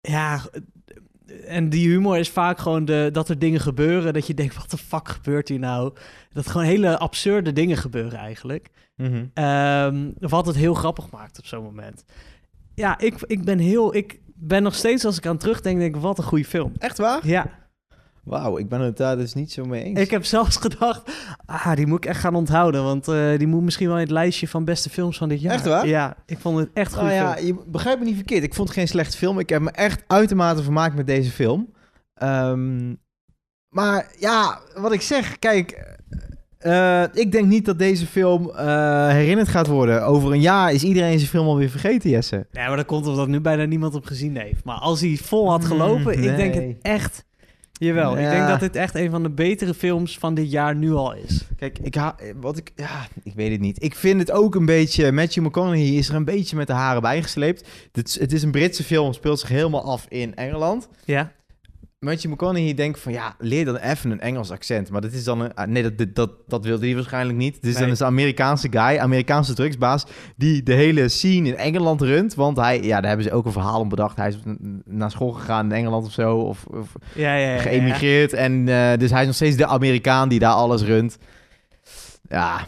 Ja, 0.00 0.40
en 1.46 1.68
die 1.68 1.88
humor 1.88 2.18
is 2.18 2.30
vaak 2.30 2.58
gewoon 2.58 2.84
de, 2.84 3.08
dat 3.12 3.28
er 3.28 3.38
dingen 3.38 3.60
gebeuren. 3.60 4.12
Dat 4.12 4.26
je 4.26 4.34
denkt, 4.34 4.56
wat 4.56 4.70
de 4.70 4.76
fuck 4.76 5.08
gebeurt 5.08 5.48
hier 5.48 5.58
nou? 5.58 5.92
Dat 6.32 6.46
gewoon 6.46 6.66
hele 6.66 6.98
absurde 6.98 7.52
dingen 7.52 7.76
gebeuren 7.76 8.18
eigenlijk. 8.18 8.68
Mhm. 8.96 9.24
Ehm, 9.34 10.10
wat 10.18 10.46
het 10.46 10.56
heel 10.56 10.74
grappig 10.74 11.10
maakt 11.10 11.38
op 11.38 11.46
zo'n 11.46 11.64
moment. 11.64 12.04
Ja, 12.74 12.98
ik, 12.98 13.14
ik 13.26 13.44
ben 13.44 13.58
heel... 13.58 13.94
Ik 13.94 14.20
ben 14.34 14.62
nog 14.62 14.74
steeds, 14.74 15.04
als 15.04 15.16
ik 15.16 15.26
aan 15.26 15.36
terugdenk, 15.36 15.78
denk 15.78 15.94
ik, 15.94 16.00
wat 16.00 16.18
een 16.18 16.24
goede 16.24 16.44
film. 16.44 16.72
Echt 16.78 16.98
waar? 16.98 17.26
Ja, 17.26 17.61
Wauw, 18.24 18.58
ik 18.58 18.68
ben 18.68 18.80
het 18.80 18.96
daar 18.96 19.16
dus 19.16 19.34
niet 19.34 19.52
zo 19.52 19.64
mee 19.64 19.82
eens. 19.84 19.98
ik 20.00 20.10
heb 20.10 20.24
zelfs 20.24 20.56
gedacht, 20.56 21.02
ah, 21.46 21.74
die 21.76 21.86
moet 21.86 22.04
ik 22.04 22.10
echt 22.10 22.20
gaan 22.20 22.34
onthouden. 22.34 22.84
Want 22.84 23.08
eh, 23.08 23.38
die 23.38 23.46
moet 23.46 23.62
misschien 23.62 23.86
wel 23.86 23.96
in 23.96 24.02
het 24.02 24.10
lijstje 24.10 24.48
van 24.48 24.64
beste 24.64 24.90
films 24.90 25.18
van 25.18 25.28
dit 25.28 25.40
jaar. 25.40 25.52
Echt 25.52 25.66
waar? 25.66 25.86
Ja, 25.86 26.16
ik 26.26 26.38
vond 26.38 26.58
het 26.58 26.70
echt 26.74 26.92
goed. 26.94 27.02
Nou 27.02 27.14
ja, 27.14 27.36
je 27.36 27.54
begrijpt 27.66 27.98
me 28.00 28.06
niet 28.06 28.14
verkeerd. 28.14 28.42
Ik 28.42 28.54
vond 28.54 28.68
het 28.68 28.76
geen 28.76 28.88
slechte 28.88 29.16
film. 29.16 29.38
Ik 29.38 29.48
heb 29.48 29.62
me 29.62 29.70
echt 29.70 30.04
uitermate 30.06 30.62
vermaakt 30.62 30.94
met 30.96 31.06
deze 31.06 31.30
film. 31.30 31.72
Ehm, 32.14 32.94
maar 33.68 34.06
ja, 34.18 34.60
wat 34.74 34.92
ik 34.92 35.00
zeg, 35.00 35.38
kijk... 35.38 35.96
eh, 36.58 37.02
ik 37.12 37.32
denk 37.32 37.46
niet 37.46 37.64
dat 37.64 37.78
deze 37.78 38.06
film 38.06 38.50
eh, 38.50 39.08
herinnerd 39.08 39.48
gaat 39.48 39.66
worden. 39.66 40.04
Over 40.06 40.32
een 40.32 40.40
jaar 40.40 40.72
is 40.72 40.82
iedereen 40.82 41.18
zijn 41.18 41.30
film 41.30 41.46
alweer 41.46 41.70
vergeten, 41.70 42.10
Jesse. 42.10 42.46
Ja, 42.50 42.66
maar 42.68 42.76
dat 42.76 42.86
komt 42.86 43.06
omdat 43.06 43.28
nu 43.28 43.40
bijna 43.40 43.64
niemand 43.64 43.94
op 43.94 44.04
gezien 44.04 44.36
heeft. 44.36 44.64
Maar 44.64 44.76
als 44.78 45.00
hij 45.00 45.18
vol 45.22 45.50
had 45.50 45.64
gelopen, 45.64 46.18
Mm, 46.18 46.24
ik 46.24 46.36
denk 46.36 46.54
nee. 46.54 46.68
het 46.68 46.76
echt... 46.82 47.24
Jawel, 47.72 48.18
ik 48.18 48.30
denk 48.30 48.48
dat 48.48 48.60
dit 48.60 48.76
echt 48.76 48.94
een 48.94 49.10
van 49.10 49.22
de 49.22 49.30
betere 49.30 49.74
films 49.74 50.18
van 50.18 50.34
dit 50.34 50.50
jaar 50.50 50.76
nu 50.76 50.92
al 50.92 51.14
is. 51.14 51.46
Kijk, 51.56 51.78
ik, 51.78 51.94
ha 51.94 52.16
wat 52.36 52.56
ik, 52.56 52.72
ja, 52.76 53.06
ik 53.22 53.34
weet 53.34 53.50
het 53.50 53.60
niet. 53.60 53.82
Ik 53.82 53.94
vind 53.94 54.20
het 54.20 54.30
ook 54.30 54.54
een 54.54 54.66
beetje... 54.66 55.12
Matthew 55.12 55.44
McConaughey 55.44 55.88
is 55.88 56.08
er 56.08 56.14
een 56.14 56.24
beetje 56.24 56.56
met 56.56 56.66
de 56.66 56.72
haren 56.72 57.02
bijgesleept. 57.02 57.68
Het, 57.92 58.16
het 58.20 58.32
is 58.32 58.42
een 58.42 58.50
Britse 58.50 58.84
film, 58.84 59.12
speelt 59.12 59.40
zich 59.40 59.48
helemaal 59.48 59.84
af 59.84 60.06
in 60.08 60.34
Engeland. 60.34 60.88
Ja? 61.04 61.32
Matthew 62.04 62.32
McConaughey 62.32 62.74
denkt 62.74 63.00
van 63.00 63.12
ja, 63.12 63.34
leer 63.38 63.64
dan 63.64 63.76
even 63.76 64.10
een 64.10 64.20
Engels 64.20 64.50
accent. 64.50 64.90
Maar 64.90 65.00
dat 65.00 65.12
is 65.12 65.24
dan 65.24 65.40
een, 65.40 65.54
ah, 65.54 65.66
nee, 65.68 65.82
dat, 65.82 66.14
dat, 66.14 66.30
dat, 66.46 66.64
wilde 66.64 66.86
hij 66.86 66.94
waarschijnlijk 66.94 67.38
niet. 67.38 67.62
Dus 67.62 67.74
dan 67.74 67.88
is 67.88 68.00
een 68.00 68.06
Amerikaanse 68.06 68.68
guy, 68.70 68.98
Amerikaanse 68.98 69.54
drugsbaas, 69.54 70.06
die 70.36 70.62
de 70.62 70.72
hele 70.72 71.08
scene 71.08 71.48
in 71.48 71.56
Engeland 71.56 72.00
runt. 72.00 72.34
Want 72.34 72.56
hij, 72.56 72.82
ja, 72.82 73.00
daar 73.00 73.08
hebben 73.08 73.26
ze 73.26 73.32
ook 73.32 73.44
een 73.44 73.52
verhaal 73.52 73.80
om 73.80 73.88
bedacht. 73.88 74.16
Hij 74.16 74.28
is 74.28 74.38
naar 74.84 75.10
school 75.10 75.30
gegaan 75.30 75.64
in 75.64 75.72
Engeland 75.72 76.06
of 76.06 76.12
zo, 76.12 76.36
of, 76.36 76.64
of 76.64 76.92
Ja, 77.14 77.34
ja, 77.34 77.52
ja. 77.52 77.58
geëmigreerd. 77.58 78.32
En 78.32 78.68
eh, 78.68 78.98
dus 78.98 79.10
hij 79.10 79.20
is 79.20 79.26
nog 79.26 79.36
steeds 79.36 79.56
de 79.56 79.66
Amerikaan 79.66 80.28
die 80.28 80.38
daar 80.38 80.52
alles 80.52 80.82
runt. 80.82 81.18
Ja, 82.28 82.66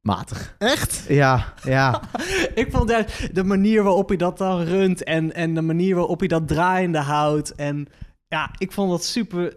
matig. 0.00 0.54
Echt? 0.58 1.04
Ja, 1.08 1.52
ja. 1.64 2.00
Ik 2.54 2.68
vond 2.70 2.90
juist 2.90 3.34
de 3.34 3.44
manier 3.44 3.82
waarop 3.82 4.08
hij 4.08 4.16
dat 4.16 4.38
dan 4.38 4.62
runt 4.62 5.04
en, 5.04 5.34
en 5.34 5.54
de 5.54 5.62
manier 5.62 5.94
waarop 5.94 6.18
hij 6.18 6.28
dat 6.28 6.48
draaiende 6.48 6.98
houdt. 7.00 7.54
En 7.54 7.88
ja, 8.28 8.50
ik 8.58 8.72
vond 8.72 8.90
dat 8.90 9.04
super, 9.04 9.56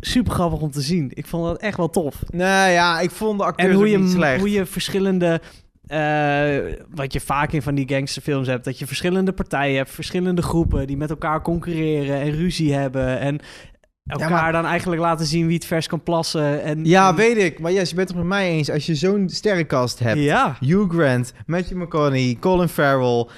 super 0.00 0.32
grappig 0.32 0.60
om 0.60 0.70
te 0.70 0.80
zien. 0.80 1.10
Ik 1.14 1.26
vond 1.26 1.44
dat 1.44 1.60
echt 1.60 1.76
wel 1.76 1.90
tof. 1.90 2.14
nou 2.30 2.70
ja, 2.70 3.00
ik 3.00 3.10
vond 3.10 3.38
de 3.38 3.44
acteurs 3.44 3.70
En 3.70 3.76
hoe 3.76 3.90
je, 3.90 3.98
niet 3.98 4.10
slecht. 4.10 4.38
hoe 4.40 4.50
je 4.50 4.66
verschillende... 4.66 5.40
eh, 5.86 6.56
wat 6.94 7.12
je 7.12 7.20
vaak 7.20 7.52
in 7.52 7.62
van 7.62 7.74
die 7.74 7.88
gangsterfilms 7.88 8.46
hebt, 8.46 8.64
dat 8.64 8.78
je 8.78 8.86
verschillende 8.86 9.32
partijen 9.32 9.76
hebt, 9.76 9.90
verschillende 9.90 10.42
groepen 10.42 10.86
die 10.86 10.96
met 10.96 11.10
elkaar 11.10 11.42
concurreren 11.42 12.20
en 12.20 12.30
ruzie 12.30 12.74
hebben 12.74 13.18
en 13.18 13.38
elkaar 14.06 14.30
maar- 14.30 14.52
dan 14.52 14.64
eigenlijk 14.66 15.00
laten 15.02 15.26
zien 15.26 15.46
wie 15.46 15.54
het 15.56 15.64
vers 15.66 15.86
kan 15.86 16.02
plassen. 16.02 16.62
En, 16.62 16.84
Ja, 16.84 17.08
en- 17.08 17.14
weet 17.16 17.36
ik. 17.36 17.58
Maar 17.60 17.72
yes, 17.72 17.88
je 17.90 17.96
bent 17.96 18.08
het 18.08 18.16
met 18.16 18.26
mij 18.26 18.50
eens. 18.50 18.70
Als 18.70 18.86
je 18.86 18.94
zo'n 18.94 19.28
sterrenkast 19.28 19.98
hebt, 19.98 20.20
Ja, 20.20 20.56
Hugh 20.60 20.90
Grant, 20.94 21.32
Matthew 21.46 21.82
McConaughey, 21.82 22.36
Colin 22.40 22.68
Farrell. 22.68 23.28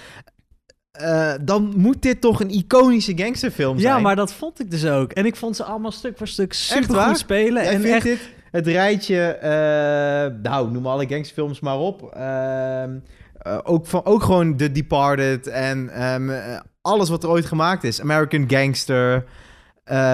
Eh, 0.99 1.33
dan 1.41 1.73
moet 1.77 2.03
dit 2.03 2.21
toch 2.21 2.41
een 2.41 2.51
iconische 2.51 3.13
gangsterfilm 3.17 3.79
zijn. 3.79 3.95
ja, 3.95 4.01
maar 4.01 4.17
dat 4.17 4.33
vond 4.33 4.61
ik 4.61 4.71
dus 4.71 4.87
ook. 4.87 5.13
En 5.13 5.27
ik 5.27 5.37
vond 5.37 5.57
ze 5.57 5.65
allemaal 5.65 5.93
stuk 5.93 6.17
voor 6.17 6.29
stuk 6.29 6.53
super 6.53 6.95
goed 6.95 7.19
spelen. 7.19 7.63
Jij 7.63 7.75
en 7.75 7.85
echt, 7.85 8.05
dit 8.05 8.37
het 8.51 8.67
rijtje, 8.67 9.27
eh, 9.27 10.41
nou, 10.43 10.71
noem 10.71 10.87
alle 10.87 11.07
gangsterfilms 11.07 11.61
maar 11.61 11.79
op. 11.79 12.03
Ehm, 12.13 12.99
eh, 13.39 13.59
ook, 13.63 13.87
van, 13.87 14.05
ook 14.05 14.23
gewoon 14.23 14.57
The 14.57 14.73
Departed 14.73 15.47
en 15.47 15.89
ehm, 15.89 16.31
eh, 16.31 16.61
alles 16.81 17.09
wat 17.09 17.23
er 17.23 17.29
ooit 17.29 17.47
gemaakt 17.47 17.85
is. 17.85 18.01
American 18.01 18.45
Gangster, 18.51 19.25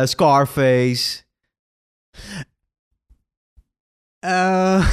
Scarface. 0.05 1.23
Eh, 4.25 4.89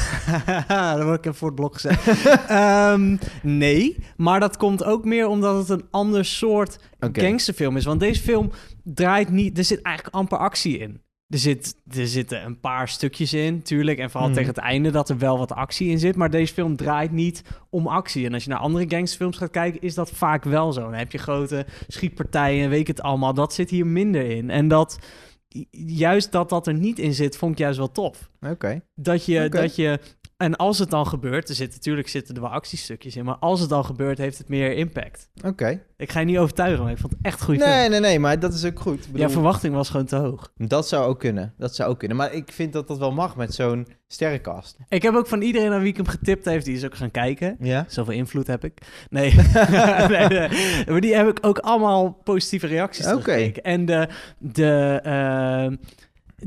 dan 0.97 1.03
word 1.05 1.17
ik 1.17 1.25
even 1.25 1.35
voor 1.37 1.47
het 1.47 1.55
blok 1.55 1.73
gezet. 1.73 1.99
Ehm, 2.47 3.17
nee, 3.43 3.97
maar 4.17 4.39
dat 4.39 4.57
komt 4.57 4.83
ook 4.83 5.05
meer 5.05 5.27
omdat 5.27 5.57
het 5.57 5.69
een 5.69 5.87
ander 5.91 6.25
soort 6.25 6.79
gangsterfilm 6.99 7.77
is. 7.77 7.85
Want 7.85 7.99
deze 7.99 8.21
film 8.21 8.51
draait 8.83 9.29
niet... 9.29 9.57
Er 9.57 9.63
zit 9.63 9.81
eigenlijk 9.81 10.15
amper 10.15 10.37
actie 10.37 10.77
in. 10.77 11.01
Er, 11.27 11.37
zit, 11.37 11.75
er 11.87 12.07
zitten 12.07 12.45
een 12.45 12.59
paar 12.59 12.87
stukjes 12.87 13.33
in, 13.33 13.61
tuurlijk. 13.61 13.97
En 13.99 14.09
vooral 14.11 14.27
Mhm. 14.29 14.37
tegen 14.37 14.53
het 14.53 14.63
einde 14.63 14.91
dat 14.91 15.09
er 15.09 15.17
wel 15.17 15.37
wat 15.37 15.51
actie 15.51 15.89
in 15.89 15.99
zit. 15.99 16.15
Maar 16.15 16.29
deze 16.29 16.53
film 16.53 16.75
draait 16.75 17.11
niet 17.11 17.43
om 17.69 17.87
actie. 17.87 18.25
En 18.25 18.33
als 18.33 18.43
je 18.43 18.49
naar 18.49 18.59
andere 18.59 18.85
gangsterfilms 18.87 19.37
gaat 19.37 19.51
kijken, 19.51 19.81
is 19.81 19.93
dat 19.93 20.11
vaak 20.11 20.43
wel 20.43 20.73
zo. 20.73 20.81
Dan 20.81 20.93
heb 20.93 21.11
je 21.11 21.17
grote 21.17 21.65
schietpartijen, 21.87 22.69
weet 22.69 22.79
ik 22.79 22.87
het 22.87 23.01
allemaal. 23.01 23.33
Dat 23.33 23.53
zit 23.53 23.69
hier 23.69 23.87
minder 23.87 24.25
in. 24.29 24.49
En 24.49 24.67
dat... 24.67 24.97
Juist 25.71 26.31
dat 26.31 26.49
dat 26.49 26.67
er 26.67 26.73
niet 26.73 26.99
in 26.99 27.13
zit, 27.13 27.37
vond 27.37 27.51
ik 27.51 27.57
juist 27.57 27.77
wel 27.77 27.91
tof. 27.91 28.29
Oké. 28.41 28.81
Dat 28.95 29.25
je, 29.25 29.49
dat 29.49 29.75
je, 29.75 29.99
en 30.41 30.55
als 30.55 30.79
het 30.79 30.89
dan 30.89 31.07
gebeurt, 31.07 31.49
er 31.49 31.55
zitten 31.55 31.77
natuurlijk 31.77 32.07
zitten 32.07 32.35
er 32.35 32.41
wel 32.41 32.49
actiestukjes 32.49 33.15
in, 33.15 33.25
maar 33.25 33.35
als 33.39 33.59
het 33.59 33.69
dan 33.69 33.85
gebeurt, 33.85 34.17
heeft 34.17 34.37
het 34.37 34.47
meer 34.49 34.73
impact. 34.73 35.29
Oké. 35.45 35.81
Ik 35.97 36.11
ga 36.11 36.19
je 36.19 36.25
niet 36.25 36.37
overtuigen, 36.37 36.83
maar 36.83 36.91
ik 36.91 36.97
vond 36.97 37.11
het 37.13 37.21
echt 37.21 37.39
een 37.39 37.45
goede 37.45 37.65
Nee, 37.65 37.79
film. 37.79 37.91
nee, 37.91 37.99
nee, 37.99 38.19
maar 38.19 38.39
dat 38.39 38.53
is 38.53 38.65
ook 38.65 38.79
goed. 38.79 38.99
Ik 38.99 39.05
Ja, 39.05 39.11
bedoel, 39.11 39.29
verwachting 39.29 39.73
was 39.73 39.89
gewoon 39.89 40.05
te 40.05 40.15
hoog. 40.15 40.51
dat 40.57 40.87
zou 40.87 41.05
ook 41.05 41.19
kunnen. 41.19 41.53
Dat 41.57 41.75
zou 41.75 41.89
ook 41.89 41.99
kunnen. 41.99 42.17
Maar 42.17 42.33
ik 42.33 42.51
vind 42.51 42.73
dat 42.73 42.87
dat 42.87 42.97
wel 42.97 43.11
mag 43.11 43.35
met 43.35 43.53
zo'n 43.53 43.87
sterrenkast. 44.07 44.77
Ik 44.89 45.01
heb 45.01 45.13
ook 45.15 45.27
van 45.27 45.41
iedereen 45.41 45.71
aan 45.71 45.79
wie 45.81 45.89
ik 45.89 45.95
hem 45.97 46.07
getipt 46.07 46.45
heeft, 46.45 46.65
die 46.65 46.75
is 46.75 46.85
ook 46.85 46.95
gaan 46.95 47.11
kijken. 47.11 47.55
Ja? 47.59 47.85
Zoveel 47.87 48.13
invloed 48.13 48.47
heb 48.47 48.63
ik. 48.63 48.81
Nee. 49.09 49.33
nee, 50.07 50.27
nee. 50.27 50.49
Maar 50.87 51.01
die 51.01 51.15
heb 51.15 51.27
ik 51.27 51.37
ook 51.41 51.57
allemaal 51.57 52.11
positieve 52.23 52.67
reacties 52.67 53.11
Oké. 53.13 53.31
En 53.61 53.85
de, 53.85 54.07
de 54.37 54.99
eh, 55.03 55.87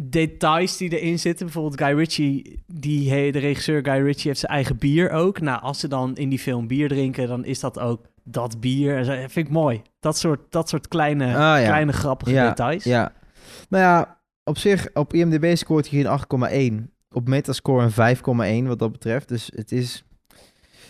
details 0.01 0.77
die 0.77 0.99
erin 1.01 1.19
zitten, 1.19 1.47
bijvoorbeeld 1.47 1.81
Guy 1.81 1.97
Ritchie, 1.99 2.63
die, 2.67 3.33
de 3.33 3.39
regisseur 3.39 3.85
Guy 3.85 4.03
Ritchie 4.03 4.29
heeft 4.29 4.41
zijn 4.41 4.53
eigen 4.53 4.79
bier 4.79 5.11
ook. 5.11 5.41
Nou, 5.41 5.63
als 5.63 5.81
ze 5.81 5.89
dan 5.89 6.17
in 6.17 6.29
die 6.29 6.39
film 6.39 6.67
bier 6.67 6.89
drinken, 6.89 7.29
dan 7.29 7.45
is 7.45 7.61
dat 7.61 7.79
ook 7.79 8.07
dat 8.25 8.61
bier. 8.61 9.05
Dat 9.05 9.07
vind 9.07 9.47
ik 9.47 9.51
mooi. 9.51 9.83
Dat 10.01 10.19
soort, 10.19 10.41
dat 10.49 10.69
soort 10.69 10.89
kleine, 10.89 11.27
Ah, 11.27 11.33
ja. 11.35 11.67
kleine 11.67 11.93
grappige 11.93 12.33
Ja, 12.33 12.49
details. 12.49 12.85
Ja. 12.85 13.13
Nou 13.69 13.83
ja, 13.85 14.19
op 14.45 14.59
zich, 14.59 14.89
op 14.95 15.15
IMDb 15.15 15.57
scoort 15.57 15.91
hij 15.91 16.05
een 16.05 16.81
8,1. 16.87 16.93
Op 17.11 17.29
Metascore 17.29 17.83
een 17.85 18.17
5,1 18.65 18.69
wat 18.69 18.79
dat 18.79 18.93
betreft. 18.93 19.29
Dus 19.29 19.51
het 19.55 19.73
is... 19.73 20.05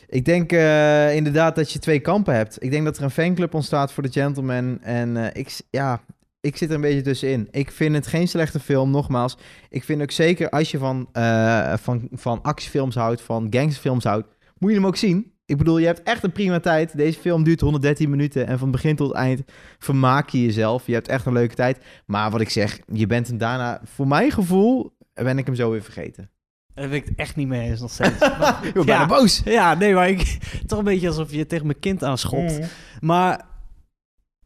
Ik 0.06 0.24
denk 0.24 0.52
eh, 0.52 1.14
inderdaad 1.16 1.56
dat 1.56 1.72
je 1.72 1.78
twee 1.78 2.00
kampen 2.00 2.34
hebt. 2.34 2.62
Ik 2.62 2.70
denk 2.70 2.84
dat 2.84 2.96
er 2.96 3.02
een 3.02 3.10
fanclub 3.10 3.54
ontstaat 3.54 3.92
voor 3.92 4.02
de 4.02 4.12
Gentleman. 4.12 4.82
En 4.82 5.16
eh, 5.16 5.40
ik, 5.40 5.60
ja, 5.70 6.00
ik 6.44 6.56
zit 6.56 6.68
er 6.68 6.74
een 6.74 6.80
beetje 6.80 7.00
tussenin. 7.00 7.48
Ik 7.50 7.70
vind 7.70 7.94
het 7.94 8.06
geen 8.06 8.28
slechte 8.28 8.60
film, 8.60 8.90
nogmaals. 8.90 9.36
Ik 9.70 9.84
vind 9.84 10.02
ook 10.02 10.10
zeker 10.10 10.50
als 10.50 10.70
je 10.70 10.78
van, 10.78 11.08
eh, 11.12 11.72
van, 11.76 12.08
van 12.12 12.42
actiefilms 12.42 12.94
houdt, 12.94 13.20
van 13.22 13.46
gangsterfilms 13.50 14.04
houdt, 14.04 14.26
moet 14.58 14.70
je 14.70 14.76
hem 14.76 14.86
ook 14.86 14.96
zien. 14.96 15.32
Ik 15.46 15.56
bedoel, 15.58 15.78
je 15.78 15.86
hebt 15.86 16.02
echt 16.02 16.22
een 16.24 16.32
prima 16.32 16.60
tijd. 16.60 16.96
Deze 16.96 17.18
film 17.20 17.44
duurt 17.44 17.60
113 17.60 18.10
minuten 18.10 18.46
en 18.46 18.58
van 18.58 18.70
begin 18.70 18.96
tot 18.96 19.12
eind 19.12 19.42
vermaak 19.78 20.28
je 20.28 20.42
jezelf. 20.42 20.86
Je 20.86 20.92
hebt 20.92 21.08
echt 21.08 21.26
een 21.26 21.32
leuke 21.32 21.54
tijd. 21.54 21.78
Maar 22.06 22.30
wat 22.30 22.40
ik 22.40 22.50
zeg, 22.50 22.78
je 22.92 23.06
bent 23.06 23.26
hem 23.28 23.38
daarna, 23.38 23.80
voor 23.84 24.06
mijn 24.06 24.30
gevoel, 24.30 24.96
ben 25.14 25.38
ik 25.38 25.46
hem 25.46 25.54
zo 25.54 25.70
weer 25.70 25.82
vergeten. 25.82 26.30
Daar 26.74 26.88
ben 26.88 26.96
ik 26.96 27.04
het 27.04 27.14
echt 27.16 27.36
niet 27.36 27.48
mee 27.48 27.70
eens 27.70 27.80
nog 27.80 27.90
steeds. 27.90 28.18
Maar- 28.38 28.60
Ik 28.66 28.72
ben 28.72 28.86
bijna 28.86 29.06
boos. 29.06 29.42
Ja, 29.44 29.74
nee, 29.74 29.94
maar 29.94 30.08
ik, 30.08 30.38
toch 30.66 30.78
een 30.78 30.84
beetje 30.84 31.08
alsof 31.08 31.32
je 31.32 31.46
tegen 31.46 31.66
mijn 31.66 31.78
kind 31.80 32.04
aanschopt. 32.04 32.58
Mm. 32.58 32.66
Maar 33.00 33.44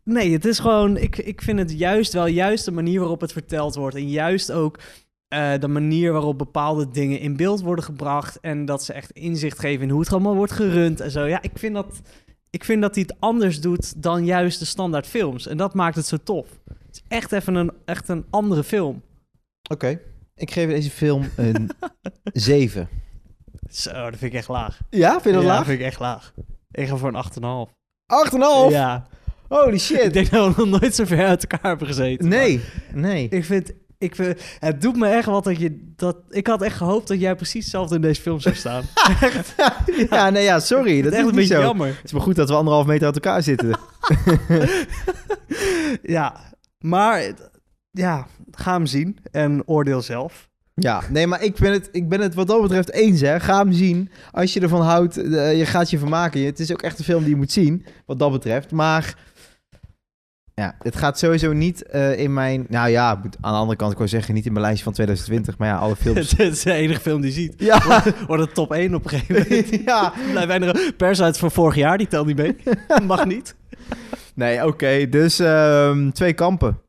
nee, 0.08 0.32
het 0.32 0.44
is 0.44 0.58
gewoon, 0.58 0.96
ik, 0.96 1.16
ik 1.16 1.42
vind 1.42 1.58
het 1.58 1.78
juist 1.78 2.12
wel, 2.12 2.26
juist 2.26 2.64
de 2.64 2.72
manier 2.72 2.98
waarop 2.98 3.20
het 3.20 3.32
verteld 3.32 3.74
wordt. 3.74 3.96
En 3.96 4.08
juist 4.08 4.52
ook 4.52 4.78
eh, 5.28 5.58
de 5.58 5.68
manier 5.68 6.12
waarop 6.12 6.38
bepaalde 6.38 6.88
dingen 6.88 7.20
in 7.20 7.36
beeld 7.36 7.60
worden 7.60 7.84
gebracht. 7.84 8.40
En 8.40 8.64
dat 8.64 8.84
ze 8.84 8.92
echt 8.92 9.10
inzicht 9.10 9.58
geven 9.58 9.82
in 9.82 9.90
hoe 9.90 10.00
het 10.00 10.12
allemaal 10.12 10.34
wordt 10.34 10.52
gerund 10.52 11.00
en 11.00 11.10
zo. 11.10 11.24
Ja, 11.24 11.42
ik 11.42 11.52
vind 11.54 11.74
dat, 11.74 12.00
ik 12.50 12.64
vind 12.64 12.82
dat 12.82 12.94
hij 12.94 13.04
het 13.08 13.20
anders 13.20 13.60
doet 13.60 14.02
dan 14.02 14.24
juist 14.24 14.58
de 14.58 14.64
standaard 14.64 15.06
films. 15.06 15.46
En 15.46 15.56
dat 15.56 15.74
maakt 15.74 15.96
het 15.96 16.06
zo 16.06 16.16
tof. 16.16 16.46
Het 16.64 16.96
is 16.96 17.02
echt 17.08 17.32
even 17.32 17.54
een, 17.54 17.72
echt 17.84 18.08
een 18.08 18.24
andere 18.30 18.64
film. 18.64 19.02
Oké, 19.70 20.00
ik 20.34 20.50
geef 20.50 20.68
deze 20.68 20.90
film 20.90 21.30
een 21.36 21.70
7. 22.32 22.88
Zo, 23.70 23.92
dat 23.92 24.18
vind 24.18 24.32
ik 24.32 24.38
echt 24.38 24.48
laag. 24.48 24.80
Ja, 24.90 25.10
vind 25.10 25.24
je 25.24 25.32
dat 25.32 25.42
ja, 25.42 25.48
laag? 25.48 25.64
vind 25.64 25.80
ik 25.80 25.86
echt 25.86 26.00
laag. 26.00 26.32
Ik 26.70 26.88
ga 26.88 26.96
voor 26.96 27.14
een 27.14 27.68
8,5. 27.68 27.72
8,5? 28.32 28.72
Ja. 28.72 29.06
Holy 29.48 29.72
Ik 29.74 29.80
shit. 29.80 30.12
denk 30.12 30.30
dat 30.30 30.54
we 30.56 30.62
nog 30.64 30.80
nooit 30.80 30.94
zo 30.94 31.04
ver 31.04 31.26
uit 31.26 31.46
elkaar 31.46 31.70
hebben 31.70 31.86
gezeten. 31.86 32.28
Nee, 32.28 32.60
nee. 32.94 33.28
Ik 33.30 33.44
vind, 33.44 33.72
ik 33.98 34.14
vind, 34.14 34.40
het 34.58 34.80
doet 34.80 34.96
me 34.96 35.08
echt 35.08 35.26
wat 35.26 35.44
dat 35.44 35.58
je 35.58 35.92
dat. 35.96 36.16
Ik 36.28 36.46
had 36.46 36.62
echt 36.62 36.76
gehoopt 36.76 37.08
dat 37.08 37.20
jij 37.20 37.34
precies 37.34 37.62
hetzelfde 37.62 37.94
in 37.94 38.00
deze 38.00 38.20
film 38.20 38.40
zou 38.40 38.54
staan. 38.54 38.82
echt, 39.20 39.54
Ja, 40.10 40.30
nee, 40.30 40.44
ja, 40.44 40.60
sorry. 40.60 41.02
Dat 41.02 41.12
echt 41.12 41.20
is 41.22 41.28
een 41.28 41.36
niet 41.36 41.48
beetje 41.48 41.54
zo. 41.54 41.60
jammer. 41.60 41.86
Het 41.86 42.04
is 42.04 42.12
maar 42.12 42.20
goed 42.22 42.36
dat 42.36 42.48
we 42.48 42.54
anderhalf 42.54 42.86
meter 42.86 43.06
uit 43.06 43.14
elkaar 43.14 43.42
zitten. 43.42 43.78
Ja, 46.02 46.40
maar 46.78 47.32
ja, 47.90 48.26
ga 48.50 48.72
hem 48.72 48.86
zien 48.86 49.18
en 49.30 49.62
oordeel 49.66 50.02
zelf. 50.02 50.48
Ja, 50.74 51.02
nee, 51.10 51.26
maar 51.26 51.42
ik 51.42 51.56
ben, 51.56 51.72
het, 51.72 51.88
ik 51.92 52.08
ben 52.08 52.20
het 52.20 52.34
wat 52.34 52.46
dat 52.46 52.62
betreft 52.62 52.92
eens, 52.92 53.20
hè. 53.20 53.40
Ga 53.40 53.58
hem 53.58 53.72
zien. 53.72 54.10
Als 54.30 54.52
je 54.52 54.60
ervan 54.60 54.80
houdt, 54.82 55.16
eh, 55.16 55.58
je 55.58 55.66
gaat 55.66 55.90
je 55.90 55.98
vermaken. 55.98 56.44
Het 56.44 56.60
is 56.60 56.72
ook 56.72 56.82
echt 56.82 56.98
een 56.98 57.04
film 57.04 57.20
die 57.20 57.30
je 57.30 57.36
moet 57.36 57.52
zien, 57.52 57.86
wat 58.06 58.18
dat 58.18 58.32
betreft. 58.32 58.70
Maar 58.70 59.14
ja, 60.58 60.74
het 60.78 60.96
gaat 60.96 61.18
sowieso 61.18 61.52
niet 61.52 61.82
eh, 61.82 62.18
in 62.18 62.32
mijn... 62.32 62.66
Nou 62.68 62.88
ja, 62.88 63.10
aan 63.40 63.52
de 63.52 63.58
andere 63.58 63.76
kant, 63.76 63.92
ik 63.92 63.98
wil 63.98 64.08
zeggen, 64.08 64.34
niet 64.34 64.46
in 64.46 64.52
mijn 64.52 64.64
lijstje 64.64 64.84
van 64.84 64.92
2020. 64.92 65.58
Maar 65.58 65.68
ja, 65.68 65.76
alle 65.76 65.96
films... 66.04 66.30
Het 66.30 66.40
is 66.40 66.62
de 66.62 66.72
enige 66.72 67.00
film 67.00 67.20
die 67.20 67.30
je 67.30 67.40
ziet. 67.40 67.54
ja, 67.56 68.02
Wordt 68.26 68.42
het 68.42 68.54
top 68.54 68.72
1 68.72 68.94
op 68.94 69.04
een 69.04 69.10
gegeven 69.10 69.46
moment. 69.48 69.82
ja. 69.90 70.12
Blijf 70.30 70.46
weinig 70.46 70.96
pers 70.96 71.22
uit 71.22 71.38
van 71.38 71.50
vorig 71.50 71.74
jaar, 71.74 71.98
die 71.98 72.06
telt 72.06 72.26
niet 72.26 72.36
mee. 72.36 72.56
Mag 73.06 73.26
niet. 73.26 73.56
Nee, 74.34 74.66
oké. 74.66 75.08
dus 75.08 75.38
ehm, 75.38 76.10
twee 76.10 76.32
kampen. 76.32 76.80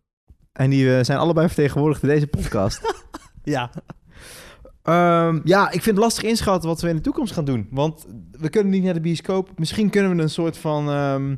En 0.53 0.69
die 0.69 0.97
eh, 0.97 1.03
zijn 1.03 1.17
allebei 1.17 1.47
vertegenwoordigd 1.47 2.03
in 2.03 2.09
deze 2.09 2.27
podcast. 2.27 3.07
Ja. 3.43 3.69
Ehm, 4.83 5.39
ja, 5.43 5.65
ik 5.65 5.81
vind 5.81 5.95
het 5.95 6.05
lastig 6.05 6.23
inschatten 6.23 6.69
wat 6.69 6.81
we 6.81 6.89
in 6.89 6.95
de 6.95 7.01
toekomst 7.01 7.33
gaan 7.33 7.45
doen. 7.45 7.67
Want 7.71 8.05
we 8.31 8.49
kunnen 8.49 8.71
niet 8.71 8.83
naar 8.83 8.93
de 8.93 9.01
bioscoop. 9.01 9.49
Misschien 9.55 9.89
kunnen 9.89 10.15
we 10.15 10.21
een 10.21 10.29
soort 10.29 10.57
van 10.57 10.89
ehm, 10.89 11.35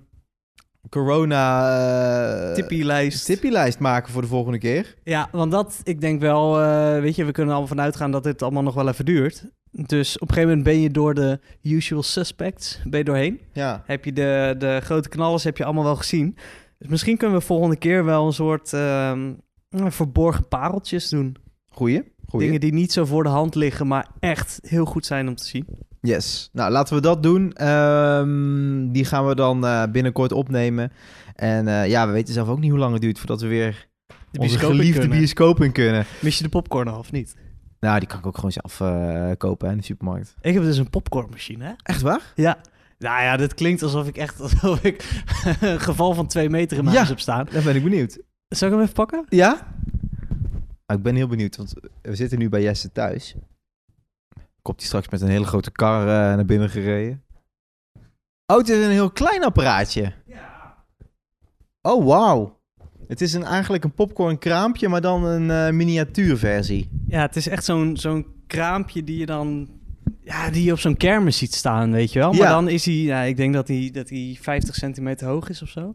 corona... 0.90 2.50
eh, 2.50 2.54
Tippie-lijst. 2.54 3.26
tippielijst 3.26 3.80
maken 3.80 4.12
voor 4.14 4.22
de 4.22 4.28
volgende 4.28 4.58
keer. 4.58 4.96
Ja, 5.04 5.28
want 5.32 5.52
dat, 5.52 5.80
ik 5.84 6.02
denk 6.02 6.22
wel, 6.22 6.62
eh, 6.62 7.00
weet 7.00 7.16
je, 7.16 7.26
we 7.26 7.32
kunnen 7.32 7.52
allemaal 7.54 7.76
vanuit 7.76 7.96
gaan 7.96 8.12
dat 8.12 8.24
dit 8.24 8.42
allemaal 8.42 8.64
nog 8.64 8.74
wel 8.74 8.88
even 8.88 9.06
duurt. 9.06 9.46
Dus 9.72 10.16
op 10.16 10.22
een 10.22 10.34
gegeven 10.34 10.50
moment 10.50 10.64
ben 10.68 10.82
je 10.82 10.90
door 10.92 11.14
de 11.14 11.40
usual 11.62 12.04
suspects, 12.04 12.80
ben 12.84 13.00
je 13.00 13.06
doorheen. 13.06 13.40
Ja. 13.54 13.84
Heb 13.86 14.06
je 14.06 14.14
de, 14.14 14.56
de 14.58 14.80
grote 14.84 15.10
knallers, 15.10 15.44
heb 15.44 15.58
je 15.58 15.64
allemaal 15.66 15.84
wel 15.84 15.96
gezien. 15.96 16.36
Dus 16.78 16.88
misschien 16.88 17.18
kunnen 17.18 17.38
we 17.38 17.44
volgende 17.44 17.76
keer 17.76 18.06
wel 18.06 18.26
een 18.26 18.34
soort 18.34 18.74
ehm, 18.74 19.34
verborgen 19.70 20.48
pareltjes 20.48 21.10
doen. 21.10 21.36
Goeie. 21.70 22.04
Goeie. 22.28 22.46
Dingen 22.46 22.62
die 22.62 22.74
niet 22.74 22.92
zo 22.92 23.06
voor 23.06 23.24
de 23.24 23.30
hand 23.30 23.56
liggen, 23.56 23.88
maar 23.88 24.08
echt 24.20 24.60
heel 24.62 24.86
goed 24.86 25.06
zijn 25.06 25.28
om 25.28 25.36
te 25.36 25.46
zien. 25.46 25.66
Yes. 26.02 26.50
Nou, 26.54 26.72
laten 26.72 26.96
we 26.96 27.02
dat 27.02 27.24
doen. 27.24 27.54
Ehm, 27.54 28.92
die 28.92 29.06
gaan 29.06 29.28
we 29.28 29.36
dan 29.36 29.66
eh, 29.66 29.84
binnenkort 29.92 30.32
opnemen. 30.32 30.92
En 31.36 31.68
eh, 31.68 31.88
ja, 31.88 32.08
we 32.08 32.14
weten 32.14 32.34
zelf 32.34 32.48
ook 32.48 32.60
niet 32.60 32.70
hoe 32.70 32.80
lang 32.80 32.94
het 32.94 33.02
duurt 33.02 33.18
voordat 33.20 33.42
we 33.42 33.48
weer 33.48 33.88
De 34.32 34.40
onze 34.40 34.60
geliefde 34.60 35.00
kunnen. 35.00 35.18
bioscoop 35.18 35.62
in 35.64 35.72
kunnen. 35.72 36.06
Mis 36.22 36.38
je 36.38 36.44
de 36.44 36.50
popcorn 36.50 36.88
al 36.88 37.00
of 37.00 37.12
niet? 37.12 37.36
Nou, 37.80 38.00
die 38.00 38.08
kan 38.08 38.20
ik 38.20 38.26
ook 38.26 38.36
gewoon 38.36 38.52
zelf 38.52 38.82
eh, 38.82 39.32
kopen 39.38 39.66
hè, 39.68 39.74
in 39.74 39.80
de 39.80 39.86
supermarkt. 39.86 40.36
Ik 40.42 40.54
heb 40.54 40.64
dus 40.64 40.78
een 40.78 40.90
popcornmachine, 40.90 41.64
hè? 41.66 41.72
Echt 41.84 42.02
waar? 42.02 42.22
Ja. 42.36 42.58
Nou 43.00 43.22
ja, 43.24 43.38
dit 43.38 43.54
klinkt 43.54 43.84
alsof 43.84 44.08
ik 44.08 44.18
echt 44.18 44.42
alsof 44.52 44.84
ik 44.84 45.22
een 45.62 45.80
geval 45.80 46.14
van 46.14 46.28
twee 46.28 46.50
meter 46.50 46.78
in 46.78 46.84
mijn 46.84 46.92
Ja. 46.96 47.02
huis 47.02 47.10
heb 47.10 47.20
staan. 47.20 47.48
Dan 47.52 47.64
ben 47.64 47.76
ik 47.76 47.84
benieuwd. 47.84 48.20
Zal 48.48 48.68
ik 48.68 48.74
hem 48.74 48.84
even 48.84 48.94
pakken? 48.96 49.26
Ja? 49.30 49.68
Nou, 50.88 51.00
ik 51.00 51.02
ben 51.02 51.16
heel 51.16 51.28
benieuwd, 51.28 51.56
want 51.58 51.74
we 52.02 52.16
zitten 52.16 52.40
nu 52.40 52.50
bij 52.50 52.62
Jesse 52.62 52.92
thuis. 52.92 53.36
Komt 54.62 54.78
hij 54.80 54.88
straks 54.88 55.10
met 55.10 55.22
een 55.22 55.28
hele 55.28 55.46
grote 55.46 55.72
kar 55.72 56.02
eh, 56.02 56.08
naar 56.36 56.46
binnen 56.46 56.70
gereden? 56.70 57.24
Oh, 58.46 58.58
het 58.58 58.70
is 58.70 58.86
een 58.86 58.92
heel 58.92 59.12
klein 59.12 59.44
apparaatje. 59.44 60.14
Ja. 60.26 60.76
Oh, 61.82 62.06
wauw. 62.06 62.60
Het 63.08 63.22
is 63.22 63.34
een, 63.34 63.44
eigenlijk 63.44 63.84
een 63.84 63.94
popcorn 63.94 64.38
kraampje, 64.38 64.88
maar 64.90 65.02
dan 65.02 65.24
een 65.24 65.52
eh, 65.52 65.74
miniatuurversie. 65.74 66.90
Ja, 67.08 67.22
het 67.22 67.36
is 67.36 67.48
echt 67.48 67.64
zo'n 67.66 67.98
zo'n 67.98 68.26
kraampje 68.48 69.04
die 69.04 69.18
je 69.18 69.26
dan... 69.26 69.70
Ja, 70.24 70.50
die 70.50 70.64
je 70.64 70.72
op 70.72 70.80
zo'n 70.80 70.98
kermis 70.98 71.38
ziet 71.38 71.54
staan, 71.54 71.92
weet 71.92 72.12
je 72.14 72.20
wel. 72.20 72.32
Maar 72.32 72.42
Ja. 72.42 72.50
dan 72.50 72.70
is 72.70 72.86
hij... 72.86 72.94
Ja, 72.96 73.22
ik 73.22 73.38
denk 73.38 73.54
dat 73.54 73.68
hij, 73.68 73.90
dat 73.94 74.10
hij 74.10 74.38
50 74.42 74.76
centimeter 74.76 75.28
hoog 75.28 75.50
is 75.50 75.62
of 75.62 75.70
zo. 75.70 75.94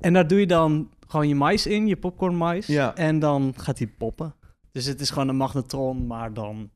En 0.00 0.12
daar 0.12 0.26
doe 0.26 0.40
je 0.40 0.46
dan 0.46 0.90
gewoon 1.06 1.28
je 1.28 1.34
mais 1.34 1.66
in, 1.66 1.86
je 1.86 1.96
popcorn 1.96 2.36
mais. 2.36 2.66
Ja. 2.66 2.94
En 2.94 3.18
dan 3.18 3.52
gaat 3.56 3.78
hij 3.78 3.86
poppen. 3.86 4.34
Dus 4.72 4.84
het 4.84 5.00
is 5.00 5.10
gewoon 5.10 5.28
een 5.28 5.36
magnetron, 5.36 6.06
maar 6.06 6.32
dan 6.34 6.70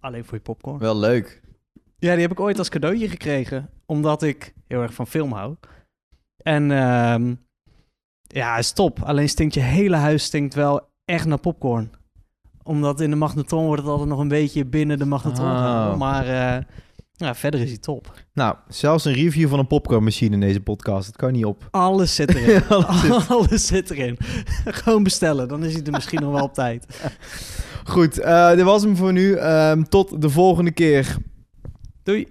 alleen 0.00 0.24
voor 0.24 0.34
je 0.34 0.42
popcorn. 0.42 0.78
Wel 0.78 0.96
leuk. 0.96 1.42
Ja, 1.98 2.12
die 2.12 2.20
heb 2.20 2.30
ik 2.30 2.40
ooit 2.40 2.58
als 2.58 2.68
cadeautje 2.68 3.08
gekregen. 3.08 3.70
Omdat 3.86 4.22
ik 4.22 4.54
heel 4.66 4.82
erg 4.82 4.94
van 4.94 5.06
film 5.06 5.32
hou. 5.32 5.56
En 6.36 6.70
ehm, 6.70 7.34
ja, 8.22 8.56
is 8.56 8.72
top. 8.72 9.02
Alleen 9.02 9.28
stinkt 9.28 9.54
je 9.54 9.60
hele 9.60 9.96
huis 9.96 10.24
stinkt 10.24 10.54
wel 10.54 10.88
echt 11.04 11.26
naar 11.26 11.38
popcorn. 11.38 11.90
Omdat 12.62 13.00
in 13.00 13.10
de 13.10 13.16
magnetron 13.16 13.66
wordt 13.66 13.82
het 13.82 13.90
altijd 13.90 14.08
nog 14.08 14.18
een 14.18 14.28
beetje 14.28 14.64
binnen 14.64 14.98
de 14.98 15.04
magnetron 15.04 15.50
Oh. 15.50 15.96
Maar 15.96 16.26
eh, 16.26 16.64
ja, 17.16 17.34
verder 17.34 17.60
is 17.60 17.68
hij 17.68 17.78
top. 17.78 18.12
Nou, 18.34 18.56
zelfs 18.68 19.04
een 19.04 19.12
review 19.12 19.48
van 19.48 19.58
een 19.58 19.66
popcornmachine 19.66 20.34
in 20.34 20.40
deze 20.40 20.60
podcast. 20.60 21.06
Dat 21.06 21.16
kan 21.16 21.32
niet 21.32 21.44
op. 21.44 21.68
Alles 21.70 22.14
zit 22.14 22.34
erin. 22.34 22.62
Alles 22.68 23.00
zit- 23.00 23.28
Alles 23.36 23.66
zit 23.66 23.90
erin. 23.90 24.16
Gewoon 24.64 25.02
bestellen. 25.02 25.48
Dan 25.48 25.64
is 25.64 25.72
hij 25.72 25.82
er 25.82 25.92
misschien 25.92 26.20
nog 26.20 26.32
wel 26.32 26.42
op 26.44 26.54
tijd. 26.54 26.86
Goed, 27.84 28.18
eh, 28.18 28.50
dit 28.50 28.64
was 28.64 28.82
hem 28.82 28.96
voor 28.96 29.12
nu. 29.12 29.34
Ehm, 29.34 29.82
tot 29.82 30.22
de 30.22 30.30
volgende 30.30 30.70
keer. 30.70 31.16
Doei. 32.02 32.28